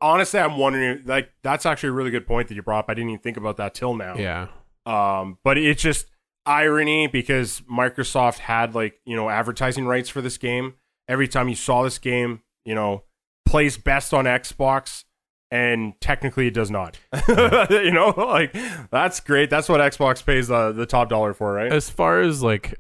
honestly, 0.03 0.39
I'm 0.41 0.59
wondering. 0.59 1.03
Like, 1.07 1.31
that's 1.43 1.65
actually 1.65 1.91
a 1.91 1.93
really 1.93 2.11
good 2.11 2.27
point 2.27 2.49
that 2.49 2.55
you 2.55 2.63
brought 2.63 2.81
up. 2.81 2.91
I 2.91 2.95
didn't 2.95 3.11
even 3.11 3.23
think 3.23 3.37
about 3.39 3.57
that 3.57 3.75
till 3.75 3.95
now. 3.95 4.17
Yeah. 4.17 4.49
Um, 4.85 5.39
but 5.43 5.57
it's 5.57 5.81
just 5.83 6.07
irony 6.47 7.07
because 7.07 7.61
Microsoft 7.63 8.39
had 8.39 8.75
like 8.75 9.01
you 9.05 9.17
know 9.17 9.29
advertising 9.29 9.87
rights 9.87 10.09
for 10.09 10.21
this 10.21 10.39
game. 10.39 10.75
Every 11.09 11.29
time 11.29 11.49
you 11.49 11.55
saw 11.55 11.83
this 11.83 11.99
game, 11.99 12.43
you 12.65 12.75
know, 12.75 13.05
plays 13.45 13.77
best 13.77 14.15
on 14.15 14.25
Xbox, 14.25 15.05
and 15.51 15.95
technically 16.01 16.47
it 16.49 16.55
does 16.55 16.71
not. 16.71 16.99
you 17.29 17.91
know, 17.91 18.15
like 18.17 18.57
that's 18.91 19.21
great. 19.21 19.51
That's 19.51 19.69
what 19.69 19.81
Xbox 19.81 20.25
pays 20.25 20.49
the 20.49 20.73
the 20.73 20.87
top 20.87 21.09
dollar 21.09 21.35
for, 21.35 21.53
right? 21.53 21.73
As 21.73 21.91
far 21.91 22.21
as 22.21 22.43
like 22.43 22.79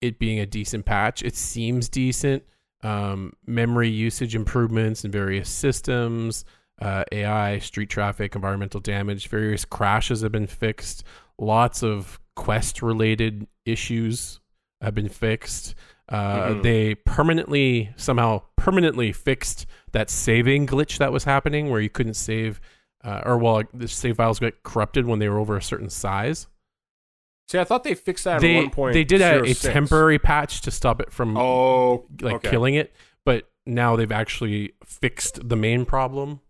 it 0.00 0.18
being 0.18 0.40
a 0.40 0.46
decent 0.46 0.84
patch, 0.84 1.22
it 1.22 1.36
seems 1.36 1.88
decent. 1.88 2.44
Um, 2.82 3.32
memory 3.46 3.88
usage 3.88 4.34
improvements 4.36 5.04
in 5.04 5.10
various 5.10 5.48
systems, 5.48 6.44
uh, 6.80 7.04
AI, 7.10 7.58
street 7.58 7.88
traffic, 7.88 8.34
environmental 8.36 8.80
damage, 8.80 9.28
various 9.28 9.64
crashes 9.64 10.20
have 10.20 10.30
been 10.30 10.46
fixed. 10.46 11.02
Lots 11.38 11.82
of 11.82 12.20
quest 12.36 12.82
related 12.82 13.48
issues 13.64 14.40
have 14.80 14.94
been 14.94 15.08
fixed. 15.08 15.74
Uh, 16.08 16.50
Mhm. 16.50 16.62
They 16.62 16.94
permanently, 16.94 17.90
somehow 17.96 18.42
permanently 18.56 19.10
fixed 19.10 19.66
that 19.92 20.08
saving 20.10 20.66
glitch 20.68 20.98
that 20.98 21.10
was 21.12 21.24
happening 21.24 21.68
where 21.70 21.80
you 21.80 21.90
couldn't 21.90 22.14
save, 22.14 22.60
uh, 23.02 23.22
or 23.24 23.38
well, 23.38 23.62
the 23.74 23.88
save 23.88 24.16
files 24.18 24.38
got 24.38 24.62
corrupted 24.62 25.06
when 25.06 25.18
they 25.18 25.28
were 25.28 25.38
over 25.38 25.56
a 25.56 25.62
certain 25.62 25.90
size 25.90 26.46
See, 27.48 27.58
I 27.60 27.64
thought 27.64 27.84
they 27.84 27.94
fixed 27.94 28.24
that 28.24 28.40
they 28.40 28.56
at 28.56 28.62
one 28.64 28.70
point. 28.70 28.92
they 28.94 29.04
did 29.04 29.20
a, 29.22 29.40
a 29.44 29.54
temporary 29.54 30.18
patch 30.18 30.62
to 30.62 30.72
stop 30.72 31.00
it 31.00 31.12
from 31.12 31.36
Oh, 31.36 32.06
like 32.20 32.34
okay. 32.36 32.50
killing 32.50 32.74
it, 32.74 32.92
but 33.24 33.48
now 33.64 33.94
they've 33.94 34.10
actually 34.10 34.72
fixed 34.84 35.48
the 35.48 35.54
main 35.54 35.84
problem. 35.84 36.40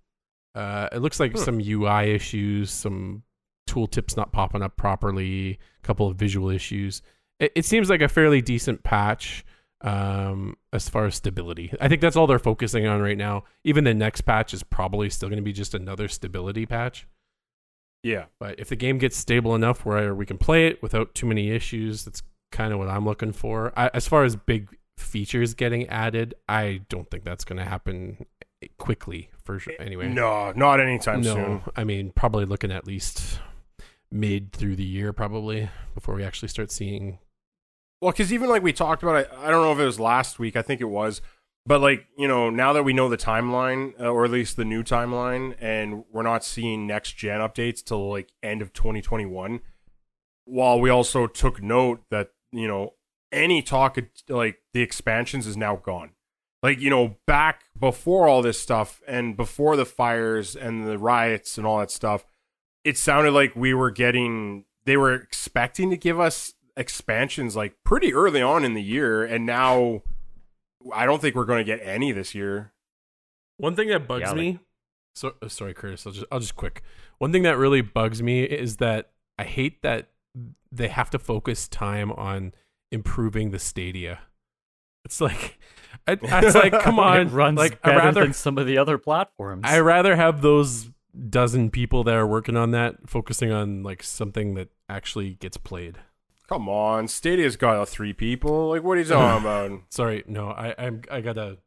Uh, 0.54 0.88
it 0.92 1.00
looks 1.00 1.20
like 1.20 1.32
Hmm. 1.32 1.38
some 1.38 1.60
UI 1.60 2.14
issues, 2.14 2.70
some 2.70 3.24
tooltips 3.66 4.16
not 4.16 4.32
popping 4.32 4.62
up 4.62 4.76
properly, 4.76 5.58
a 5.82 5.86
couple 5.86 6.08
of 6.08 6.16
visual 6.16 6.50
issues. 6.50 7.02
It, 7.40 7.52
it 7.56 7.64
seems 7.64 7.90
like 7.90 8.02
a 8.02 8.08
fairly 8.08 8.40
decent 8.40 8.82
patch 8.82 9.44
um, 9.82 10.56
as 10.72 10.88
far 10.88 11.06
as 11.06 11.14
stability. 11.14 11.72
I 11.80 11.88
think 11.88 12.00
that's 12.00 12.16
all 12.16 12.26
they're 12.26 12.38
focusing 12.38 12.86
on 12.86 13.00
right 13.02 13.18
now. 13.18 13.44
Even 13.64 13.84
the 13.84 13.94
next 13.94 14.22
patch 14.22 14.54
is 14.54 14.62
probably 14.62 15.10
still 15.10 15.28
going 15.28 15.38
to 15.38 15.42
be 15.44 15.52
just 15.52 15.74
another 15.74 16.08
stability 16.08 16.66
patch. 16.66 17.06
Yeah. 18.02 18.26
But 18.38 18.58
if 18.60 18.68
the 18.68 18.76
game 18.76 18.98
gets 18.98 19.16
stable 19.16 19.54
enough 19.54 19.84
where 19.84 20.14
we 20.14 20.26
can 20.26 20.38
play 20.38 20.68
it 20.68 20.82
without 20.82 21.14
too 21.14 21.26
many 21.26 21.50
issues, 21.50 22.04
that's 22.04 22.22
kind 22.52 22.72
of 22.72 22.78
what 22.78 22.88
I'm 22.88 23.04
looking 23.04 23.32
for. 23.32 23.72
I, 23.76 23.90
as 23.92 24.06
far 24.08 24.24
as 24.24 24.36
big 24.36 24.68
features 24.96 25.54
getting 25.54 25.86
added, 25.88 26.34
I 26.48 26.82
don't 26.88 27.10
think 27.10 27.24
that's 27.24 27.44
going 27.44 27.58
to 27.58 27.64
happen 27.64 28.24
quickly 28.78 29.30
for 29.44 29.58
sure. 29.58 29.74
Anyway, 29.78 30.08
No, 30.08 30.52
not 30.56 30.80
anytime 30.80 31.20
no. 31.20 31.34
soon. 31.34 31.62
I 31.76 31.84
mean, 31.84 32.12
probably 32.14 32.44
looking 32.46 32.70
at 32.70 32.86
least 32.86 33.40
mid 34.10 34.52
through 34.52 34.76
the 34.76 34.84
year, 34.84 35.12
probably 35.12 35.68
before 35.94 36.14
we 36.14 36.24
actually 36.24 36.48
start 36.48 36.70
seeing. 36.70 37.18
Well, 38.00 38.12
because 38.12 38.32
even 38.32 38.48
like 38.48 38.62
we 38.62 38.72
talked 38.72 39.02
about, 39.02 39.16
I, 39.16 39.46
I 39.46 39.50
don't 39.50 39.62
know 39.62 39.72
if 39.72 39.78
it 39.78 39.84
was 39.84 40.00
last 40.00 40.38
week. 40.38 40.56
I 40.56 40.62
think 40.62 40.80
it 40.80 40.86
was, 40.86 41.22
but 41.64 41.80
like 41.80 42.06
you 42.16 42.28
know, 42.28 42.50
now 42.50 42.72
that 42.72 42.84
we 42.84 42.92
know 42.92 43.08
the 43.08 43.16
timeline, 43.16 43.98
uh, 44.00 44.08
or 44.08 44.24
at 44.24 44.30
least 44.30 44.56
the 44.56 44.64
new 44.64 44.82
timeline, 44.82 45.56
and 45.60 46.04
we're 46.12 46.22
not 46.22 46.44
seeing 46.44 46.86
next 46.86 47.12
gen 47.12 47.40
updates 47.40 47.82
till 47.82 48.10
like 48.10 48.30
end 48.42 48.62
of 48.62 48.72
2021. 48.72 49.60
While 50.44 50.80
we 50.80 50.90
also 50.90 51.26
took 51.26 51.62
note 51.62 52.02
that 52.10 52.30
you 52.52 52.68
know 52.68 52.94
any 53.32 53.62
talk 53.62 53.98
like 54.28 54.58
the 54.72 54.82
expansions 54.82 55.46
is 55.46 55.56
now 55.56 55.76
gone. 55.76 56.10
Like 56.62 56.80
you 56.80 56.90
know, 56.90 57.16
back 57.26 57.64
before 57.78 58.28
all 58.28 58.42
this 58.42 58.60
stuff 58.60 59.00
and 59.06 59.36
before 59.36 59.76
the 59.76 59.84
fires 59.86 60.54
and 60.54 60.86
the 60.86 60.98
riots 60.98 61.58
and 61.58 61.66
all 61.66 61.78
that 61.78 61.90
stuff, 61.90 62.24
it 62.86 62.96
sounded 62.96 63.32
like 63.32 63.54
we 63.56 63.74
were 63.74 63.90
getting. 63.90 64.64
They 64.84 64.96
were 64.96 65.12
expecting 65.12 65.90
to 65.90 65.96
give 65.96 66.20
us 66.20 66.54
expansions 66.76 67.56
like 67.56 67.74
pretty 67.84 68.14
early 68.14 68.40
on 68.40 68.64
in 68.64 68.74
the 68.74 68.82
year, 68.82 69.24
and 69.24 69.44
now 69.44 70.02
I 70.92 71.06
don't 71.06 71.20
think 71.20 71.34
we're 71.34 71.44
going 71.44 71.58
to 71.58 71.64
get 71.64 71.80
any 71.86 72.12
this 72.12 72.34
year. 72.34 72.72
One 73.56 73.74
thing 73.74 73.88
that 73.88 74.06
bugs 74.06 74.22
Yeah, 74.22 74.28
like- 74.28 74.36
me. 74.36 74.58
So 75.14 75.34
uh, 75.42 75.48
sorry, 75.48 75.72
Curtis. 75.74 76.06
I'll 76.06 76.12
just 76.12 76.26
I'll 76.30 76.40
just 76.40 76.56
quick. 76.56 76.82
One 77.18 77.32
thing 77.32 77.42
that 77.44 77.56
really 77.56 77.80
bugs 77.80 78.22
me 78.22 78.44
is 78.44 78.76
that 78.76 79.10
I 79.38 79.44
hate 79.44 79.82
that 79.82 80.10
they 80.70 80.88
have 80.88 81.08
to 81.10 81.18
focus 81.18 81.68
time 81.68 82.12
on 82.12 82.52
improving 82.92 83.50
the 83.50 83.58
Stadia. 83.58 84.20
It's 85.06 85.20
like, 85.20 85.58
I, 86.06 86.18
it's 86.20 86.54
like, 86.54 86.72
come 86.82 86.98
on, 86.98 87.28
it 87.28 87.30
runs 87.30 87.56
like 87.56 87.80
better 87.80 87.96
rather 87.98 88.24
than 88.24 88.34
some 88.34 88.58
of 88.58 88.66
the 88.66 88.76
other 88.76 88.98
platforms. 88.98 89.62
I 89.64 89.80
rather 89.80 90.16
have 90.16 90.42
those 90.42 90.90
dozen 91.30 91.70
people 91.70 92.04
that 92.04 92.14
are 92.14 92.26
working 92.26 92.56
on 92.56 92.70
that 92.72 93.08
focusing 93.08 93.50
on 93.52 93.82
like 93.82 94.02
something 94.02 94.54
that 94.54 94.68
actually 94.88 95.34
gets 95.34 95.56
played. 95.56 95.98
Come 96.48 96.68
on, 96.68 97.08
Stadia's 97.08 97.56
got 97.56 97.88
three 97.88 98.12
people. 98.12 98.68
Like, 98.70 98.82
what 98.82 98.96
are 98.98 99.00
you 99.00 99.06
talking 99.06 99.40
about? 99.44 99.80
Sorry, 99.90 100.22
no, 100.26 100.48
I 100.50 100.74
I'm 100.78 101.02
I 101.10 101.20
gotta 101.20 101.58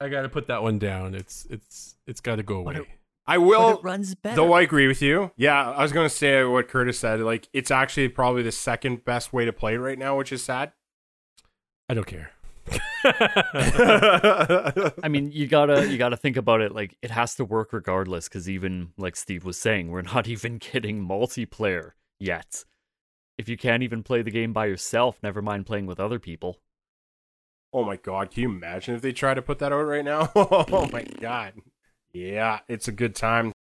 I 0.00 0.08
gotta 0.08 0.28
put 0.28 0.46
that 0.48 0.62
one 0.62 0.78
down. 0.78 1.14
It's 1.14 1.46
it's 1.50 1.96
it's 2.06 2.20
got 2.20 2.36
to 2.36 2.42
go 2.42 2.56
away. 2.58 2.76
it- 2.76 2.86
I 3.30 3.36
but 3.36 3.42
will. 3.42 3.78
it 3.78 3.84
runs 3.84 4.14
better. 4.14 4.36
Though 4.36 4.54
I 4.54 4.62
agree 4.62 4.88
with 4.88 5.02
you. 5.02 5.32
Yeah, 5.36 5.70
I 5.72 5.82
was 5.82 5.92
going 5.92 6.06
to 6.08 6.14
say 6.14 6.42
what 6.44 6.66
Curtis 6.68 6.98
said. 6.98 7.20
Like, 7.20 7.46
it's 7.52 7.70
actually 7.70 8.08
probably 8.08 8.42
the 8.42 8.50
second 8.52 9.04
best 9.04 9.34
way 9.34 9.44
to 9.44 9.52
play 9.52 9.76
right 9.76 9.98
now, 9.98 10.16
which 10.16 10.32
is 10.32 10.42
sad. 10.42 10.72
I 11.90 11.92
don't 11.94 12.06
care. 12.06 12.30
I 15.02 15.08
mean, 15.08 15.30
you 15.32 15.46
gotta 15.46 15.88
you 15.88 15.98
gotta 15.98 16.16
think 16.16 16.36
about 16.36 16.60
it. 16.60 16.72
Like 16.72 16.96
it 17.02 17.10
has 17.10 17.34
to 17.36 17.44
work 17.44 17.72
regardless, 17.72 18.28
because 18.28 18.48
even 18.48 18.92
like 18.96 19.16
Steve 19.16 19.44
was 19.44 19.58
saying, 19.58 19.90
we're 19.90 20.02
not 20.02 20.28
even 20.34 20.58
getting 20.58 21.06
multiplayer 21.06 21.92
yet. 22.18 22.64
If 23.36 23.48
you 23.48 23.56
can't 23.56 23.82
even 23.82 24.02
play 24.02 24.22
the 24.22 24.30
game 24.30 24.52
by 24.52 24.66
yourself, 24.66 25.18
never 25.22 25.40
mind 25.40 25.66
playing 25.66 25.86
with 25.86 26.00
other 26.00 26.18
people. 26.18 26.58
Oh 27.72 27.84
my 27.84 27.96
god, 27.96 28.30
can 28.30 28.42
you 28.42 28.48
imagine 28.48 28.94
if 28.94 29.02
they 29.02 29.12
try 29.12 29.34
to 29.34 29.42
put 29.42 29.58
that 29.60 29.72
out 29.72 29.82
right 29.82 30.04
now? 30.04 30.30
oh 30.36 30.88
my 30.92 31.04
god. 31.20 31.54
Yeah, 32.12 32.60
it's 32.68 32.88
a 32.88 32.92
good 32.92 33.14
time. 33.14 33.52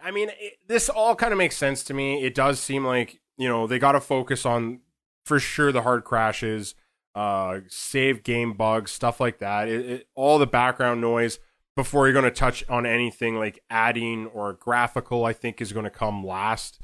I 0.00 0.12
mean, 0.12 0.30
it, 0.38 0.58
this 0.66 0.88
all 0.88 1.14
kind 1.16 1.32
of 1.32 1.38
makes 1.38 1.56
sense 1.56 1.82
to 1.84 1.94
me. 1.94 2.24
It 2.24 2.34
does 2.34 2.60
seem 2.60 2.84
like, 2.84 3.20
you 3.36 3.48
know, 3.48 3.66
they 3.66 3.78
got 3.78 3.92
to 3.92 4.00
focus 4.00 4.46
on 4.46 4.80
for 5.24 5.40
sure 5.40 5.72
the 5.72 5.82
hard 5.82 6.04
crashes, 6.04 6.74
uh 7.18 7.60
save 7.68 8.22
game 8.22 8.52
bugs, 8.52 8.92
stuff 8.92 9.20
like 9.20 9.38
that. 9.38 9.68
It, 9.68 9.86
it, 9.86 10.08
all 10.14 10.38
the 10.38 10.46
background 10.46 11.00
noise 11.00 11.38
before 11.76 12.06
you're 12.06 12.12
going 12.12 12.24
to 12.24 12.30
touch 12.30 12.64
on 12.68 12.86
anything 12.86 13.36
like 13.36 13.62
adding 13.70 14.26
or 14.26 14.52
graphical, 14.52 15.24
I 15.24 15.32
think 15.32 15.60
is 15.60 15.72
going 15.72 15.84
to 15.84 15.90
come 15.90 16.24
last. 16.24 16.80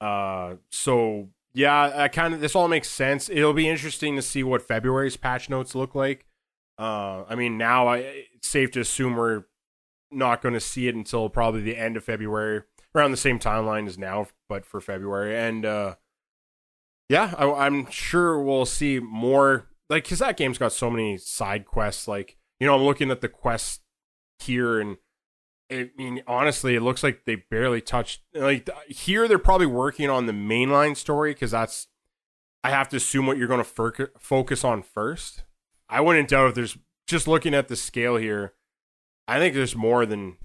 Uh 0.00 0.56
so 0.70 1.28
yeah, 1.54 1.92
I 1.94 2.08
kind 2.08 2.34
of 2.34 2.40
this 2.40 2.56
all 2.56 2.68
makes 2.68 2.88
sense. 2.88 3.28
It'll 3.28 3.52
be 3.52 3.68
interesting 3.68 4.16
to 4.16 4.22
see 4.22 4.42
what 4.42 4.60
February's 4.62 5.16
patch 5.16 5.48
notes 5.48 5.74
look 5.74 5.94
like. 5.94 6.26
Uh, 6.76 7.24
I 7.28 7.36
mean, 7.36 7.56
now 7.56 7.86
I, 7.86 7.98
it's 8.34 8.48
safe 8.48 8.72
to 8.72 8.80
assume 8.80 9.14
we're 9.14 9.44
not 10.10 10.42
going 10.42 10.54
to 10.54 10.60
see 10.60 10.88
it 10.88 10.94
until 10.94 11.28
probably 11.28 11.62
the 11.62 11.76
end 11.76 11.96
of 11.96 12.04
February, 12.04 12.62
around 12.94 13.12
the 13.12 13.16
same 13.16 13.38
timeline 13.38 13.86
as 13.86 13.96
now, 13.96 14.26
but 14.48 14.66
for 14.66 14.80
February. 14.80 15.36
And 15.36 15.64
uh, 15.64 15.94
yeah, 17.14 17.32
I, 17.38 17.66
am 17.66 17.88
sure 17.90 18.42
we'll 18.42 18.66
see 18.66 18.98
more. 18.98 19.68
Like, 19.88 20.02
because 20.02 20.18
that 20.18 20.36
game's 20.36 20.58
got 20.58 20.72
so 20.72 20.90
many 20.90 21.16
side 21.16 21.64
quests. 21.64 22.08
Like, 22.08 22.36
you 22.58 22.66
know, 22.66 22.74
I'm 22.74 22.82
looking 22.82 23.12
at 23.12 23.20
the 23.20 23.28
quest 23.28 23.82
here 24.40 24.80
and 24.80 24.96
I 25.70 25.90
mean, 25.96 26.22
honestly, 26.26 26.74
it 26.74 26.82
looks 26.82 27.02
like 27.02 27.24
they 27.24 27.36
barely 27.36 27.80
touched. 27.80 28.20
Like 28.34 28.68
here, 28.88 29.26
they're 29.28 29.38
probably 29.38 29.66
working 29.66 30.10
on 30.10 30.26
the 30.26 30.32
mainline 30.32 30.96
story 30.96 31.32
because 31.32 31.52
that's. 31.52 31.86
I 32.62 32.70
have 32.70 32.88
to 32.90 32.96
assume 32.96 33.26
what 33.26 33.36
you're 33.36 33.48
going 33.48 33.64
to 33.64 34.10
focus 34.18 34.64
on 34.64 34.82
first. 34.82 35.44
I 35.88 36.00
wouldn't 36.00 36.28
doubt 36.30 36.48
if 36.48 36.54
there's 36.54 36.78
just 37.06 37.28
looking 37.28 37.54
at 37.54 37.68
the 37.68 37.76
scale 37.76 38.16
here. 38.16 38.54
I 39.28 39.38
think 39.38 39.54
there's 39.54 39.76
more 39.76 40.06
than 40.06 40.36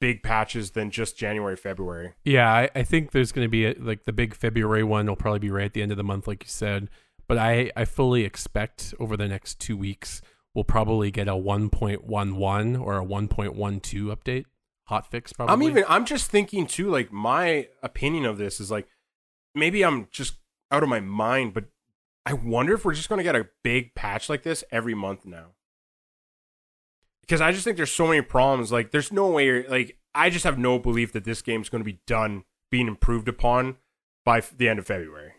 big 0.00 0.22
patches 0.22 0.72
than 0.72 0.90
just 0.90 1.16
January, 1.16 1.56
February. 1.56 2.14
Yeah, 2.24 2.52
I, 2.52 2.70
I 2.74 2.82
think 2.82 3.12
there's 3.12 3.32
going 3.32 3.44
to 3.44 3.50
be 3.50 3.66
a, 3.66 3.74
like 3.78 4.04
the 4.04 4.12
big 4.12 4.34
February 4.34 4.84
one 4.84 5.06
will 5.06 5.16
probably 5.16 5.40
be 5.40 5.50
right 5.50 5.66
at 5.66 5.72
the 5.72 5.82
end 5.82 5.90
of 5.90 5.96
the 5.96 6.04
month, 6.04 6.26
like 6.26 6.44
you 6.44 6.48
said. 6.48 6.88
But 7.26 7.38
I 7.38 7.70
I 7.76 7.84
fully 7.84 8.24
expect 8.24 8.94
over 8.98 9.16
the 9.16 9.28
next 9.28 9.60
two 9.60 9.76
weeks 9.76 10.22
we'll 10.54 10.64
probably 10.64 11.10
get 11.10 11.28
a 11.28 11.32
1.11 11.32 12.80
or 12.80 12.98
a 12.98 13.04
1.12 13.04 14.16
update 14.16 14.44
hot 14.88 15.10
fix 15.10 15.32
probably. 15.32 15.52
I'm 15.52 15.62
even 15.62 15.84
I'm 15.86 16.04
just 16.04 16.30
thinking 16.30 16.66
too 16.66 16.90
like 16.90 17.12
my 17.12 17.68
opinion 17.82 18.24
of 18.24 18.38
this 18.38 18.58
is 18.58 18.70
like 18.70 18.88
maybe 19.54 19.84
I'm 19.84 20.08
just 20.10 20.38
out 20.70 20.82
of 20.82 20.88
my 20.88 21.00
mind 21.00 21.52
but 21.52 21.66
I 22.24 22.32
wonder 22.32 22.74
if 22.74 22.84
we're 22.84 22.94
just 22.94 23.08
going 23.08 23.18
to 23.18 23.22
get 23.22 23.36
a 23.36 23.48
big 23.62 23.94
patch 23.94 24.28
like 24.28 24.42
this 24.42 24.64
every 24.70 24.94
month 24.94 25.24
now. 25.24 25.52
Because 27.28 27.42
I 27.42 27.52
just 27.52 27.64
think 27.64 27.76
there's 27.76 27.92
so 27.92 28.06
many 28.06 28.22
problems 28.22 28.72
like 28.72 28.90
there's 28.90 29.12
no 29.12 29.28
way 29.28 29.66
like 29.68 29.98
I 30.14 30.30
just 30.30 30.44
have 30.44 30.58
no 30.58 30.78
belief 30.78 31.12
that 31.12 31.24
this 31.24 31.42
game's 31.42 31.68
going 31.68 31.80
to 31.80 31.84
be 31.84 32.00
done 32.06 32.44
being 32.70 32.88
improved 32.88 33.28
upon 33.28 33.76
by 34.24 34.38
f- 34.38 34.56
the 34.56 34.68
end 34.68 34.78
of 34.78 34.86
February. 34.86 35.32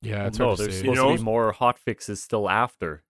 Yeah, 0.00 0.26
it's 0.26 0.38
no, 0.38 0.56
there's 0.56 0.78
supposed 0.78 0.84
you 0.84 0.94
know? 0.94 1.12
to 1.12 1.18
be 1.18 1.22
more 1.22 1.52
hot 1.52 1.78
fixes 1.78 2.22
still 2.22 2.48
after. 2.48 3.04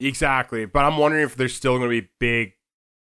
Exactly, 0.00 0.64
but 0.64 0.84
I'm 0.84 0.96
wondering 0.96 1.24
if 1.24 1.34
there's 1.34 1.54
still 1.54 1.78
going 1.78 1.90
to 1.90 2.00
be 2.02 2.08
big 2.20 2.52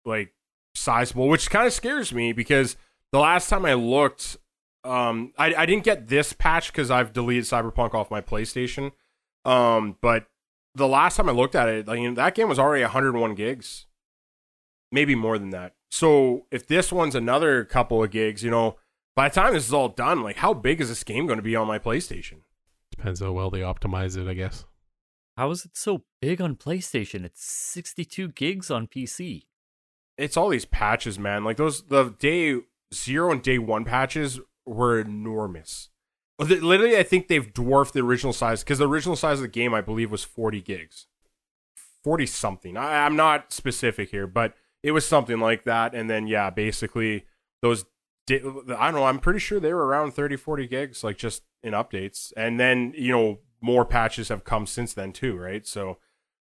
like 0.05 0.33
sizable, 0.75 1.27
which 1.27 1.49
kind 1.49 1.65
of 1.65 1.73
scares 1.73 2.13
me 2.13 2.33
because 2.33 2.77
the 3.11 3.19
last 3.19 3.49
time 3.49 3.65
I 3.65 3.73
looked, 3.73 4.37
um, 4.83 5.33
I, 5.37 5.55
I 5.55 5.65
didn't 5.65 5.83
get 5.83 6.07
this 6.07 6.33
patch 6.33 6.71
because 6.71 6.91
I've 6.91 7.13
deleted 7.13 7.45
Cyberpunk 7.45 7.93
off 7.93 8.11
my 8.11 8.21
PlayStation. 8.21 8.91
Um, 9.45 9.97
but 10.01 10.27
the 10.75 10.87
last 10.87 11.17
time 11.17 11.29
I 11.29 11.31
looked 11.31 11.55
at 11.55 11.69
it, 11.69 11.87
like 11.87 11.99
you 11.99 12.09
know, 12.09 12.15
that 12.15 12.35
game 12.35 12.49
was 12.49 12.59
already 12.59 12.83
101 12.83 13.35
gigs, 13.35 13.87
maybe 14.93 15.15
more 15.15 15.37
than 15.37 15.49
that. 15.49 15.73
So 15.91 16.45
if 16.51 16.67
this 16.67 16.91
one's 16.91 17.15
another 17.15 17.65
couple 17.65 18.03
of 18.03 18.11
gigs, 18.11 18.43
you 18.43 18.51
know, 18.51 18.77
by 19.15 19.29
the 19.29 19.35
time 19.35 19.53
this 19.53 19.67
is 19.67 19.73
all 19.73 19.89
done, 19.89 20.23
like 20.23 20.37
how 20.37 20.53
big 20.53 20.79
is 20.79 20.89
this 20.89 21.03
game 21.03 21.27
going 21.27 21.37
to 21.37 21.43
be 21.43 21.55
on 21.55 21.67
my 21.67 21.79
PlayStation? 21.79 22.41
Depends 22.91 23.19
how 23.19 23.31
well 23.31 23.49
they 23.49 23.59
optimize 23.59 24.17
it, 24.17 24.29
I 24.29 24.33
guess. 24.33 24.65
How 25.35 25.49
is 25.51 25.65
it 25.65 25.75
so 25.75 26.03
big 26.21 26.39
on 26.39 26.55
PlayStation? 26.55 27.25
It's 27.25 27.43
62 27.43 28.29
gigs 28.29 28.69
on 28.69 28.87
PC 28.87 29.43
it's 30.17 30.37
all 30.37 30.49
these 30.49 30.65
patches, 30.65 31.17
man. 31.17 31.43
Like 31.43 31.57
those 31.57 31.83
the 31.83 32.15
day 32.19 32.59
zero 32.93 33.31
and 33.31 33.41
day 33.41 33.57
one 33.57 33.85
patches 33.85 34.39
were 34.65 34.99
enormous. 34.99 35.89
Literally, 36.39 36.97
I 36.97 37.03
think 37.03 37.27
they've 37.27 37.53
dwarfed 37.53 37.93
the 37.93 38.01
original 38.01 38.33
size 38.33 38.63
because 38.63 38.79
the 38.79 38.87
original 38.87 39.15
size 39.15 39.37
of 39.37 39.43
the 39.43 39.47
game, 39.47 39.73
I 39.73 39.81
believe, 39.81 40.11
was 40.11 40.23
40 40.23 40.61
gigs, 40.61 41.07
40 42.03 42.25
something. 42.25 42.75
I, 42.75 43.05
I'm 43.05 43.15
not 43.15 43.53
specific 43.53 44.09
here, 44.09 44.27
but 44.27 44.53
it 44.83 44.91
was 44.91 45.05
something 45.07 45.39
like 45.39 45.63
that. 45.63 45.95
And 45.95 46.09
then, 46.09 46.27
yeah, 46.27 46.49
basically 46.49 47.25
those, 47.61 47.85
I 48.29 48.37
don't 48.37 48.93
know, 48.93 49.05
I'm 49.05 49.19
pretty 49.19 49.39
sure 49.39 49.59
they 49.59 49.73
were 49.73 49.85
around 49.85 50.13
30, 50.13 50.35
40 50.35 50.67
gigs, 50.67 51.03
like 51.03 51.17
just 51.17 51.43
in 51.63 51.73
updates. 51.73 52.31
And 52.35 52.59
then, 52.59 52.93
you 52.95 53.11
know, 53.11 53.39
more 53.61 53.85
patches 53.85 54.27
have 54.27 54.43
come 54.43 54.67
since 54.67 54.93
then 54.93 55.13
too, 55.13 55.37
right? 55.37 55.65
So 55.65 55.97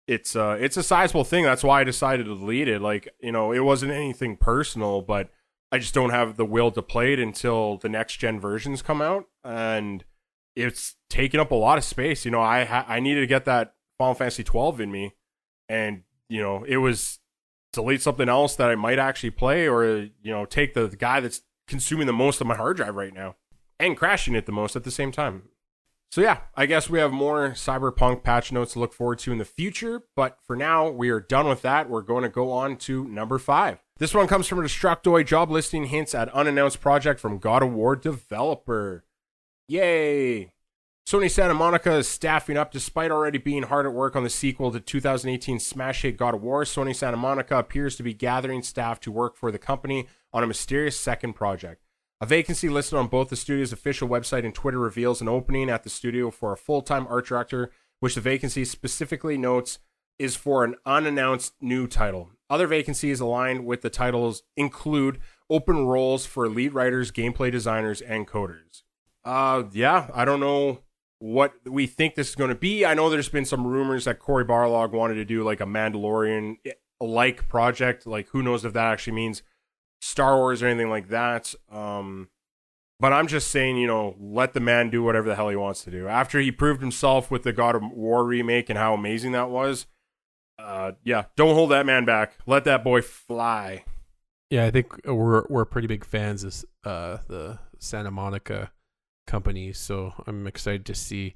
it's 0.08 0.36
uh 0.36 0.58
it's 0.60 0.78
a 0.78 0.84
sizable 0.84 1.24
thing. 1.24 1.44
That's 1.44 1.64
why 1.64 1.82
I 1.82 1.84
decided 1.84 2.26
to 2.26 2.36
delete 2.36 2.68
it. 2.68 2.82
Like, 2.82 3.10
you 3.20 3.32
know, 3.32 3.52
it 3.52 3.60
wasn't 3.60 3.92
anything 3.92 4.38
personal, 4.38 5.02
but 5.02 5.30
I 5.72 5.78
just 5.80 5.94
don't 5.94 6.10
have 6.12 6.38
the 6.38 6.46
will 6.46 6.72
to 6.72 6.82
play 6.82 7.14
it 7.14 7.20
until 7.20 7.78
the 7.78 7.90
next 7.90 8.18
gen 8.18 8.40
versions 8.40 8.82
come 8.82 9.02
out 9.02 9.26
and 9.44 10.04
it's 10.56 10.96
taking 11.10 11.40
up 11.40 11.52
a 11.52 11.56
lot 11.56 11.78
of 11.78 11.84
space. 11.84 12.26
You 12.26 12.32
know, 12.32 12.42
I 12.42 12.66
ha- 12.66 12.86
I 12.88 13.00
needed 13.00 13.22
to 13.22 13.28
get 13.28 13.46
that 13.46 13.76
Final 13.98 14.16
Fantasy 14.16 14.44
12 14.44 14.82
in 14.82 14.92
me 14.92 15.14
and, 15.68 16.04
you 16.28 16.42
know, 16.42 16.64
it 16.64 16.78
was 16.78 17.20
delete 17.74 18.02
something 18.02 18.30
else 18.30 18.56
that 18.56 18.70
I 18.70 18.76
might 18.76 19.00
actually 19.00 19.32
play 19.32 19.68
or, 19.68 19.86
you 19.96 20.12
know, 20.32 20.46
take 20.46 20.74
the, 20.74 20.88
the 20.88 20.98
guy 20.98 21.20
that's 21.20 21.42
consuming 21.68 22.08
the 22.08 22.14
most 22.14 22.42
of 22.42 22.48
my 22.48 22.56
hard 22.56 22.78
drive 22.78 22.96
right 22.96 23.14
now 23.14 23.36
and 23.80 23.96
crashing 23.96 24.36
it 24.36 24.46
the 24.46 24.52
most 24.52 24.76
at 24.76 24.84
the 24.84 24.92
same 24.92 25.12
time. 25.12 25.44
So 26.12 26.22
yeah, 26.22 26.40
I 26.56 26.66
guess 26.66 26.90
we 26.90 26.98
have 26.98 27.12
more 27.12 27.52
Cyberpunk 27.52 28.24
patch 28.24 28.52
notes 28.52 28.74
to 28.74 28.80
look 28.80 28.94
forward 28.94 29.20
to 29.20 29.32
in 29.32 29.38
the 29.38 29.46
future, 29.46 30.02
but 30.16 30.40
for 30.42 30.56
now, 30.56 30.90
we 30.90 31.10
are 31.10 31.20
done 31.20 31.48
with 31.48 31.62
that. 31.62 31.88
We're 31.88 32.02
going 32.02 32.24
to 32.24 32.30
go 32.30 32.52
on 32.52 32.78
to 32.78 33.04
number 33.08 33.38
five. 33.38 33.78
This 33.98 34.16
one 34.16 34.28
comes 34.28 34.48
from 34.48 34.60
Destructoid 34.60 35.28
job 35.28 35.52
listing 35.52 35.86
hints 35.86 36.16
at 36.16 36.30
unannounced 36.30 36.82
project 36.82 37.20
from 37.20 37.38
God 37.38 37.62
of 37.62 37.72
War 37.72 37.96
developer. 37.96 39.06
Yay! 39.68 40.52
Sony 41.10 41.32
Santa 41.32 41.56
Monica 41.56 41.94
is 41.96 42.08
staffing 42.08 42.56
up 42.56 42.72
despite 42.72 43.10
already 43.10 43.40
being 43.40 43.64
hard 43.64 43.88
at 43.88 43.94
work 43.94 44.16
on 44.16 44.24
the 44.24 44.30
sequel 44.30 44.72
to 44.72 44.80
2018 44.80 45.58
smash 45.58 46.04
hit 46.04 46.18
God 46.18 46.36
of 46.36 46.44
War. 46.44 46.64
Sony 46.64 46.96
Santa 46.96 47.18
Monica 47.18 47.58
appears 47.58 47.96
to 47.96 48.04
be 48.04 48.14
gathering 48.14 48.62
staff 48.62 49.00
to 49.00 49.12
work 49.12 49.36
for 49.36 49.52
the 49.52 49.58
company 49.58 50.06
on 50.32 50.44
a 50.44 50.46
mysterious 50.46 51.00
second 51.00 51.34
project. 51.34 51.82
A 52.22 52.28
vacancy 52.28 52.70
listed 52.70 53.00
on 53.00 53.08
both 53.08 53.30
the 53.30 53.36
studio's 53.36 53.74
official 53.74 54.08
website 54.08 54.46
and 54.46 54.54
Twitter 54.54 54.78
reveals 54.78 55.20
an 55.20 55.28
opening 55.28 55.68
at 55.68 55.82
the 55.82 55.90
studio 55.90 56.30
for 56.30 56.54
a 56.54 56.58
full 56.58 56.84
time 56.84 57.08
art 57.10 57.26
director, 57.26 57.72
which 58.02 58.14
the 58.14 58.22
vacancy 58.22 58.64
specifically 58.64 59.36
notes 59.36 59.80
is 60.20 60.36
for 60.36 60.64
an 60.64 60.76
unannounced 60.86 61.56
new 61.60 61.88
title. 61.88 62.30
Other 62.52 62.68
vacancies 62.68 63.20
aligned 63.20 63.66
with 63.66 63.82
the 63.82 63.90
titles 63.90 64.44
include 64.56 65.18
open 65.50 65.88
roles 65.88 66.28
for 66.28 66.48
lead 66.48 66.76
writers, 66.76 67.12
gameplay 67.12 67.52
designers, 67.52 68.00
and 68.00 68.28
coders. 68.28 68.84
Uh, 69.26 69.64
yeah, 69.74 70.12
I 70.14 70.24
don't 70.24 70.40
know 70.40 70.84
what 71.20 71.54
we 71.66 71.86
think 71.86 72.16
this 72.16 72.30
is 72.30 72.36
going 72.36 72.50
to 72.50 72.56
be. 72.56 72.86
I 72.86 72.94
know 72.94 73.10
there's 73.10 73.30
been 73.30 73.46
some 73.46 73.68
rumors 73.68 74.06
that 74.06 74.20
Cory 74.20 74.46
Barlog 74.46 74.92
wanted 74.92 75.16
to 75.16 75.26
do 75.26 75.44
like 75.44 75.62
a 75.62 75.66
Mandalorian 75.66 76.58
like 77.00 77.48
project. 77.48 78.08
Like, 78.08 78.30
who 78.30 78.42
knows 78.42 78.66
if 78.66 78.74
that 78.74 78.92
actually 78.92 79.14
means 79.14 79.44
Star 80.02 80.38
Wars 80.38 80.64
or 80.64 80.68
anything 80.68 80.90
like 80.90 81.10
that. 81.10 81.54
Um, 81.72 82.30
but 83.00 83.14
I'm 83.14 83.28
just 83.28 83.50
saying, 83.50 83.78
you 83.78 83.88
know, 83.88 84.16
let 84.20 84.54
the 84.54 84.60
man 84.60 84.90
do 84.90 85.04
whatever 85.04 85.28
the 85.28 85.36
hell 85.36 85.50
he 85.50 85.56
wants 85.56 85.84
to 85.86 85.92
do. 85.92 86.08
After 86.08 86.40
he 86.40 86.52
proved 86.52 86.82
himself 86.82 87.30
with 87.30 87.44
the 87.44 87.54
God 87.54 87.76
of 87.76 87.84
War 87.92 88.26
remake 88.26 88.70
and 88.70 88.78
how 88.78 88.94
amazing 88.94 89.32
that 89.34 89.50
was, 89.50 89.88
uh, 90.58 90.94
yeah, 91.04 91.26
don't 91.36 91.56
hold 91.56 91.72
that 91.72 91.86
man 91.86 92.06
back. 92.06 92.34
Let 92.46 92.66
that 92.66 92.84
boy 92.84 93.02
fly. 93.02 93.86
Yeah, 94.50 94.66
I 94.66 94.72
think 94.72 95.06
we're 95.06 95.46
we're 95.48 95.66
pretty 95.66 95.88
big 95.88 96.04
fans 96.04 96.44
of 96.44 96.66
uh, 96.84 97.18
the 97.28 97.60
Santa 97.78 98.12
Monica 98.12 98.72
company, 99.30 99.72
so 99.72 100.14
I'm 100.28 100.48
excited 100.48 100.86
to 100.88 100.96
see 100.96 101.36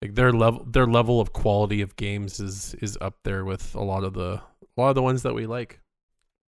like 0.00 0.14
their 0.14 0.32
level 0.32 0.64
their 0.64 0.86
level 0.86 1.20
of 1.20 1.32
quality 1.32 1.82
of 1.82 1.96
games 1.96 2.38
is 2.38 2.74
is 2.80 2.96
up 3.00 3.16
there 3.24 3.44
with 3.44 3.74
a 3.74 3.82
lot 3.82 4.04
of 4.04 4.14
the 4.14 4.40
a 4.76 4.80
lot 4.80 4.90
of 4.90 4.94
the 4.94 5.02
ones 5.02 5.22
that 5.22 5.34
we 5.34 5.46
like. 5.46 5.80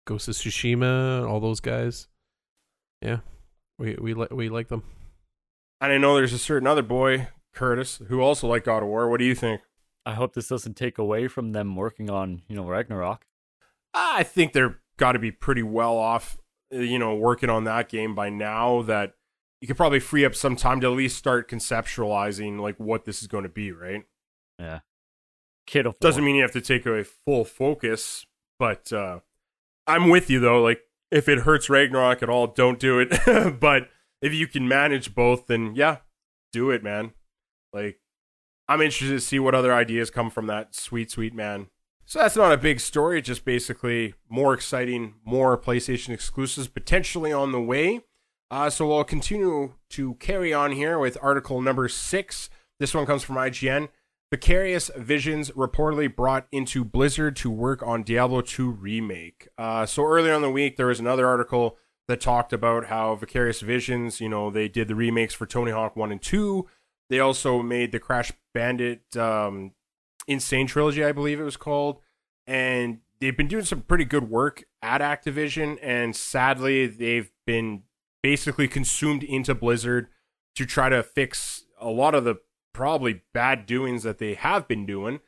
Ghost 0.05 0.27
of 0.27 0.35
Tsushima, 0.35 1.27
all 1.27 1.39
those 1.39 1.59
guys. 1.59 2.07
Yeah, 3.01 3.19
we 3.79 3.95
we 3.99 4.13
like 4.13 4.31
we 4.31 4.49
like 4.49 4.67
them. 4.67 4.83
And 5.81 5.91
I 5.91 5.97
know 5.97 6.15
there's 6.15 6.33
a 6.33 6.39
certain 6.39 6.67
other 6.67 6.83
boy, 6.83 7.29
Curtis, 7.53 8.01
who 8.07 8.21
also 8.21 8.47
liked 8.47 8.67
God 8.67 8.83
of 8.83 8.89
War. 8.89 9.09
What 9.09 9.19
do 9.19 9.25
you 9.25 9.35
think? 9.35 9.61
I 10.05 10.13
hope 10.13 10.33
this 10.33 10.47
doesn't 10.47 10.75
take 10.75 10.97
away 10.97 11.27
from 11.27 11.51
them 11.53 11.75
working 11.75 12.09
on 12.09 12.43
you 12.47 12.55
know 12.55 12.65
Ragnarok. 12.65 13.25
I 13.93 14.23
think 14.23 14.53
they're 14.53 14.79
got 14.97 15.13
to 15.13 15.19
be 15.19 15.31
pretty 15.31 15.63
well 15.63 15.97
off, 15.97 16.37
you 16.71 16.99
know, 16.99 17.15
working 17.15 17.49
on 17.49 17.63
that 17.63 17.89
game 17.89 18.13
by 18.13 18.29
now. 18.29 18.81
That 18.83 19.13
you 19.61 19.67
could 19.67 19.77
probably 19.77 19.99
free 19.99 20.25
up 20.25 20.35
some 20.35 20.55
time 20.55 20.81
to 20.81 20.87
at 20.87 20.97
least 20.97 21.17
start 21.17 21.49
conceptualizing 21.49 22.59
like 22.59 22.79
what 22.79 23.05
this 23.05 23.21
is 23.21 23.27
going 23.27 23.43
to 23.43 23.49
be, 23.49 23.71
right? 23.71 24.03
Yeah. 24.59 24.79
Kid 25.65 25.87
Doesn't 25.99 26.23
mean 26.23 26.35
you 26.35 26.43
have 26.43 26.51
to 26.51 26.61
take 26.61 26.85
a 26.85 27.03
full 27.03 27.43
focus, 27.43 28.25
but 28.59 28.93
uh, 28.93 29.19
I'm 29.87 30.09
with 30.09 30.29
you 30.29 30.39
though. 30.39 30.61
Like, 30.61 30.81
if 31.11 31.27
it 31.27 31.39
hurts 31.39 31.69
Ragnarok 31.69 32.21
at 32.21 32.29
all, 32.29 32.47
don't 32.47 32.79
do 32.79 32.99
it. 32.99 33.59
but 33.59 33.89
if 34.21 34.33
you 34.33 34.47
can 34.47 34.67
manage 34.67 35.15
both, 35.15 35.47
then 35.47 35.73
yeah, 35.75 35.97
do 36.51 36.69
it, 36.71 36.83
man. 36.83 37.13
Like, 37.73 37.99
I'm 38.67 38.81
interested 38.81 39.13
to 39.13 39.19
see 39.19 39.39
what 39.39 39.55
other 39.55 39.73
ideas 39.73 40.09
come 40.09 40.29
from 40.29 40.47
that 40.47 40.75
sweet, 40.75 41.11
sweet 41.11 41.33
man. 41.33 41.67
So 42.05 42.19
that's 42.19 42.35
not 42.35 42.51
a 42.51 42.57
big 42.57 42.79
story. 42.79 43.21
Just 43.21 43.45
basically 43.45 44.13
more 44.29 44.53
exciting, 44.53 45.15
more 45.23 45.57
PlayStation 45.57 46.09
exclusives 46.09 46.67
potentially 46.67 47.33
on 47.33 47.51
the 47.51 47.61
way. 47.61 48.01
Uh, 48.51 48.69
so 48.69 48.87
we'll 48.87 49.03
continue 49.03 49.73
to 49.89 50.15
carry 50.15 50.53
on 50.53 50.71
here 50.71 50.99
with 50.99 51.17
article 51.21 51.61
number 51.61 51.87
six. 51.87 52.49
This 52.79 52.93
one 52.93 53.05
comes 53.05 53.23
from 53.23 53.35
IGN. 53.35 53.89
Vicarious 54.31 54.91
Visions 54.97 55.51
reportedly 55.51 56.13
brought 56.13 56.47
into 56.51 56.83
Blizzard 56.83 57.35
to 57.37 57.49
work 57.49 57.81
on 57.83 58.03
Diablo 58.03 58.41
2 58.41 58.69
remake. 58.69 59.47
Uh, 59.57 59.85
so 59.85 60.03
earlier 60.03 60.33
in 60.33 60.41
the 60.41 60.49
week, 60.49 60.77
there 60.77 60.87
was 60.87 60.99
another 60.99 61.27
article 61.27 61.77
that 62.07 62.21
talked 62.21 62.53
about 62.53 62.87
how 62.87 63.15
Vicarious 63.15 63.61
Visions, 63.61 64.19
you 64.19 64.29
know, 64.29 64.51
they 64.51 64.67
did 64.67 64.87
the 64.87 64.95
remakes 64.95 65.33
for 65.33 65.45
Tony 65.45 65.71
Hawk 65.71 65.95
1 65.95 66.11
and 66.11 66.21
2. 66.21 66.67
They 67.09 67.19
also 67.19 67.61
made 67.61 67.91
the 67.91 67.99
Crash 67.99 68.31
Bandit 68.53 69.15
um, 69.15 69.71
N. 70.27 70.39
Sane 70.39 70.67
Trilogy, 70.67 71.03
I 71.03 71.11
believe 71.11 71.39
it 71.39 71.43
was 71.43 71.57
called. 71.57 72.01
And 72.47 72.99
they've 73.19 73.37
been 73.37 73.47
doing 73.47 73.65
some 73.65 73.81
pretty 73.81 74.05
good 74.05 74.29
work 74.29 74.63
at 74.81 75.01
Activision. 75.01 75.77
And 75.81 76.15
sadly, 76.15 76.87
they've 76.87 77.31
been 77.45 77.83
basically 78.25 78.67
consumed 78.67 79.21
into 79.21 79.53
Blizzard 79.53 80.07
to 80.55 80.65
try 80.65 80.89
to 80.89 81.03
fix 81.03 81.65
a 81.79 81.89
lot 81.91 82.15
of 82.15 82.23
the 82.23 82.33
probably 82.73 83.21
bad 83.35 83.67
doings 83.67 84.01
that 84.01 84.17
they 84.17 84.33
have 84.33 84.67
been 84.67 84.83
doing. 84.83 85.19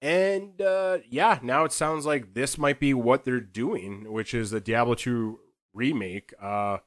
And 0.00 0.62
uh, 0.62 1.00
yeah, 1.06 1.38
now 1.42 1.64
it 1.64 1.72
sounds 1.72 2.06
like 2.06 2.32
this 2.32 2.56
might 2.56 2.80
be 2.80 2.94
what 2.94 3.24
they're 3.24 3.40
doing, 3.40 4.10
which 4.10 4.32
is 4.32 4.52
the 4.52 4.60
Diablo 4.60 4.94
2 4.94 5.38
remake. 5.74 6.32
Uh, 6.40 6.78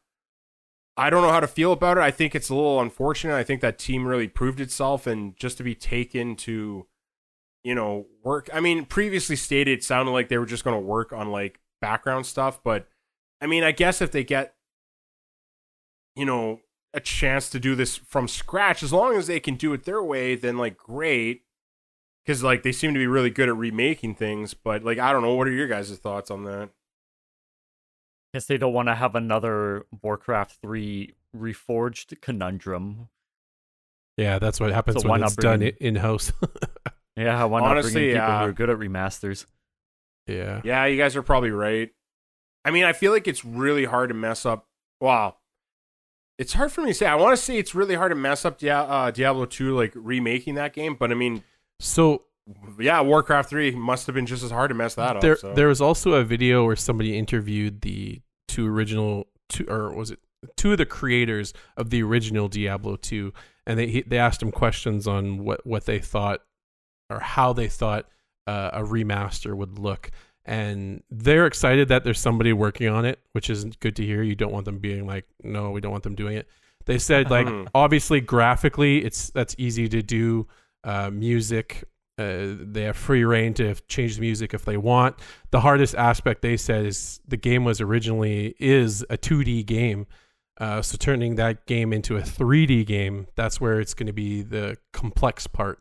I 0.97 1.11
don't 1.11 1.21
know 1.21 1.31
how 1.31 1.39
to 1.39 1.47
feel 1.47 1.71
about 1.71 1.99
it. 1.99 2.01
I 2.01 2.09
think 2.09 2.33
it's 2.33 2.49
a 2.49 2.55
little 2.55 2.81
unfortunate. 2.81 3.35
I 3.35 3.43
think 3.43 3.61
that 3.61 3.77
team 3.77 4.07
really 4.07 4.27
proved 4.27 4.59
itself, 4.59 5.05
and 5.05 5.37
just 5.37 5.57
to 5.57 5.63
be 5.63 5.75
taken 5.75 6.35
to, 6.37 6.87
you 7.63 7.75
know, 7.75 8.07
work. 8.23 8.49
I 8.51 8.59
mean, 8.59 8.85
previously 8.85 9.35
stated, 9.35 9.77
it 9.77 9.83
sounded 9.83 10.13
like 10.13 10.29
they 10.29 10.39
were 10.39 10.47
just 10.47 10.63
going 10.63 10.75
to 10.75 10.83
work 10.83 11.13
on 11.13 11.31
like 11.31 11.59
background 11.79 12.25
stuff, 12.25 12.59
but 12.63 12.87
I 13.39 13.45
mean, 13.45 13.63
I 13.63 13.71
guess 13.71 14.01
if 14.01 14.11
they 14.11 14.23
get, 14.23 14.55
you 16.19 16.25
know, 16.25 16.59
a 16.93 16.99
chance 16.99 17.49
to 17.51 17.59
do 17.59 17.75
this 17.75 17.95
from 17.95 18.27
scratch, 18.27 18.83
as 18.83 18.91
long 18.91 19.15
as 19.15 19.27
they 19.27 19.39
can 19.39 19.55
do 19.55 19.73
it 19.73 19.85
their 19.85 20.03
way, 20.03 20.35
then 20.35 20.57
like 20.57 20.77
great. 20.77 21.43
Because 22.25 22.43
like 22.43 22.63
they 22.63 22.71
seem 22.71 22.93
to 22.93 22.99
be 22.99 23.07
really 23.07 23.29
good 23.29 23.49
at 23.49 23.55
remaking 23.55 24.15
things, 24.15 24.53
but 24.53 24.83
like 24.83 24.99
I 24.99 25.11
don't 25.11 25.21
know. 25.21 25.35
What 25.35 25.47
are 25.47 25.51
your 25.51 25.67
guys' 25.67 25.97
thoughts 25.97 26.29
on 26.29 26.43
that? 26.43 26.69
Guess 28.33 28.45
they 28.45 28.57
don't 28.57 28.73
want 28.73 28.89
to 28.89 28.95
have 28.95 29.15
another 29.15 29.85
Warcraft 30.03 30.57
3 30.61 31.15
reforged 31.35 32.21
conundrum. 32.21 33.07
Yeah, 34.17 34.37
that's 34.37 34.59
what 34.59 34.71
happens 34.71 35.01
So 35.01 35.09
when 35.09 35.21
not 35.21 35.27
it's 35.27 35.35
done 35.37 35.59
bring 35.59 35.73
in 35.79 35.95
house. 35.95 36.31
Yeah, 37.15 37.43
why 37.45 37.59
not 37.59 37.71
Honestly, 37.71 37.91
bring 37.93 38.05
in 38.05 38.15
people 38.15 38.27
yeah. 38.27 38.39
who 38.39 38.45
are 38.45 38.53
good 38.53 38.69
at 38.69 38.77
remasters? 38.77 39.45
yeah. 40.25 40.61
Yeah, 40.63 40.85
you 40.85 40.97
guys 40.97 41.17
are 41.17 41.21
probably 41.21 41.51
right. 41.51 41.89
I 42.63 42.71
mean, 42.71 42.85
I 42.85 42.93
feel 42.93 43.11
like 43.11 43.27
it's 43.27 43.43
really 43.43 43.83
hard 43.83 44.09
to 44.09 44.13
mess 44.13 44.45
up. 44.45 44.67
Wow. 45.01 45.35
It's 46.39 46.53
hard 46.53 46.71
for 46.71 46.81
me 46.81 46.87
to 46.87 46.93
say. 46.93 47.05
I 47.05 47.15
want 47.15 47.37
to 47.37 47.41
say 47.43 47.57
it's 47.57 47.75
really 47.75 47.93
hard 47.95 48.11
to 48.11 48.15
mess 48.15 48.45
up 48.45 48.57
Dia- 48.57 48.73
uh, 48.79 49.11
Diablo 49.11 49.45
2, 49.45 49.75
like 49.75 49.91
remaking 49.93 50.55
that 50.55 50.73
game. 50.73 50.95
But 50.97 51.11
I 51.11 51.13
mean, 51.15 51.43
So 51.79 52.23
yeah, 52.79 53.01
Warcraft 53.01 53.49
3 53.49 53.71
must 53.75 54.07
have 54.07 54.15
been 54.15 54.25
just 54.25 54.41
as 54.43 54.49
hard 54.49 54.69
to 54.69 54.73
mess 54.75 54.95
that 54.95 55.21
there 55.21 55.33
up. 55.33 55.37
So. 55.39 55.53
there 55.53 55.67
was 55.67 55.81
also 55.81 56.13
a 56.13 56.23
video 56.23 56.65
where 56.65 56.75
somebody 56.75 57.15
interviewed 57.17 57.81
the 57.81 58.21
two 58.47 58.67
original 58.67 59.27
two 59.49 59.65
or 59.69 59.93
was 59.93 60.09
it 60.11 60.19
two 60.55 60.71
of 60.71 60.77
the 60.79 60.85
creators 60.85 61.53
of 61.77 61.89
the 61.91 62.01
original 62.01 62.47
Diablo 62.47 62.95
2 62.95 63.31
and 63.67 63.77
they 63.77 63.87
he- 63.87 64.01
they 64.01 64.17
asked 64.17 64.39
them 64.39 64.51
questions 64.51 65.05
on 65.07 65.43
what 65.43 65.63
what 65.67 65.85
they 65.85 65.99
thought 65.99 66.41
or 67.11 67.19
how 67.19 67.51
they 67.53 67.67
thought 67.67 68.07
uh, 68.47 68.71
a 68.73 68.81
remaster 68.81 69.53
would 69.55 69.77
look 69.77 70.09
and 70.49 71.03
they're 71.11 71.45
excited 71.45 71.87
that 71.89 72.03
there's 72.03 72.19
somebody 72.19 72.51
working 72.51 72.89
on 72.89 73.05
it 73.05 73.19
which 73.33 73.49
is 73.49 73.63
good 73.79 73.95
to 73.95 74.03
hear. 74.05 74.21
You 74.23 74.35
don't 74.35 74.51
want 74.51 74.65
them 74.65 74.79
being 74.79 75.05
like 75.07 75.25
no 75.43 75.71
we 75.71 75.79
don't 75.79 75.91
want 75.91 76.03
them 76.03 76.15
doing 76.15 76.35
it. 76.35 76.47
They 76.85 76.97
said 76.97 77.29
like 77.29 77.47
Mhm. 77.47 77.67
obviously 77.75 78.19
graphically 78.19 79.05
it's 79.05 79.29
that's 79.29 79.55
easy 79.57 79.87
to 79.89 80.01
do 80.01 80.47
uh, 80.83 81.09
music 81.11 81.83
uh, 82.17 82.55
they 82.59 82.83
have 82.83 82.97
free 82.97 83.23
reign 83.23 83.53
to 83.53 83.73
change 83.87 84.15
the 84.15 84.21
music 84.21 84.53
if 84.53 84.65
they 84.65 84.75
want. 84.75 85.15
The 85.51 85.61
hardest 85.61 85.95
aspect 85.95 86.41
they 86.41 86.57
said 86.57 86.85
is 86.85 87.21
the 87.25 87.37
game 87.37 87.63
was 87.63 87.79
originally 87.79 88.55
is 88.59 89.05
a 89.09 89.17
2d 89.17 89.65
game 89.65 90.05
uh, 90.59 90.81
so 90.81 90.97
turning 90.97 91.35
that 91.35 91.65
game 91.67 91.93
into 91.93 92.17
a 92.17 92.21
3d 92.21 92.85
game 92.85 93.27
that's 93.35 93.61
where 93.61 93.79
it's 93.79 93.93
going 93.93 94.07
to 94.07 94.13
be 94.13 94.41
the 94.41 94.75
complex 94.93 95.47
part 95.47 95.79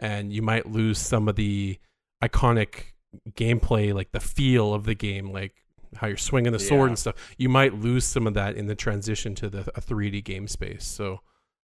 and 0.00 0.30
you 0.32 0.42
might 0.42 0.66
lose 0.66 0.98
some 0.98 1.26
of 1.28 1.36
the 1.36 1.78
iconic 2.22 2.92
gameplay 3.30 3.92
like 3.94 4.12
the 4.12 4.20
feel 4.20 4.74
of 4.74 4.84
the 4.84 4.94
game 4.94 5.30
like 5.32 5.54
how 5.96 6.06
you're 6.06 6.16
swinging 6.16 6.52
the 6.52 6.58
sword 6.58 6.88
Yeah. 6.88 6.90
and 6.90 6.98
stuff 6.98 7.34
you 7.38 7.48
might 7.48 7.74
lose 7.74 8.04
some 8.04 8.26
of 8.26 8.34
that 8.34 8.56
in 8.56 8.66
the 8.66 8.74
transition 8.74 9.34
to 9.36 9.48
the 9.48 9.60
a 9.74 9.80
3d 9.80 10.22
game 10.24 10.46
space 10.46 10.84
so 10.84 11.20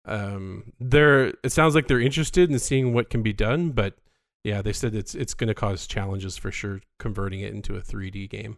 um 0.04 0.72
they're 0.78 1.28
it 1.42 1.50
sounds 1.52 1.74
like 1.74 1.86
they're 1.88 2.00
interested 2.00 2.50
in 2.50 2.58
seeing 2.58 2.92
what 2.92 3.08
can 3.10 3.22
be 3.22 3.32
done 3.32 3.70
but 3.70 3.96
yeah 4.44 4.60
they 4.62 4.72
said 4.72 4.94
it's 4.94 5.14
it's 5.14 5.34
going 5.34 5.48
to 5.48 5.54
cause 5.54 5.86
challenges 5.86 6.36
for 6.36 6.50
sure 6.50 6.80
converting 6.98 7.40
it 7.40 7.52
into 7.54 7.76
a 7.76 7.80
3d 7.80 8.28
game 8.28 8.56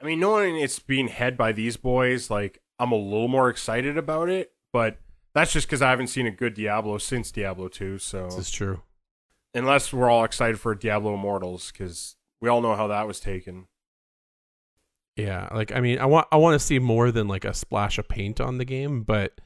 I 0.00 0.04
mean, 0.06 0.20
knowing 0.20 0.56
it's 0.56 0.78
being 0.78 1.08
head 1.08 1.36
by 1.36 1.50
these 1.50 1.76
boys, 1.76 2.30
like, 2.30 2.60
I'm 2.78 2.92
a 2.92 2.96
little 2.96 3.26
more 3.26 3.50
excited 3.50 3.98
about 3.98 4.28
it. 4.28 4.52
But 4.72 4.98
that's 5.34 5.52
just 5.52 5.66
because 5.66 5.82
I 5.82 5.90
haven't 5.90 6.06
seen 6.06 6.28
a 6.28 6.30
good 6.30 6.54
Diablo 6.54 6.96
since 6.98 7.32
Diablo 7.32 7.66
2. 7.66 7.98
So 7.98 8.26
this 8.26 8.38
is 8.38 8.50
true 8.52 8.82
unless 9.54 9.92
we're 9.92 10.08
all 10.10 10.24
excited 10.24 10.58
for 10.60 10.74
Diablo 10.74 11.14
Immortals, 11.14 11.70
because 11.72 12.16
we 12.40 12.48
all 12.48 12.60
know 12.60 12.74
how 12.76 12.86
that 12.88 13.06
was 13.06 13.20
taken. 13.20 13.66
yeah 15.16 15.48
like 15.52 15.72
i 15.72 15.80
mean 15.80 15.98
i 15.98 16.06
want 16.06 16.26
i 16.32 16.36
want 16.36 16.58
to 16.58 16.64
see 16.64 16.78
more 16.78 17.10
than 17.10 17.28
like 17.28 17.44
a 17.44 17.52
splash 17.52 17.98
of 17.98 18.08
paint 18.08 18.40
on 18.40 18.58
the 18.58 18.64
game 18.64 19.02
but 19.02 19.40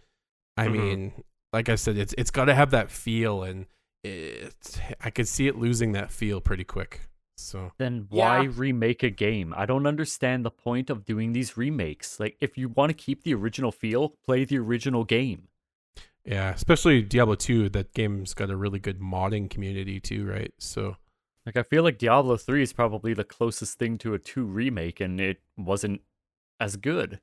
i 0.56 0.66
Mhm. 0.68 0.72
mean 0.72 1.12
like 1.52 1.68
i 1.68 1.74
said 1.74 1.96
it's 1.96 2.14
it's 2.18 2.30
got 2.30 2.44
to 2.44 2.54
have 2.54 2.70
that 2.70 2.90
feel 2.90 3.42
and 3.42 3.66
it's 4.04 4.78
i 5.00 5.10
could 5.10 5.26
see 5.26 5.46
it 5.48 5.56
losing 5.56 5.92
that 5.92 6.10
feel 6.12 6.40
pretty 6.40 6.64
quick 6.64 7.08
so 7.36 7.72
Then 7.78 8.06
why 8.10 8.42
Yeah. 8.42 8.50
remake 8.54 9.02
a 9.02 9.10
game? 9.10 9.52
I 9.56 9.66
don't 9.66 9.88
understand 9.88 10.44
the 10.44 10.52
point 10.52 10.88
of 10.88 11.04
doing 11.04 11.32
these 11.32 11.56
remakes. 11.56 12.20
Like, 12.20 12.36
if 12.40 12.56
you 12.56 12.68
want 12.68 12.90
to 12.90 12.94
keep 12.94 13.24
the 13.24 13.34
original 13.34 13.72
feel, 13.72 14.10
play 14.24 14.44
the 14.44 14.58
original 14.58 15.02
game. 15.02 15.48
Yeah 16.24 16.50
especially 16.54 17.02
diablo 17.02 17.34
2 17.34 17.68
that 17.70 17.92
game's 17.94 18.34
got 18.34 18.50
a 18.50 18.56
really 18.56 18.78
good 18.78 19.00
modding 19.00 19.48
community 19.50 20.00
too 20.00 20.26
right 20.26 20.52
so 20.58 20.96
Like, 21.46 21.58
I 21.58 21.62
feel 21.62 21.82
like 21.82 21.98
Diablo 21.98 22.38
3 22.38 22.62
is 22.62 22.72
probably 22.72 23.12
the 23.12 23.22
closest 23.22 23.78
thing 23.78 23.98
to 23.98 24.14
a 24.14 24.18
2 24.18 24.46
remake, 24.46 24.98
and 24.98 25.20
it 25.20 25.42
wasn't 25.58 26.00
as 26.58 26.76
good. 26.76 27.20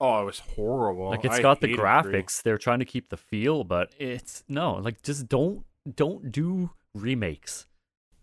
Oh, 0.00 0.22
it 0.22 0.24
was 0.24 0.40
horrible. 0.40 1.10
like, 1.10 1.24
it's 1.24 1.36
I 1.36 1.42
got 1.42 1.60
the 1.60 1.68
hated 1.68 1.78
three. 1.78 1.84
graphics. 1.84 2.42
They're 2.42 2.58
trying 2.58 2.80
to 2.80 2.84
keep 2.84 3.10
the 3.10 3.16
feel, 3.16 3.62
but 3.62 3.94
it's 3.96 4.42
no, 4.48 4.74
like, 4.74 5.02
just 5.02 5.28
don't 5.28 5.64
don't 5.94 6.32
do 6.32 6.70
remakes. 6.94 7.66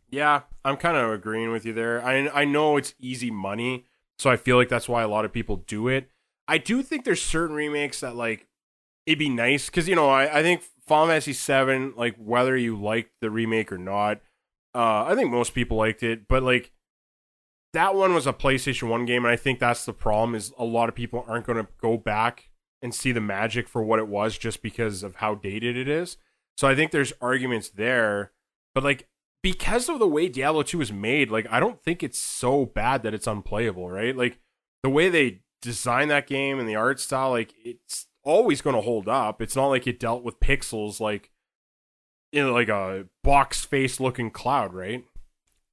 Yeah, 0.10 0.42
I'm 0.66 0.76
kind 0.76 0.98
of 0.98 1.10
agreeing 1.12 1.52
with 1.52 1.66
you 1.66 1.72
there. 1.72 2.04
I 2.04 2.28
I 2.42 2.44
know 2.44 2.76
it's 2.76 2.94
easy 3.00 3.32
money, 3.32 3.86
so 4.20 4.30
I 4.30 4.36
feel 4.36 4.58
like 4.58 4.68
that's 4.68 4.90
why 4.90 5.02
a 5.02 5.08
lot 5.08 5.24
of 5.24 5.32
people 5.32 5.56
do 5.66 5.88
it. 5.88 6.10
I 6.48 6.58
do 6.58 6.84
think 6.84 7.06
there's 7.06 7.22
certain 7.22 7.56
remakes 7.56 8.02
that 8.02 8.18
like 8.18 8.48
it'd 9.06 9.20
be 9.20 9.30
nice 9.30 9.68
because 9.68 9.88
you 9.88 9.96
know 9.96 10.10
I 10.10 10.40
I 10.40 10.44
think 10.44 10.64
Final 10.88 11.08
Fantasy 11.08 11.34
VII 11.34 11.94
like 11.96 12.16
whether 12.18 12.58
you 12.58 12.76
liked 12.76 13.12
the 13.22 13.30
remake 13.30 13.72
or 13.72 13.78
not, 13.78 14.22
uh, 14.74 15.06
I 15.06 15.16
think 15.16 15.32
most 15.32 15.54
people 15.54 15.78
liked 15.78 16.04
it, 16.04 16.28
but 16.28 16.44
like 16.44 16.72
that 17.74 17.96
one 17.96 18.14
was 18.14 18.28
a 18.28 18.34
PlayStation 18.34 18.90
One 18.90 19.06
game, 19.06 19.26
and 19.26 19.32
I 19.32 19.38
think 19.38 19.60
that's 19.60 19.86
the 19.86 19.94
problem 19.94 20.36
is 20.36 20.54
a 20.58 20.66
lot 20.66 20.90
of 20.90 20.96
people 20.96 21.26
aren't 21.28 21.46
going 21.46 21.64
to 21.64 21.72
go 21.82 21.98
back 21.98 22.50
and 22.82 22.94
see 22.94 23.12
the 23.12 23.22
magic 23.22 23.68
for 23.68 23.84
what 23.84 24.00
it 24.00 24.08
was 24.08 24.38
just 24.38 24.62
because 24.62 25.04
of 25.04 25.16
how 25.16 25.36
dated 25.36 25.78
it 25.78 25.88
is. 25.88 26.18
So 26.58 26.68
I 26.68 26.76
think 26.76 26.92
there's 26.92 27.14
arguments 27.22 27.70
there, 27.70 28.32
but 28.74 28.84
like 28.84 29.08
because 29.44 29.90
of 29.90 30.00
the 30.00 30.08
way 30.08 30.28
Diablo 30.28 30.64
2 30.64 30.82
is 30.82 30.92
made, 30.92 31.32
like 31.32 31.48
I 31.50 31.60
don't 31.60 31.82
think 31.82 32.04
it's 32.04 32.20
so 32.20 32.66
bad 32.66 33.04
that 33.04 33.14
it's 33.14 33.28
unplayable, 33.28 33.90
right? 33.90 34.16
Like 34.16 34.40
the 34.84 34.90
way 34.90 35.10
they 35.10 35.42
design 35.62 36.08
that 36.10 36.28
game 36.28 36.60
and 36.60 36.68
the 36.68 36.76
art 36.76 37.00
style, 37.00 37.32
like 37.32 37.54
it's 37.64 38.08
always 38.24 38.62
going 38.62 38.76
to 38.76 38.82
hold 38.82 39.08
up. 39.08 39.42
It's 39.42 39.56
not 39.56 39.68
like 39.68 39.88
it 39.88 40.00
dealt 40.00 40.24
with 40.24 40.40
pixels 40.40 41.00
like 41.00 41.32
in 42.32 42.52
like 42.52 42.70
a 42.70 43.06
box 43.24 43.66
face 43.66 44.00
looking 44.00 44.32
cloud, 44.32 44.74
right? 44.74 45.06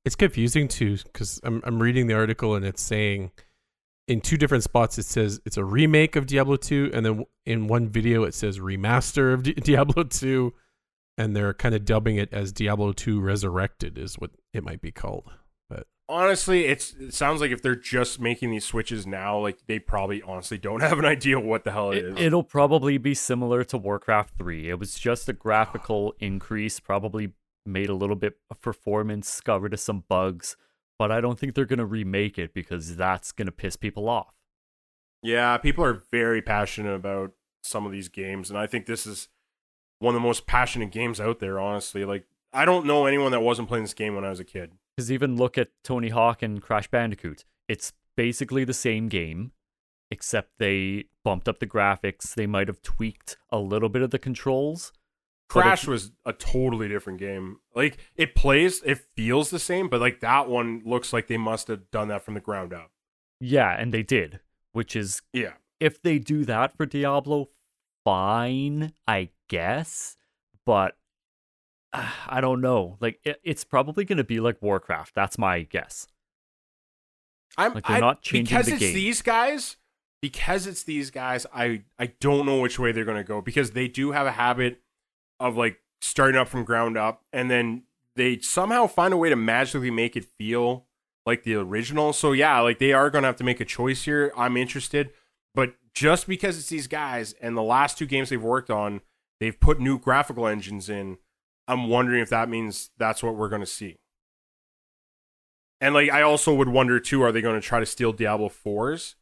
it's 0.04 0.16
confusing 0.16 0.68
too 0.68 0.96
because 1.04 1.38
I'm, 1.44 1.60
I'm 1.66 1.82
reading 1.82 2.06
the 2.06 2.14
article 2.14 2.54
and 2.54 2.64
it's 2.64 2.80
saying 2.80 3.30
in 4.06 4.22
two 4.22 4.38
different 4.38 4.64
spots 4.64 4.96
it 4.96 5.04
says 5.04 5.38
it's 5.44 5.58
a 5.58 5.64
remake 5.64 6.16
of 6.16 6.24
diablo 6.24 6.56
2 6.56 6.92
and 6.94 7.04
then 7.04 7.26
in 7.44 7.66
one 7.66 7.90
video 7.90 8.22
it 8.22 8.32
says 8.32 8.58
remaster 8.58 9.34
of 9.34 9.42
Di- 9.42 9.52
diablo 9.54 10.04
2 10.04 10.54
and 11.18 11.36
they're 11.36 11.52
kind 11.52 11.74
of 11.74 11.84
dubbing 11.84 12.16
it 12.16 12.32
as 12.32 12.52
Diablo 12.52 12.92
2 12.92 13.20
Resurrected 13.20 13.98
is 13.98 14.14
what 14.14 14.30
it 14.54 14.62
might 14.62 14.80
be 14.80 14.92
called. 14.92 15.32
Honestly, 16.10 16.64
it's 16.64 16.94
it 16.94 17.12
sounds 17.12 17.40
like 17.40 17.50
if 17.50 17.60
they're 17.60 17.74
just 17.74 18.18
making 18.18 18.50
these 18.50 18.64
switches 18.64 19.06
now, 19.06 19.38
like 19.38 19.58
they 19.66 19.78
probably 19.78 20.22
honestly 20.22 20.56
don't 20.56 20.80
have 20.88 20.98
an 20.98 21.04
idea 21.04 21.38
what 21.38 21.64
the 21.64 21.72
hell 21.72 21.90
it 21.90 21.98
is. 21.98 22.14
It, 22.16 22.22
it'll 22.22 22.42
probably 22.42 22.96
be 22.96 23.14
similar 23.14 23.62
to 23.64 23.76
Warcraft 23.76 24.34
3. 24.38 24.70
It 24.70 24.78
was 24.78 24.98
just 24.98 25.28
a 25.28 25.32
graphical 25.34 26.14
increase, 26.18 26.80
probably 26.80 27.32
made 27.66 27.90
a 27.90 27.94
little 27.94 28.16
bit 28.16 28.38
of 28.50 28.60
performance, 28.62 29.40
got 29.42 29.60
rid 29.60 29.74
of 29.74 29.80
some 29.80 30.04
bugs, 30.08 30.56
but 30.98 31.12
I 31.12 31.20
don't 31.20 31.38
think 31.38 31.54
they're 31.54 31.66
going 31.66 31.78
to 31.78 31.84
remake 31.86 32.38
it 32.38 32.54
because 32.54 32.96
that's 32.96 33.30
going 33.30 33.46
to 33.46 33.52
piss 33.52 33.76
people 33.76 34.08
off. 34.08 34.34
yeah, 35.22 35.58
people 35.58 35.84
are 35.84 36.02
very 36.10 36.40
passionate 36.40 36.94
about 36.94 37.32
some 37.62 37.84
of 37.84 37.92
these 37.92 38.08
games, 38.08 38.48
and 38.48 38.58
I 38.58 38.66
think 38.66 38.86
this 38.86 39.06
is 39.06 39.28
one 39.98 40.14
of 40.14 40.20
the 40.22 40.26
most 40.26 40.46
passionate 40.46 40.90
games 40.90 41.20
out 41.20 41.40
there. 41.40 41.58
Honestly, 41.60 42.04
like 42.06 42.24
I 42.52 42.64
don't 42.64 42.86
know 42.86 43.04
anyone 43.04 43.32
that 43.32 43.40
wasn't 43.40 43.68
playing 43.68 43.84
this 43.84 43.94
game 43.94 44.14
when 44.14 44.24
I 44.24 44.30
was 44.30 44.40
a 44.40 44.44
kid. 44.44 44.72
Because 44.98 45.12
even 45.12 45.36
look 45.36 45.56
at 45.56 45.68
Tony 45.84 46.08
Hawk 46.08 46.42
and 46.42 46.60
Crash 46.60 46.88
Bandicoot. 46.88 47.44
It's 47.68 47.92
basically 48.16 48.64
the 48.64 48.74
same 48.74 49.06
game, 49.06 49.52
except 50.10 50.58
they 50.58 51.04
bumped 51.24 51.48
up 51.48 51.60
the 51.60 51.68
graphics. 51.68 52.34
They 52.34 52.48
might 52.48 52.66
have 52.66 52.82
tweaked 52.82 53.36
a 53.52 53.60
little 53.60 53.88
bit 53.88 54.02
of 54.02 54.10
the 54.10 54.18
controls. 54.18 54.92
Crash 55.48 55.86
was 55.86 56.10
a 56.26 56.32
totally 56.32 56.88
different 56.88 57.20
game. 57.20 57.58
Like 57.76 57.98
it 58.16 58.34
plays, 58.34 58.82
it 58.84 58.98
feels 59.14 59.50
the 59.50 59.60
same, 59.60 59.88
but 59.88 60.00
like 60.00 60.18
that 60.18 60.48
one 60.48 60.82
looks 60.84 61.12
like 61.12 61.28
they 61.28 61.36
must 61.36 61.68
have 61.68 61.88
done 61.92 62.08
that 62.08 62.24
from 62.24 62.34
the 62.34 62.40
ground 62.40 62.72
up. 62.72 62.90
Yeah, 63.40 63.70
and 63.80 63.94
they 63.94 64.02
did, 64.02 64.40
which 64.72 64.96
is 64.96 65.22
Yeah. 65.32 65.52
if 65.78 66.02
they 66.02 66.18
do 66.18 66.44
that 66.46 66.76
for 66.76 66.86
Diablo, 66.86 67.50
fine, 68.04 68.94
I 69.06 69.28
guess. 69.48 70.16
But 70.66 70.96
Ah, 71.92 72.26
I 72.28 72.40
don't 72.40 72.60
know. 72.60 72.96
Like 73.00 73.18
it, 73.24 73.40
it's 73.44 73.64
probably 73.64 74.04
going 74.04 74.18
to 74.18 74.24
be 74.24 74.40
like 74.40 74.60
Warcraft. 74.60 75.14
That's 75.14 75.38
my 75.38 75.62
guess. 75.62 76.06
I'm 77.56 77.74
Like, 77.74 77.86
they're 77.86 77.96
I- 77.96 78.00
not 78.00 78.22
changing 78.22 78.44
because 78.56 78.66
the 78.66 78.72
it's 78.72 78.80
game. 78.80 78.94
these 78.94 79.22
guys. 79.22 79.76
Because 80.20 80.66
it's 80.66 80.82
these 80.82 81.12
guys, 81.12 81.46
I 81.54 81.82
I 81.96 82.06
don't 82.18 82.44
know 82.44 82.58
which 82.60 82.76
way 82.76 82.90
they're 82.90 83.04
going 83.04 83.18
to 83.18 83.22
go 83.22 83.40
because 83.40 83.70
they 83.70 83.86
do 83.86 84.10
have 84.10 84.26
a 84.26 84.32
habit 84.32 84.80
of 85.38 85.56
like 85.56 85.78
starting 86.00 86.36
up 86.36 86.48
from 86.48 86.64
ground 86.64 86.98
up, 86.98 87.22
and 87.32 87.48
then 87.48 87.84
they 88.16 88.40
somehow 88.40 88.88
find 88.88 89.14
a 89.14 89.16
way 89.16 89.28
to 89.28 89.36
magically 89.36 89.92
make 89.92 90.16
it 90.16 90.24
feel 90.24 90.86
like 91.24 91.44
the 91.44 91.54
original. 91.54 92.12
So 92.12 92.32
yeah, 92.32 92.58
like 92.58 92.80
they 92.80 92.92
are 92.92 93.10
going 93.10 93.22
to 93.22 93.26
have 93.28 93.36
to 93.36 93.44
make 93.44 93.60
a 93.60 93.64
choice 93.64 94.02
here. 94.06 94.32
I'm 94.36 94.56
interested, 94.56 95.10
but 95.54 95.74
just 95.94 96.26
because 96.26 96.58
it's 96.58 96.68
these 96.68 96.88
guys 96.88 97.34
and 97.40 97.56
the 97.56 97.62
last 97.62 97.96
two 97.96 98.06
games 98.06 98.30
they've 98.30 98.42
worked 98.42 98.70
on, 98.70 99.02
they've 99.38 99.58
put 99.60 99.78
new 99.78 100.00
graphical 100.00 100.48
engines 100.48 100.90
in. 100.90 101.18
I'm 101.68 101.88
wondering 101.88 102.20
if 102.20 102.30
that 102.30 102.48
means 102.48 102.90
that's 102.98 103.22
what 103.22 103.36
we're 103.36 103.48
going 103.48 103.60
to 103.60 103.66
see. 103.66 103.98
And 105.80 105.94
like 105.94 106.10
I 106.10 106.22
also 106.22 106.52
would 106.54 106.68
wonder 106.68 106.98
too, 106.98 107.22
are 107.22 107.30
they 107.30 107.40
going 107.40 107.60
to 107.60 107.66
try 107.66 107.78
to 107.78 107.86
steal 107.86 108.12
Diablo 108.12 108.48
4's 108.48 109.14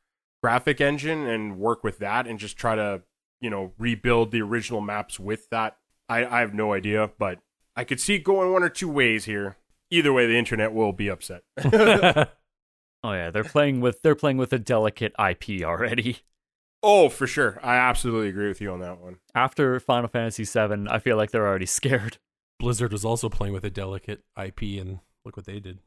graphic 0.42 0.80
engine 0.80 1.26
and 1.26 1.58
work 1.58 1.84
with 1.84 1.98
that 1.98 2.26
and 2.26 2.38
just 2.38 2.56
try 2.56 2.74
to, 2.74 3.02
you 3.40 3.50
know, 3.50 3.72
rebuild 3.78 4.30
the 4.30 4.40
original 4.40 4.80
maps 4.80 5.20
with 5.20 5.50
that? 5.50 5.76
I, 6.08 6.24
I 6.24 6.40
have 6.40 6.54
no 6.54 6.72
idea, 6.72 7.10
but 7.18 7.40
I 7.74 7.84
could 7.84 8.00
see 8.00 8.14
it 8.14 8.24
going 8.24 8.52
one 8.52 8.62
or 8.62 8.70
two 8.70 8.88
ways 8.88 9.26
here. 9.26 9.56
Either 9.90 10.12
way, 10.12 10.26
the 10.26 10.38
internet 10.38 10.72
will 10.72 10.92
be 10.92 11.08
upset. 11.08 11.42
Oh 13.06 13.12
yeah, 13.12 13.30
they're 13.30 13.44
playing 13.44 13.80
with 13.80 14.02
they're 14.02 14.16
playing 14.16 14.36
with 14.36 14.52
a 14.52 14.58
delicate 14.58 15.12
IP 15.16 15.62
already. 15.62 16.18
oh, 16.82 17.08
for 17.08 17.28
sure. 17.28 17.60
I 17.62 17.76
absolutely 17.76 18.28
agree 18.28 18.48
with 18.48 18.60
you 18.60 18.72
on 18.72 18.80
that 18.80 19.00
one. 19.00 19.18
After 19.32 19.78
Final 19.78 20.08
Fantasy 20.08 20.42
VII, 20.42 20.88
I 20.88 20.98
feel 20.98 21.16
like 21.16 21.30
they're 21.30 21.46
already 21.46 21.66
scared. 21.66 22.18
Blizzard 22.58 22.92
was 22.92 23.04
also 23.04 23.28
playing 23.28 23.54
with 23.54 23.64
a 23.64 23.70
delicate 23.70 24.22
IP, 24.40 24.62
and 24.80 25.00
look 25.24 25.36
what 25.36 25.46
they 25.46 25.60
did. 25.60 25.80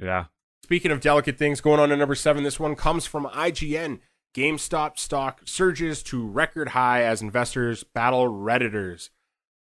Yeah. 0.00 0.26
Speaking 0.62 0.90
of 0.90 1.00
delicate 1.00 1.36
things, 1.36 1.60
going 1.60 1.80
on 1.80 1.88
to 1.88 1.96
number 1.96 2.14
seven, 2.14 2.44
this 2.44 2.60
one 2.60 2.76
comes 2.76 3.06
from 3.06 3.26
IGN. 3.26 4.00
GameStop 4.34 4.96
stock 4.98 5.40
surges 5.44 6.02
to 6.04 6.24
record 6.24 6.68
high 6.68 7.02
as 7.02 7.20
investors 7.20 7.82
battle 7.82 8.28
Redditors. 8.30 9.10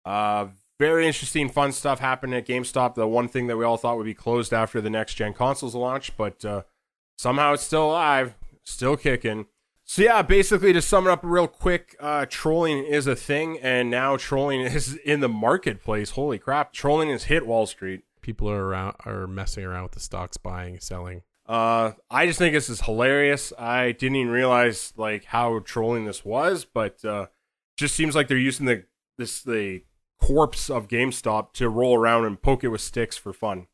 Uh, 0.05 0.47
very 0.79 1.07
interesting, 1.07 1.49
fun 1.49 1.71
stuff 1.71 1.99
happened 1.99 2.33
at 2.33 2.47
GameStop. 2.47 2.95
The 2.95 3.07
one 3.07 3.27
thing 3.27 3.47
that 3.47 3.57
we 3.57 3.65
all 3.65 3.77
thought 3.77 3.97
would 3.97 4.05
be 4.05 4.13
closed 4.13 4.53
after 4.53 4.79
the 4.79 4.89
next 4.89 5.15
gen 5.15 5.33
consoles 5.33 5.75
launch, 5.75 6.15
but 6.15 6.45
uh, 6.45 6.63
somehow 7.17 7.53
it's 7.53 7.63
still 7.63 7.87
alive, 7.87 8.35
still 8.63 8.95
kicking. 8.95 9.47
So 9.87 10.01
yeah, 10.01 10.23
basically 10.23 10.73
to 10.73 10.81
sum 10.81 11.05
it 11.05 11.11
up 11.11 11.19
real 11.21 11.47
quick, 11.47 11.95
uh, 11.99 12.25
trolling 12.27 12.83
is 12.83 13.05
a 13.05 13.15
thing, 13.15 13.59
and 13.59 13.91
now 13.91 14.17
trolling 14.17 14.61
is 14.61 14.95
in 14.95 15.19
the 15.19 15.29
marketplace. 15.29 16.11
Holy 16.11 16.39
crap, 16.39 16.73
trolling 16.73 17.09
has 17.09 17.25
hit 17.25 17.45
Wall 17.45 17.67
Street. 17.67 18.03
People 18.21 18.49
are 18.49 18.65
around 18.65 18.95
are 19.05 19.27
messing 19.27 19.63
around 19.63 19.83
with 19.83 19.91
the 19.91 19.99
stocks, 19.99 20.37
buying, 20.37 20.79
selling. 20.79 21.21
Uh, 21.47 21.91
I 22.09 22.25
just 22.25 22.39
think 22.39 22.55
this 22.55 22.69
is 22.69 22.81
hilarious. 22.81 23.53
I 23.59 23.91
didn't 23.91 24.15
even 24.15 24.31
realize 24.31 24.91
like 24.97 25.25
how 25.25 25.59
trolling 25.59 26.05
this 26.05 26.25
was, 26.25 26.65
but 26.65 27.05
uh, 27.05 27.27
just 27.77 27.95
seems 27.95 28.15
like 28.15 28.27
they're 28.27 28.37
using 28.37 28.65
the 28.65 28.85
this 29.19 29.43
the 29.43 29.83
corpse 30.19 30.71
of 30.71 30.87
GameStop 30.87 31.53
to 31.53 31.69
roll 31.69 31.95
around 31.95 32.25
and 32.25 32.41
poke 32.41 32.63
it 32.63 32.69
with 32.69 32.81
sticks 32.81 33.17
for 33.17 33.33
fun. 33.33 33.67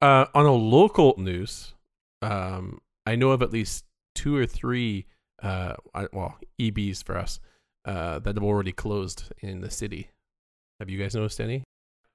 Uh, 0.00 0.26
on 0.32 0.46
a 0.46 0.52
local 0.52 1.16
news, 1.18 1.74
um, 2.22 2.80
I 3.04 3.16
know 3.16 3.30
of 3.30 3.42
at 3.42 3.50
least 3.50 3.85
two 4.16 4.34
or 4.36 4.46
three, 4.46 5.06
uh, 5.42 5.74
well, 6.12 6.36
EBs 6.60 7.04
for 7.04 7.16
us, 7.16 7.38
uh, 7.84 8.18
that 8.18 8.34
have 8.34 8.42
already 8.42 8.72
closed 8.72 9.32
in 9.40 9.60
the 9.60 9.70
city. 9.70 10.10
Have 10.80 10.90
you 10.90 10.98
guys 10.98 11.14
noticed 11.14 11.40
any? 11.40 11.62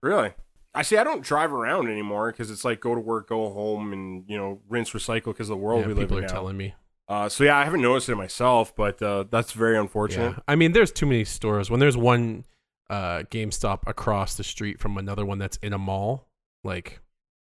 Really? 0.04 0.34
I 0.74 0.84
see. 0.84 0.98
I 0.98 1.04
don't 1.04 1.22
drive 1.24 1.54
around 1.54 1.90
anymore 1.90 2.32
because 2.32 2.50
it's 2.50 2.64
like 2.64 2.80
go 2.80 2.96
to 2.96 3.02
work, 3.02 3.30
go 3.30 3.52
home, 3.52 3.94
and 3.94 4.24
you 4.28 4.38
know 4.38 4.60
rinse, 4.70 4.92
recycle 4.92 5.26
because 5.26 5.48
the 5.48 5.56
world 5.56 5.82
yeah, 5.82 5.88
we 5.88 5.94
live 5.94 6.04
people 6.04 6.18
in 6.18 6.24
are 6.24 6.28
now. 6.28 6.34
telling 6.34 6.58
me. 6.58 6.74
Uh, 7.08 7.28
so 7.28 7.44
yeah, 7.44 7.58
I 7.58 7.66
haven't 7.66 7.82
noticed 7.82 8.08
it 8.08 8.16
myself, 8.16 8.74
but 8.76 9.02
uh, 9.02 9.26
that's 9.30 9.52
very 9.52 9.78
unfortunate. 9.78 10.32
Yeah. 10.32 10.44
I 10.48 10.56
mean, 10.56 10.72
there's 10.72 10.94
too 10.94 11.06
many 11.06 11.26
stores. 11.26 11.70
When 11.70 11.82
there's 11.82 11.98
one 11.98 12.46
uh, 12.90 13.24
GameStop 13.30 13.80
across 13.86 14.36
the 14.36 14.46
street 14.46 14.80
from 14.80 14.98
another 14.98 15.26
one 15.26 15.38
that's 15.38 15.58
in 15.58 15.74
a 15.74 15.78
mall, 15.78 16.30
like, 16.64 17.02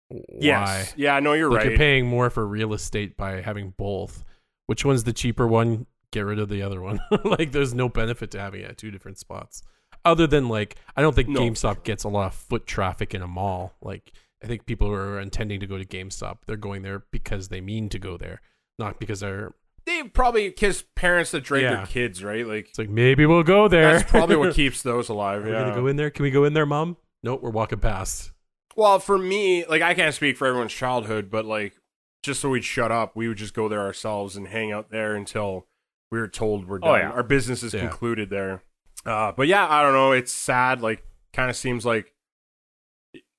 why? 0.08 0.22
Yes. 0.40 0.94
Yeah. 0.96 1.20
No, 1.20 1.34
you're 1.34 1.50
like 1.50 1.58
right. 1.58 1.68
you're 1.68 1.76
paying 1.76 2.06
more 2.06 2.30
for 2.30 2.46
real 2.46 2.72
estate 2.72 3.16
by 3.18 3.42
having 3.42 3.74
both. 3.76 4.24
Which 4.66 4.84
one's 4.84 5.04
the 5.04 5.12
cheaper 5.12 5.46
one? 5.46 5.86
Get 6.12 6.20
rid 6.22 6.38
of 6.38 6.48
the 6.48 6.62
other 6.62 6.80
one. 6.80 7.00
like, 7.24 7.52
there's 7.52 7.74
no 7.74 7.88
benefit 7.88 8.30
to 8.32 8.40
having 8.40 8.60
it 8.62 8.70
at 8.70 8.78
two 8.78 8.90
different 8.90 9.18
spots. 9.18 9.62
Other 10.04 10.26
than 10.26 10.48
like, 10.48 10.76
I 10.96 11.02
don't 11.02 11.14
think 11.14 11.28
No. 11.28 11.40
GameStop 11.40 11.84
gets 11.84 12.04
a 12.04 12.08
lot 12.08 12.26
of 12.26 12.34
foot 12.34 12.66
traffic 12.66 13.14
in 13.14 13.22
a 13.22 13.28
mall. 13.28 13.74
Like, 13.80 14.12
I 14.42 14.46
think 14.46 14.66
people 14.66 14.88
who 14.88 14.94
are 14.94 15.20
intending 15.20 15.60
to 15.60 15.66
go 15.66 15.78
to 15.78 15.84
GameStop, 15.84 16.38
they're 16.46 16.56
going 16.56 16.82
there 16.82 17.04
because 17.12 17.48
they 17.48 17.60
mean 17.60 17.88
to 17.90 17.98
go 17.98 18.16
there, 18.16 18.40
not 18.78 18.98
because 18.98 19.20
they're. 19.20 19.54
they 19.86 20.02
probably 20.04 20.50
kiss 20.50 20.84
parents 20.96 21.30
that 21.30 21.44
drag 21.44 21.62
Yeah. 21.62 21.74
their 21.76 21.86
kids, 21.86 22.22
right? 22.24 22.46
Like 22.46 22.68
It's 22.70 22.78
like 22.78 22.88
maybe 22.90 23.24
we'll 23.26 23.42
go 23.44 23.68
there. 23.68 23.92
that's 23.98 24.10
probably 24.10 24.36
what 24.36 24.54
keeps 24.56 24.82
those 24.82 25.08
alive. 25.08 25.42
Are 25.42 25.46
we 25.46 25.52
gonna 25.52 25.74
go 25.74 25.86
in 25.86 25.96
there? 25.96 26.10
Can 26.10 26.24
we 26.24 26.30
go 26.32 26.44
in 26.44 26.52
there, 26.54 26.66
mom? 26.66 26.96
Nope, 27.22 27.40
we're 27.42 27.50
walking 27.50 27.78
past. 27.78 28.32
Well, 28.74 28.98
for 28.98 29.16
me, 29.18 29.64
like 29.66 29.82
I 29.82 29.94
can't 29.94 30.14
speak 30.14 30.36
for 30.36 30.46
everyone's 30.48 30.72
childhood, 30.72 31.30
but 31.30 31.44
like 31.44 31.74
just 32.22 32.40
so 32.40 32.50
we'd 32.50 32.64
shut 32.64 32.90
up, 32.92 33.16
we 33.16 33.28
would 33.28 33.38
just 33.38 33.54
go 33.54 33.68
there 33.68 33.80
ourselves 33.80 34.36
and 34.36 34.48
hang 34.48 34.70
out 34.72 34.90
there 34.90 35.14
until 35.14 35.66
we 36.10 36.18
were 36.18 36.28
told 36.28 36.68
we're 36.68 36.78
done. 36.78 36.90
Oh, 36.90 36.94
yeah. 36.96 37.10
Our 37.10 37.22
business 37.22 37.62
is 37.62 37.74
Yeah. 37.74 37.80
concluded 37.80 38.30
there. 38.30 38.62
Uh, 39.04 39.32
but 39.32 39.48
yeah, 39.48 39.66
I 39.68 39.82
don't 39.82 39.94
know. 39.94 40.12
It's 40.12 40.32
sad. 40.32 40.80
Like, 40.80 41.04
kind 41.32 41.50
of 41.50 41.56
seems 41.56 41.84
like. 41.84 42.12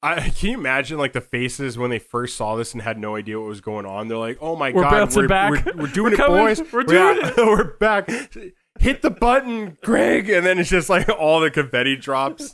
I 0.01 0.19
can 0.37 0.49
you 0.49 0.57
imagine 0.57 0.97
like 0.97 1.13
the 1.13 1.21
faces 1.21 1.77
when 1.77 1.89
they 1.89 1.99
first 1.99 2.35
saw 2.35 2.57
this 2.57 2.73
and 2.73 2.81
had 2.81 2.97
no 2.97 3.15
idea 3.15 3.39
what 3.39 3.47
was 3.47 3.61
going 3.61 3.85
on? 3.85 4.09
They're 4.09 4.17
like, 4.17 4.37
"Oh 4.41 4.57
my 4.57 4.71
We're 4.73 4.81
god, 4.81 5.15
we're, 5.15 5.27
back. 5.29 5.65
We're, 5.65 5.83
we're 5.83 5.87
doing 5.87 6.11
We're 6.11 6.13
it, 6.13 6.17
coming. 6.17 6.37
boys. 6.43 6.61
We're 6.73 6.83
doing 6.83 7.17
Yeah, 7.21 7.31
we're 7.37 7.77
back. 7.77 8.09
Hit 8.79 9.01
the 9.01 9.09
button, 9.11 9.77
Greg!" 9.81 10.29
And 10.29 10.45
then 10.45 10.59
it's 10.59 10.69
just 10.69 10.89
like 10.89 11.07
all 11.07 11.39
the 11.39 11.49
confetti 11.49 11.95
drops. 11.95 12.53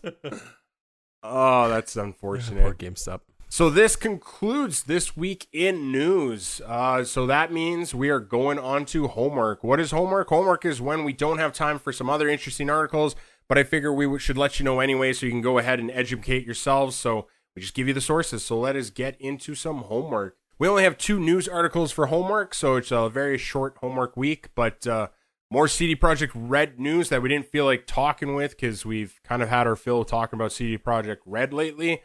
Oh, 1.24 1.70
that's 1.70 1.96
unfortunate. 1.98 2.62
Poor 2.62 2.76
GameStop. 2.76 3.22
So 3.52 3.72
this 3.72 3.96
concludes 3.96 4.84
this 4.84 5.18
week 5.18 5.48
in 5.52 5.92
news. 5.92 6.62
Uh, 6.68 7.04
so 7.04 7.26
that 7.26 7.52
means 7.52 7.96
we 7.96 8.10
are 8.10 8.20
going 8.20 8.60
on 8.60 8.86
to 8.86 9.08
homework. 9.08 9.64
What 9.64 9.80
is 9.80 9.90
homework? 9.90 10.30
Homework 10.30 10.66
is 10.66 10.80
when 10.80 11.04
we 11.04 11.14
don't 11.14 11.40
have 11.40 11.52
time 11.52 11.80
for 11.80 11.92
some 11.92 12.12
other 12.12 12.30
interesting 12.30 12.70
articles, 12.70 13.16
but 13.48 13.58
I 13.58 13.64
figure 13.64 13.92
we 13.92 14.20
should 14.20 14.38
let 14.38 14.60
you 14.60 14.66
know 14.66 14.80
anyway, 14.80 15.14
so 15.14 15.26
you 15.26 15.32
can 15.32 15.42
go 15.42 15.58
ahead 15.58 15.80
and 15.80 15.90
educate 15.90 16.46
yourselves. 16.46 16.96
So 16.96 17.28
we 17.56 17.64
just 17.64 17.74
give 17.74 17.88
you 17.88 17.94
the 17.94 18.02
sources. 18.02 18.46
So 18.46 18.60
let 18.60 18.76
us 18.76 18.92
get 18.92 19.20
into 19.20 19.56
some 19.56 19.80
homework. 19.80 20.38
We 20.60 20.68
only 20.68 20.84
have 20.84 21.00
two 21.00 21.20
news 21.20 21.48
articles 21.48 21.92
for 21.92 22.06
homework, 22.06 22.54
so 22.54 22.76
it's 22.76 22.92
a 22.92 23.10
very 23.10 23.40
short 23.40 23.78
homework 23.82 24.16
week, 24.16 24.50
but 24.54 24.86
uh, 24.86 25.08
more 25.50 25.68
CD 25.68 25.96
Projekt 25.96 26.32
Red 26.36 26.80
news 26.80 27.10
that 27.10 27.24
we 27.24 27.30
didn't 27.30 27.48
feel 27.48 27.66
like 27.66 27.88
talking 27.88 28.36
with 28.36 28.52
because 28.52 28.86
we've 28.86 29.20
kind 29.24 29.42
of 29.42 29.50
had 29.50 29.66
our 29.66 29.76
fill 29.76 30.06
talking 30.06 30.38
about 30.38 30.52
CD 30.52 30.78
Projekt 30.78 31.18
Red 31.26 31.52
lately. 31.52 32.04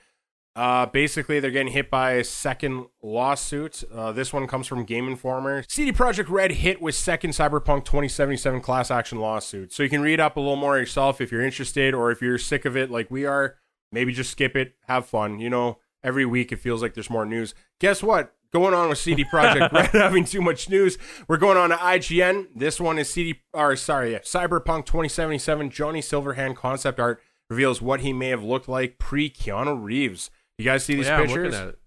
Uh, 0.56 0.86
basically, 0.86 1.40
they're 1.40 1.50
getting 1.50 1.72
hit 1.72 1.90
by 1.90 2.12
a 2.12 2.24
second 2.24 2.86
lawsuit. 3.02 3.82
Uh, 3.92 4.12
this 4.12 4.32
one 4.32 4.46
comes 4.46 4.68
from 4.68 4.84
Game 4.84 5.08
Informer. 5.08 5.64
CD 5.68 5.92
Projekt 5.92 6.28
Red 6.30 6.52
hit 6.52 6.80
with 6.80 6.94
second 6.94 7.30
Cyberpunk 7.30 7.84
2077 7.84 8.60
class 8.60 8.90
action 8.90 9.18
lawsuit. 9.18 9.72
So 9.72 9.82
you 9.82 9.88
can 9.88 10.00
read 10.00 10.20
up 10.20 10.36
a 10.36 10.40
little 10.40 10.54
more 10.56 10.78
yourself 10.78 11.20
if 11.20 11.32
you're 11.32 11.44
interested, 11.44 11.92
or 11.92 12.12
if 12.12 12.22
you're 12.22 12.38
sick 12.38 12.64
of 12.64 12.76
it 12.76 12.90
like 12.90 13.10
we 13.10 13.24
are. 13.24 13.56
Maybe 13.90 14.12
just 14.12 14.30
skip 14.30 14.54
it, 14.54 14.74
have 14.86 15.06
fun. 15.06 15.40
You 15.40 15.50
know, 15.50 15.78
every 16.04 16.24
week 16.24 16.52
it 16.52 16.60
feels 16.60 16.82
like 16.82 16.94
there's 16.94 17.10
more 17.10 17.26
news. 17.26 17.54
Guess 17.80 18.02
what? 18.02 18.32
Going 18.52 18.74
on 18.74 18.88
with 18.88 18.98
CD 18.98 19.24
Projekt 19.24 19.72
Red 19.72 19.90
having 19.90 20.24
too 20.24 20.40
much 20.40 20.68
news. 20.68 20.98
We're 21.26 21.36
going 21.38 21.56
on 21.56 21.70
to 21.70 21.76
IGN. 21.76 22.48
This 22.54 22.78
one 22.78 22.98
is 22.98 23.10
CD, 23.10 23.40
or 23.52 23.74
sorry, 23.74 24.12
yeah, 24.12 24.20
Cyberpunk 24.20 24.86
2077. 24.86 25.70
Johnny 25.70 26.00
Silverhand 26.00 26.54
concept 26.54 27.00
art 27.00 27.20
reveals 27.50 27.82
what 27.82 28.00
he 28.00 28.12
may 28.12 28.28
have 28.28 28.44
looked 28.44 28.68
like 28.68 28.98
pre 28.98 29.28
Keanu 29.28 29.82
Reeves. 29.82 30.30
You 30.58 30.64
guys 30.64 30.84
see 30.84 30.94
these 30.94 31.06
yeah, 31.06 31.16
I'm 31.18 31.26
pictures? 31.26 31.52
looking 31.52 31.68
at 31.68 31.68
it. 31.74 31.78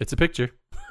It's 0.00 0.12
a 0.12 0.16
picture. 0.16 0.50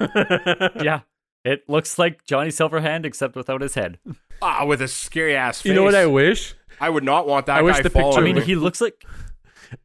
yeah. 0.82 1.00
It 1.44 1.68
looks 1.68 1.98
like 1.98 2.24
Johnny 2.24 2.50
Silverhand 2.50 3.04
except 3.04 3.36
without 3.36 3.60
his 3.60 3.74
head. 3.74 3.98
Ah, 4.42 4.64
with 4.64 4.82
a 4.82 4.88
scary 4.88 5.34
ass 5.36 5.60
face. 5.62 5.70
You 5.70 5.74
know 5.74 5.82
what 5.84 5.94
I 5.94 6.06
wish? 6.06 6.54
I 6.80 6.90
would 6.90 7.04
not 7.04 7.26
want 7.26 7.46
that 7.46 7.56
I 7.56 7.58
guy 7.58 7.62
wish 7.62 7.76
the 7.82 7.90
picture- 7.90 8.18
I 8.18 8.20
mean, 8.22 8.36
me. 8.36 8.42
he 8.42 8.54
looks 8.54 8.80
like 8.80 9.04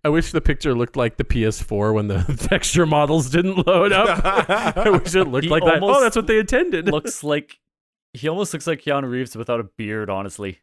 I 0.06 0.10
wish 0.10 0.32
the 0.32 0.42
picture 0.42 0.74
looked 0.74 0.96
like 0.96 1.18
the 1.18 1.24
PS4 1.26 1.94
when 1.94 2.08
the 2.08 2.24
texture 2.50 2.86
models 2.86 3.30
didn't 3.30 3.66
load 3.68 3.92
up. 3.92 4.22
I 4.78 4.90
wish 4.90 5.14
it 5.16 5.26
looked 5.26 5.44
He 5.44 5.50
like 5.50 5.64
that. 5.66 5.80
Oh, 5.82 6.02
that's 6.02 6.16
what 6.16 6.28
they 6.28 6.40
intended. 6.40 6.88
looks 6.88 7.24
like 7.24 7.60
he 8.14 8.28
almost 8.30 8.54
looks 8.54 8.68
like 8.68 8.82
Keanu 8.82 9.10
Reeves 9.10 9.36
without 9.36 9.60
a 9.60 9.64
beard, 9.64 10.10
honestly. 10.10 10.60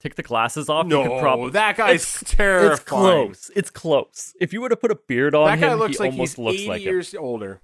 Take 0.00 0.14
the 0.14 0.22
glasses 0.22 0.68
off. 0.68 0.84
you 0.84 0.90
no, 0.90 1.02
could 1.08 1.20
probably 1.20 1.50
that 1.52 1.76
guy's 1.76 2.02
It's- 2.22 2.24
terrifying. 2.36 2.72
It's 2.72 2.84
close. 2.84 3.50
It's 3.56 3.70
close. 3.70 4.34
If 4.40 4.52
you 4.52 4.60
were 4.60 4.68
to 4.68 4.76
put 4.76 4.90
a 4.90 4.94
beard 5.08 5.34
on 5.34 5.46
That 5.46 5.58
him, 5.58 5.68
guy 5.70 5.74
looks 5.74 5.96
he 5.96 6.04
like 6.04 6.12
almost 6.12 6.36
he's 6.36 6.38
looks 6.44 6.58
80 6.60 6.68
like 6.68 6.80
him. 6.82 6.86
years 6.88 7.14
older. 7.14 7.60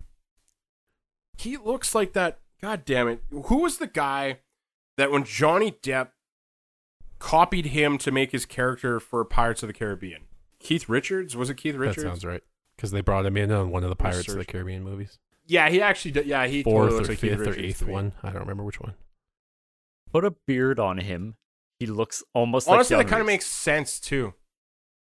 He 1.39 1.57
looks 1.57 1.95
like 1.95 2.12
that. 2.14 2.39
God 2.61 2.85
damn 2.85 3.09
it. 3.09 3.22
Who 3.30 3.59
was 3.59 3.78
the 3.78 3.87
guy 3.87 4.39
that 4.97 5.11
when 5.11 5.24
Johnny 5.24 5.72
Depp 5.83 6.09
copied 7.18 7.66
him 7.66 7.99
to 7.99 8.11
make 8.11 8.33
his 8.33 8.47
character 8.47 8.99
for 9.01 9.24
Pirates 9.24 9.62
of 9.62 9.66
the 9.68 9.72
Caribbean? 9.72 10.22
Keith 10.59 10.89
Richards? 10.89 11.37
Was 11.37 11.51
it 11.51 11.57
Keith 11.57 11.74
Richards. 11.74 11.97
that 11.97 12.03
Richards? 12.03 12.22
sounds 12.22 12.24
right. 12.24 12.43
Because 12.76 12.93
they 12.93 13.01
brought 13.01 13.26
him 13.26 13.37
in 13.37 13.51
on 13.53 13.70
one 13.70 13.83
of 13.85 13.91
the 13.91 13.97
Pirates 13.97 14.28
of 14.28 14.37
the 14.39 14.45
Caribbean 14.45 14.83
movies. 14.85 15.18
Yeah, 15.47 15.68
he 15.68 15.80
actually 15.83 16.12
did. 16.12 16.26
Yeah, 16.26 16.47
he 16.47 16.62
totally 16.62 16.80
Fourth 16.89 16.93
looks 16.95 17.09
or 17.09 17.12
like 17.12 17.20
Keith 17.20 17.30
fifth 17.30 17.41
or 17.41 17.51
Richards 17.51 17.59
eighth 17.83 17.83
one. 17.83 18.12
I 18.22 18.30
don't 18.30 18.41
remember 18.43 18.62
which 18.64 18.80
one. 18.80 18.95
Put 20.12 20.24
a 20.24 20.30
beard 20.47 20.78
on 20.78 20.99
him. 20.99 21.37
He 21.83 21.87
looks 21.87 22.22
almost 22.33 22.68
Honestly, 22.68 22.95
like 22.97 23.07
that 23.07 23.11
kind 23.11 23.20
of 23.20 23.26
makes 23.26 23.45
sense 23.47 23.99
too. 23.99 24.35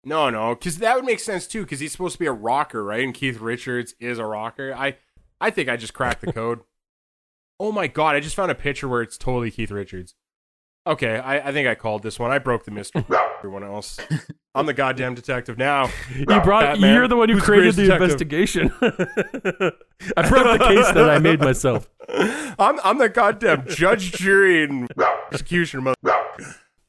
No, 0.04 0.32
no, 0.32 0.56
because 0.56 0.80
that 0.80 0.96
would 0.96 1.06
make 1.06 1.20
sense 1.20 1.46
too. 1.46 1.62
Because 1.62 1.80
he's 1.80 1.92
supposed 1.92 2.14
to 2.14 2.20
be 2.20 2.26
a 2.26 2.32
rocker, 2.32 2.84
right? 2.84 3.04
And 3.04 3.14
Keith 3.14 3.40
Richards 3.40 3.94
is 4.00 4.18
a 4.18 4.26
rocker. 4.26 4.74
I, 4.74 4.96
I 5.40 5.52
think 5.52 5.70
I 5.70 5.78
just 5.78 5.94
cracked 5.94 6.22
the 6.22 6.34
code. 6.42 6.62
oh 7.60 7.72
my 7.72 7.86
god! 7.86 8.16
I 8.16 8.20
just 8.20 8.36
found 8.36 8.50
a 8.50 8.56
picture 8.56 8.88
where 8.88 9.04
it's 9.04 9.16
totally 9.16 9.52
Keith 9.52 9.70
Richards. 9.70 10.16
Okay, 10.88 11.18
I, 11.20 11.50
I 11.50 11.52
think 11.52 11.68
I 11.68 11.76
called 11.76 12.02
this 12.02 12.18
one. 12.18 12.32
I 12.32 12.40
broke 12.40 12.66
the 12.66 12.72
mystery. 12.72 13.06
Everyone 13.38 13.64
else, 13.64 14.00
I'm 14.56 14.66
the 14.66 14.74
goddamn 14.74 15.14
detective 15.14 15.60
now. 15.60 15.92
You 16.16 16.26
brought. 16.26 16.64
Batman. 16.64 16.96
You're 16.96 17.08
the 17.08 17.16
one 17.16 17.30
who 17.30 17.40
created 17.40 17.76
the 17.76 17.86
greatest 17.86 18.02
investigation. 18.02 18.74
I 20.18 20.28
brought 20.30 20.58
the 20.58 20.66
case 20.68 20.92
that 20.94 21.10
I 21.12 21.20
made 21.20 21.42
myself. 21.42 21.88
I'm 22.10 22.80
I'm 22.84 22.98
the 22.98 23.10
goddamn 23.10 23.68
judge, 23.68 24.14
jury, 24.14 24.64
and 24.64 24.90
executioner. 25.32 25.82
mother- 25.84 25.96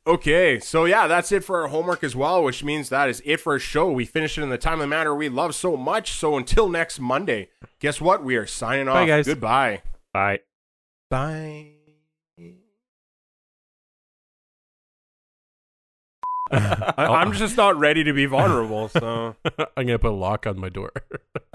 Okay, 0.05 0.59
so 0.59 0.84
yeah, 0.84 1.07
that's 1.07 1.30
it 1.30 1.44
for 1.44 1.62
our 1.62 1.68
homework 1.68 2.03
as 2.03 2.16
well, 2.16 2.42
which 2.42 2.64
means 2.64 2.88
that 2.88 3.09
is 3.09 3.22
it 3.24 3.36
for 3.36 3.53
our 3.53 3.59
show. 3.61 3.90
We 3.90 4.05
finished 4.05 4.36
it 4.36 4.42
in 4.42 4.48
the 4.48 4.59
timely 4.59 4.86
manner 4.86 5.14
we 5.14 5.28
love 5.28 5.55
so 5.55 5.76
much. 5.76 6.12
So 6.12 6.36
until 6.36 6.68
next 6.68 6.98
Monday, 6.98 7.50
guess 7.78 8.00
what? 8.00 8.24
We 8.24 8.34
are 8.34 8.46
signing 8.46 8.88
off. 8.88 8.94
Bye, 8.94 9.07
guys. 9.07 9.26
Goodbye. 9.26 9.82
Bye. 10.12 10.40
Bye. 11.09 11.74
I, 16.53 16.94
oh. 16.98 17.14
I'm 17.14 17.32
just 17.32 17.57
not 17.57 17.78
ready 17.78 18.05
to 18.05 18.12
be 18.12 18.26
vulnerable, 18.26 18.88
so 18.88 19.36
I'm 19.76 19.86
gonna 19.86 19.98
put 19.98 20.11
a 20.11 20.14
lock 20.14 20.46
on 20.46 20.59
my 20.59 20.68
door. 20.68 20.90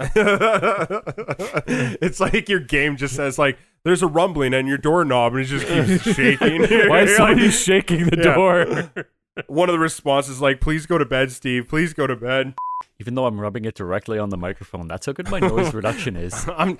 it's 2.00 2.18
like 2.18 2.48
your 2.48 2.60
game 2.60 2.96
just 2.96 3.14
says 3.14 3.38
like 3.38 3.58
there's 3.88 4.02
a 4.02 4.06
rumbling 4.06 4.54
on 4.54 4.66
your 4.66 4.78
doorknob 4.78 5.34
and 5.34 5.42
it 5.42 5.46
just 5.46 5.66
keeps 5.66 6.02
shaking. 6.16 6.60
Why 6.88 7.02
is 7.02 7.08
You're 7.10 7.16
somebody 7.16 7.42
like- 7.46 7.52
shaking 7.52 8.06
the 8.06 8.16
Yeah. 8.16 8.34
door? 8.34 9.06
one 9.46 9.68
of 9.68 9.72
the 9.72 9.78
responses 9.78 10.36
is 10.36 10.40
like, 10.42 10.60
"Please 10.60 10.86
go 10.86 10.98
to 10.98 11.04
bed, 11.04 11.30
Steve. 11.32 11.68
Please 11.68 11.92
go 11.94 12.06
to 12.06 12.16
bed." 12.16 12.54
Even 13.00 13.14
though 13.14 13.26
I'm 13.26 13.40
rubbing 13.40 13.64
it 13.64 13.74
directly 13.74 14.18
on 14.18 14.30
the 14.30 14.36
microphone, 14.36 14.88
that's 14.88 15.06
how 15.06 15.12
good 15.12 15.30
my 15.30 15.38
noise 15.40 15.72
reduction 15.74 16.16
is. 16.16 16.46
I'm 16.56 16.78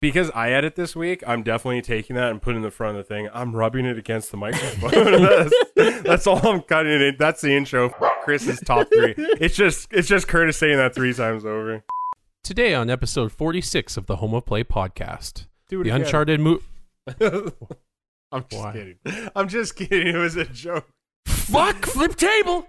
because 0.00 0.30
I 0.34 0.52
edit 0.52 0.76
this 0.76 0.94
week. 0.94 1.24
I'm 1.26 1.42
definitely 1.42 1.82
taking 1.82 2.14
that 2.16 2.30
and 2.30 2.40
putting 2.40 2.56
it 2.56 2.58
in 2.58 2.62
the 2.62 2.70
front 2.70 2.96
of 2.96 3.04
the 3.06 3.14
thing. 3.14 3.28
I'm 3.34 3.56
rubbing 3.56 3.84
it 3.84 3.98
against 3.98 4.30
the 4.30 4.36
microphone. 4.36 5.22
that's, 5.74 6.02
that's 6.02 6.26
all 6.26 6.46
I'm 6.46 6.62
cutting 6.62 6.92
it. 7.02 7.18
That's 7.18 7.40
the 7.40 7.52
intro. 7.56 7.88
Chris's 8.24 8.60
top 8.60 8.86
three. 8.92 9.14
It's 9.16 9.56
just 9.56 9.88
it's 9.90 10.06
just 10.08 10.28
Curtis 10.28 10.56
saying 10.56 10.76
that 10.76 10.94
three 10.94 11.12
times 11.14 11.44
over. 11.44 11.82
Today 12.44 12.74
on 12.74 12.88
episode 12.88 13.32
46 13.32 13.96
of 13.96 14.06
the 14.06 14.16
Home 14.16 14.32
of 14.34 14.46
Play 14.46 14.62
podcast, 14.64 15.46
Do 15.68 15.80
it 15.80 15.84
the 15.84 15.90
again. 15.90 16.02
Uncharted 16.02 16.40
movie. 16.40 16.64
I'm 18.30 18.44
just 18.50 18.62
Why? 18.64 18.72
kidding. 18.72 18.96
I'm 19.34 19.48
just 19.48 19.76
kidding. 19.76 20.06
It 20.08 20.16
was 20.16 20.36
a 20.36 20.44
joke. 20.44 20.86
Fuck! 21.26 21.86
Flip 21.86 22.14
table. 22.16 22.66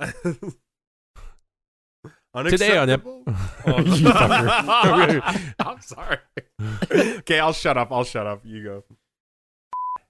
Today 2.48 2.76
on? 2.78 2.88
Oh, 2.90 3.24
you 3.66 4.06
fucker. 4.06 5.52
I'm 5.58 5.80
sorry. 5.80 6.18
okay, 7.18 7.40
I'll 7.40 7.52
shut 7.52 7.76
up. 7.76 7.90
I'll 7.90 8.04
shut 8.04 8.26
up. 8.26 8.42
You 8.44 8.62
go. 8.62 8.84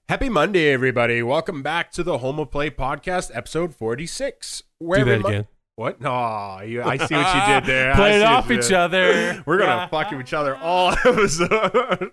Happy 0.07 0.29
Monday, 0.29 0.71
everybody. 0.71 1.23
Welcome 1.23 1.63
back 1.63 1.91
to 1.93 2.03
the 2.03 2.19
Home 2.19 2.37
of 2.39 2.51
Play 2.51 2.69
podcast, 2.69 3.31
episode 3.33 3.73
46. 3.73 4.63
Where 4.79 4.99
Do 5.03 5.11
that 5.11 5.21
mo- 5.21 5.29
again. 5.29 5.47
What? 5.81 5.99
No, 5.99 6.61
you, 6.63 6.83
I 6.83 6.95
see 6.97 7.15
what 7.15 7.35
you 7.35 7.53
did 7.55 7.65
there. 7.65 7.93
I 7.93 7.95
Play 7.95 8.09
it 8.11 8.19
see 8.19 8.23
what 8.23 8.33
off 8.33 8.51
each 8.51 8.67
did. 8.67 8.73
other. 8.73 9.43
We're 9.47 9.57
going 9.57 9.79
to 9.79 9.87
fuck 9.87 10.13
each 10.13 10.31
other 10.31 10.55
all 10.57 10.91
episode. 11.05 12.11